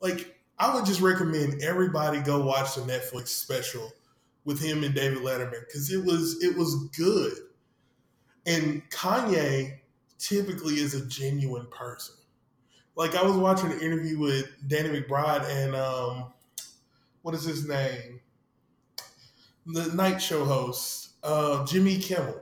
like 0.00 0.38
I 0.58 0.74
would 0.74 0.86
just 0.86 1.00
recommend 1.00 1.62
everybody 1.62 2.20
go 2.20 2.42
watch 2.42 2.74
the 2.74 2.80
Netflix 2.82 3.28
special 3.28 3.92
with 4.44 4.60
him 4.60 4.82
and 4.82 4.94
David 4.94 5.18
Letterman 5.18 5.60
because 5.66 5.92
it 5.92 6.04
was 6.04 6.42
it 6.42 6.56
was 6.56 6.88
good. 6.96 7.34
And 8.46 8.88
Kanye 8.90 9.78
typically 10.18 10.74
is 10.74 10.94
a 10.94 11.04
genuine 11.06 11.66
person. 11.66 12.14
Like 12.96 13.14
I 13.14 13.22
was 13.22 13.36
watching 13.36 13.70
an 13.70 13.80
interview 13.80 14.18
with 14.18 14.46
Danny 14.66 14.88
McBride 14.88 15.44
and 15.48 15.76
um, 15.76 16.32
what 17.22 17.34
is 17.34 17.44
his 17.44 17.68
name? 17.68 18.20
The 19.66 19.86
night 19.94 20.18
show 20.18 20.44
host, 20.44 21.07
uh, 21.28 21.66
Jimmy 21.66 21.98
Kimmel. 21.98 22.40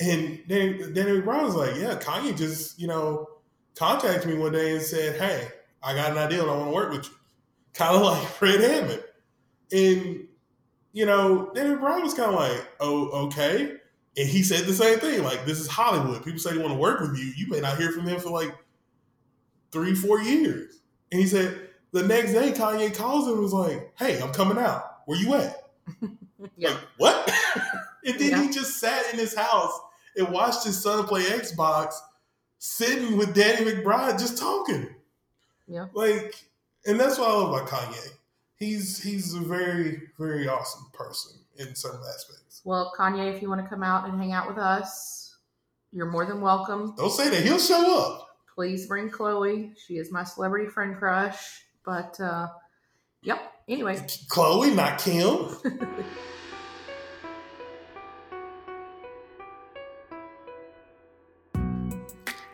And 0.00 0.40
Danny, 0.48 0.92
Danny 0.92 1.20
McBride 1.20 1.44
was 1.44 1.54
like, 1.54 1.76
Yeah, 1.76 1.98
Kanye 1.98 2.36
just, 2.36 2.80
you 2.80 2.86
know, 2.86 3.28
contacted 3.74 4.30
me 4.30 4.38
one 4.38 4.52
day 4.52 4.72
and 4.72 4.82
said, 4.82 5.20
Hey, 5.20 5.48
I 5.82 5.94
got 5.94 6.12
an 6.12 6.18
idea 6.18 6.42
and 6.42 6.50
I 6.50 6.56
want 6.56 6.68
to 6.68 6.74
work 6.74 6.92
with 6.92 7.04
you. 7.06 7.14
Kind 7.74 7.96
of 7.96 8.02
like 8.02 8.22
Fred 8.28 8.60
Hammond. 8.60 9.02
And, 9.72 10.28
you 10.92 11.06
know, 11.06 11.50
Danny 11.54 11.74
McBride 11.74 12.02
was 12.02 12.14
kind 12.14 12.30
of 12.30 12.34
like, 12.34 12.66
Oh, 12.80 13.26
okay. 13.26 13.76
And 14.16 14.28
he 14.28 14.42
said 14.42 14.66
the 14.66 14.74
same 14.74 14.98
thing. 14.98 15.22
Like, 15.22 15.46
this 15.46 15.58
is 15.58 15.68
Hollywood. 15.68 16.22
People 16.24 16.38
say 16.38 16.52
they 16.52 16.58
want 16.58 16.72
to 16.72 16.78
work 16.78 17.00
with 17.00 17.18
you. 17.18 17.32
You 17.36 17.48
may 17.48 17.60
not 17.60 17.78
hear 17.78 17.92
from 17.92 18.04
them 18.04 18.20
for 18.20 18.30
like 18.30 18.54
three, 19.70 19.94
four 19.94 20.20
years. 20.20 20.80
And 21.10 21.20
he 21.20 21.26
said, 21.26 21.68
The 21.92 22.02
next 22.02 22.32
day, 22.32 22.52
Kanye 22.52 22.94
calls 22.94 23.26
him 23.26 23.34
and 23.34 23.42
was 23.42 23.54
like, 23.54 23.92
"Hey, 23.98 24.20
I'm 24.20 24.32
coming 24.32 24.58
out. 24.58 24.98
Where 25.06 25.18
you 25.18 25.34
at?" 25.34 25.56
Yeah. 26.56 26.70
Like 26.70 26.78
what? 26.98 27.34
and 28.04 28.18
then 28.18 28.30
Yeah. 28.30 28.42
he 28.42 28.50
just 28.50 28.78
sat 28.78 29.12
in 29.12 29.18
his 29.18 29.34
house 29.34 29.72
and 30.16 30.28
watched 30.28 30.64
his 30.64 30.80
son 30.82 31.06
play 31.06 31.22
Xbox, 31.24 31.94
sitting 32.58 33.16
with 33.16 33.34
Danny 33.34 33.64
McBride, 33.70 34.18
just 34.18 34.38
talking. 34.38 34.88
Yeah. 35.66 35.86
Like, 35.94 36.34
and 36.86 36.98
that's 36.98 37.18
what 37.18 37.28
I 37.30 37.32
love 37.32 37.50
about 37.54 37.68
Kanye. 37.68 38.08
He's 38.56 39.02
he's 39.02 39.34
a 39.34 39.40
very 39.40 40.02
very 40.18 40.48
awesome 40.48 40.86
person 40.92 41.32
in 41.56 41.74
some 41.74 41.96
aspects. 42.14 42.60
Well, 42.64 42.92
Kanye, 42.98 43.34
if 43.34 43.42
you 43.42 43.48
want 43.48 43.60
to 43.62 43.68
come 43.68 43.82
out 43.82 44.08
and 44.08 44.18
hang 44.18 44.32
out 44.32 44.48
with 44.48 44.58
us, 44.58 45.36
you're 45.92 46.10
more 46.10 46.24
than 46.24 46.40
welcome. 46.40 46.94
Don't 46.96 47.10
say 47.10 47.28
that. 47.28 47.42
He'll 47.42 47.58
show 47.58 47.98
up. 47.98 48.28
Please 48.54 48.86
bring 48.86 49.10
Khloé. 49.10 49.72
She 49.78 49.96
is 49.96 50.12
my 50.12 50.22
celebrity 50.24 50.68
friend 50.68 50.96
crush. 50.96 51.62
But 51.84 52.20
uh 52.20 52.48
yep. 53.22 53.52
Anyway. 53.68 53.96
Khloé, 54.30 54.74
not 54.74 54.98
Kim. 54.98 55.56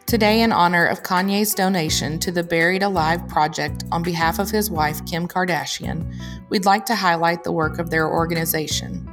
Today, 0.09 0.41
in 0.41 0.53
honor 0.53 0.87
of 0.87 1.03
Kanye's 1.03 1.55
donation 1.55 2.19
to 2.21 2.33
the 2.33 2.43
Buried 2.43 2.83
Alive 2.83 3.29
Project 3.29 3.85
on 3.93 4.03
behalf 4.03 4.39
of 4.39 4.51
his 4.51 4.71
wife, 4.71 5.05
Kim 5.05 5.29
Kardashian, 5.29 6.19
we'd 6.49 6.65
like 6.65 6.87
to 6.87 6.95
highlight 6.95 7.45
the 7.45 7.53
work 7.53 7.79
of 7.79 7.91
their 7.91 8.09
organization. 8.09 9.07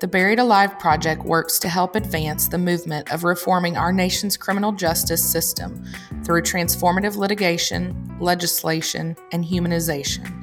The 0.00 0.08
Buried 0.08 0.38
Alive 0.38 0.78
Project 0.78 1.22
works 1.24 1.58
to 1.58 1.68
help 1.68 1.96
advance 1.96 2.48
the 2.48 2.56
movement 2.56 3.12
of 3.12 3.24
reforming 3.24 3.76
our 3.76 3.92
nation's 3.92 4.38
criminal 4.38 4.72
justice 4.72 5.22
system 5.22 5.84
through 6.24 6.40
transformative 6.40 7.16
litigation, 7.16 8.16
legislation, 8.18 9.16
and 9.32 9.44
humanization. 9.44 10.37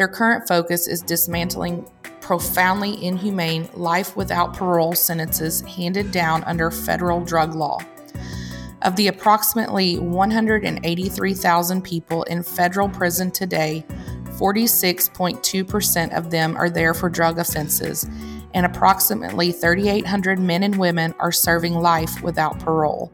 Their 0.00 0.08
current 0.08 0.48
focus 0.48 0.88
is 0.88 1.02
dismantling 1.02 1.86
profoundly 2.22 3.04
inhumane 3.04 3.68
life 3.74 4.16
without 4.16 4.54
parole 4.54 4.94
sentences 4.94 5.60
handed 5.60 6.10
down 6.10 6.42
under 6.44 6.70
federal 6.70 7.22
drug 7.22 7.54
law. 7.54 7.80
Of 8.80 8.96
the 8.96 9.08
approximately 9.08 9.98
183,000 9.98 11.82
people 11.82 12.22
in 12.22 12.42
federal 12.42 12.88
prison 12.88 13.30
today, 13.30 13.84
46.2% 14.38 16.16
of 16.16 16.30
them 16.30 16.56
are 16.56 16.70
there 16.70 16.94
for 16.94 17.10
drug 17.10 17.38
offenses, 17.38 18.08
and 18.54 18.64
approximately 18.64 19.52
3,800 19.52 20.38
men 20.38 20.62
and 20.62 20.76
women 20.76 21.14
are 21.18 21.30
serving 21.30 21.74
life 21.74 22.22
without 22.22 22.58
parole. 22.58 23.12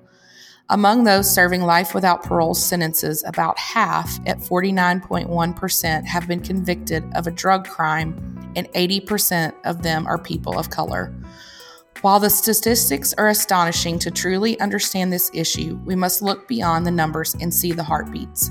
Among 0.68 1.04
those 1.04 1.32
serving 1.32 1.62
life 1.62 1.94
without 1.94 2.24
parole 2.24 2.54
sentences, 2.54 3.22
about 3.24 3.56
half, 3.56 4.18
at 4.26 4.38
49.1%, 4.38 6.04
have 6.04 6.26
been 6.26 6.40
convicted 6.40 7.04
of 7.14 7.28
a 7.28 7.30
drug 7.30 7.68
crime, 7.68 8.52
and 8.56 8.66
80% 8.72 9.52
of 9.64 9.82
them 9.82 10.08
are 10.08 10.18
people 10.18 10.58
of 10.58 10.70
color. 10.70 11.14
While 12.02 12.18
the 12.18 12.30
statistics 12.30 13.14
are 13.14 13.28
astonishing 13.28 14.00
to 14.00 14.10
truly 14.10 14.58
understand 14.58 15.12
this 15.12 15.30
issue, 15.32 15.78
we 15.84 15.94
must 15.94 16.20
look 16.20 16.48
beyond 16.48 16.84
the 16.84 16.90
numbers 16.90 17.36
and 17.40 17.54
see 17.54 17.70
the 17.70 17.84
heartbeats. 17.84 18.50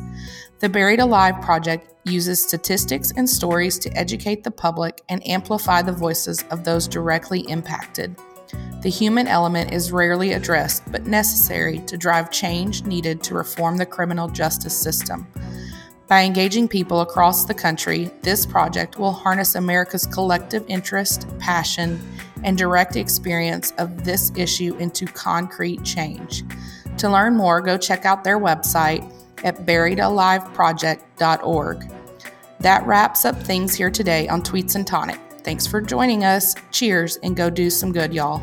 The 0.60 0.70
Buried 0.70 1.02
Alive 1.02 1.42
Project 1.42 1.94
uses 2.06 2.42
statistics 2.42 3.12
and 3.18 3.30
stories 3.30 3.78
to 3.80 3.92
educate 3.98 4.44
the 4.44 4.52
public 4.52 5.02
and 5.10 5.26
amplify 5.28 5.82
the 5.82 5.92
voices 5.92 6.46
of 6.50 6.64
those 6.64 6.88
directly 6.88 7.42
impacted. 7.42 8.16
The 8.82 8.90
human 8.90 9.28
element 9.28 9.74
is 9.74 9.92
rarely 9.92 10.34
addressed, 10.34 10.84
but 10.92 11.08
necessary 11.08 11.80
to 11.88 11.98
drive 11.98 12.32
change 12.32 12.84
needed 12.84 13.24
to 13.24 13.34
reform 13.34 13.78
the 13.78 13.86
criminal 13.86 14.28
justice 14.28 14.78
system. 14.78 15.28
By 16.08 16.24
engaging 16.24 16.68
people 16.68 17.02
across 17.02 17.46
the 17.46 17.56
country, 17.56 18.12
this 18.22 18.46
project 18.46 19.00
will 19.00 19.12
harness 19.12 19.56
America's 19.56 20.06
collective 20.06 20.64
interest, 20.68 21.26
passion, 21.40 22.00
and 22.44 22.56
direct 22.56 22.96
experience 22.96 23.74
of 23.80 24.04
this 24.04 24.32
issue 24.36 24.76
into 24.78 25.08
concrete 25.08 25.84
change. 25.84 26.44
To 27.00 27.10
learn 27.10 27.36
more, 27.36 27.60
go 27.60 27.76
check 27.78 28.06
out 28.06 28.24
their 28.24 28.40
website 28.40 29.12
at 29.44 29.66
buriedaliveproject.org. 29.66 31.92
That 32.60 32.86
wraps 32.86 33.26
up 33.26 33.42
things 33.42 33.74
here 33.74 33.90
today 33.90 34.28
on 34.28 34.44
Tweets 34.44 34.76
and 34.76 34.86
Tonic. 34.86 35.20
Thanks 35.46 35.68
for 35.68 35.80
joining 35.80 36.24
us. 36.24 36.56
Cheers 36.72 37.18
and 37.18 37.36
go 37.36 37.52
do 37.52 37.70
some 37.70 37.92
good, 37.92 38.12
y'all. 38.12 38.42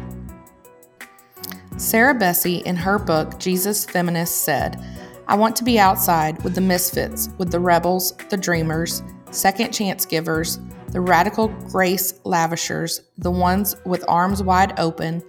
Sarah 1.76 2.14
Bessey, 2.14 2.62
in 2.62 2.76
her 2.76 2.96
book 2.96 3.40
Jesus 3.40 3.84
Feminist, 3.84 4.44
said, 4.44 4.80
I 5.26 5.34
want 5.34 5.57
to 5.57 5.64
be 5.64 5.80
outside 5.80 6.40
with 6.44 6.55
the 6.55 6.61
misfits, 6.61 7.28
with 7.38 7.50
the 7.50 7.59
rebels, 7.59 8.12
the 8.30 8.36
dreamers, 8.36 9.03
second 9.32 9.72
chance 9.72 10.07
givers, 10.07 10.61
the 10.90 11.00
radical 11.00 11.48
grace 11.48 12.12
lavishers, 12.24 13.00
the 13.18 13.32
ones 13.32 13.74
with 13.84 14.05
arms 14.07 14.40
wide 14.40 14.78
open, 14.78 15.24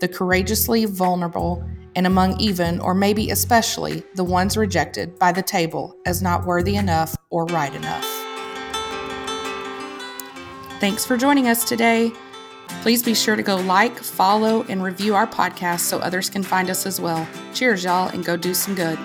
the 0.00 0.08
courageously 0.08 0.84
vulnerable, 0.84 1.66
and 1.96 2.06
among 2.06 2.38
even, 2.38 2.80
or 2.80 2.94
maybe 2.94 3.30
especially, 3.30 4.02
the 4.14 4.24
ones 4.24 4.58
rejected 4.58 5.18
by 5.18 5.32
the 5.32 5.42
table 5.42 5.96
as 6.04 6.20
not 6.20 6.44
worthy 6.44 6.76
enough 6.76 7.16
or 7.30 7.46
right 7.46 7.74
enough. 7.74 8.13
Thanks 10.84 11.06
for 11.06 11.16
joining 11.16 11.48
us 11.48 11.64
today. 11.64 12.12
Please 12.82 13.02
be 13.02 13.14
sure 13.14 13.36
to 13.36 13.42
go 13.42 13.56
like, 13.56 13.96
follow, 13.96 14.64
and 14.64 14.82
review 14.82 15.14
our 15.14 15.26
podcast 15.26 15.80
so 15.80 15.98
others 15.98 16.28
can 16.28 16.42
find 16.42 16.68
us 16.68 16.84
as 16.84 17.00
well. 17.00 17.26
Cheers, 17.54 17.84
y'all, 17.84 18.10
and 18.10 18.22
go 18.22 18.36
do 18.36 18.52
some 18.52 18.74
good. 18.74 18.98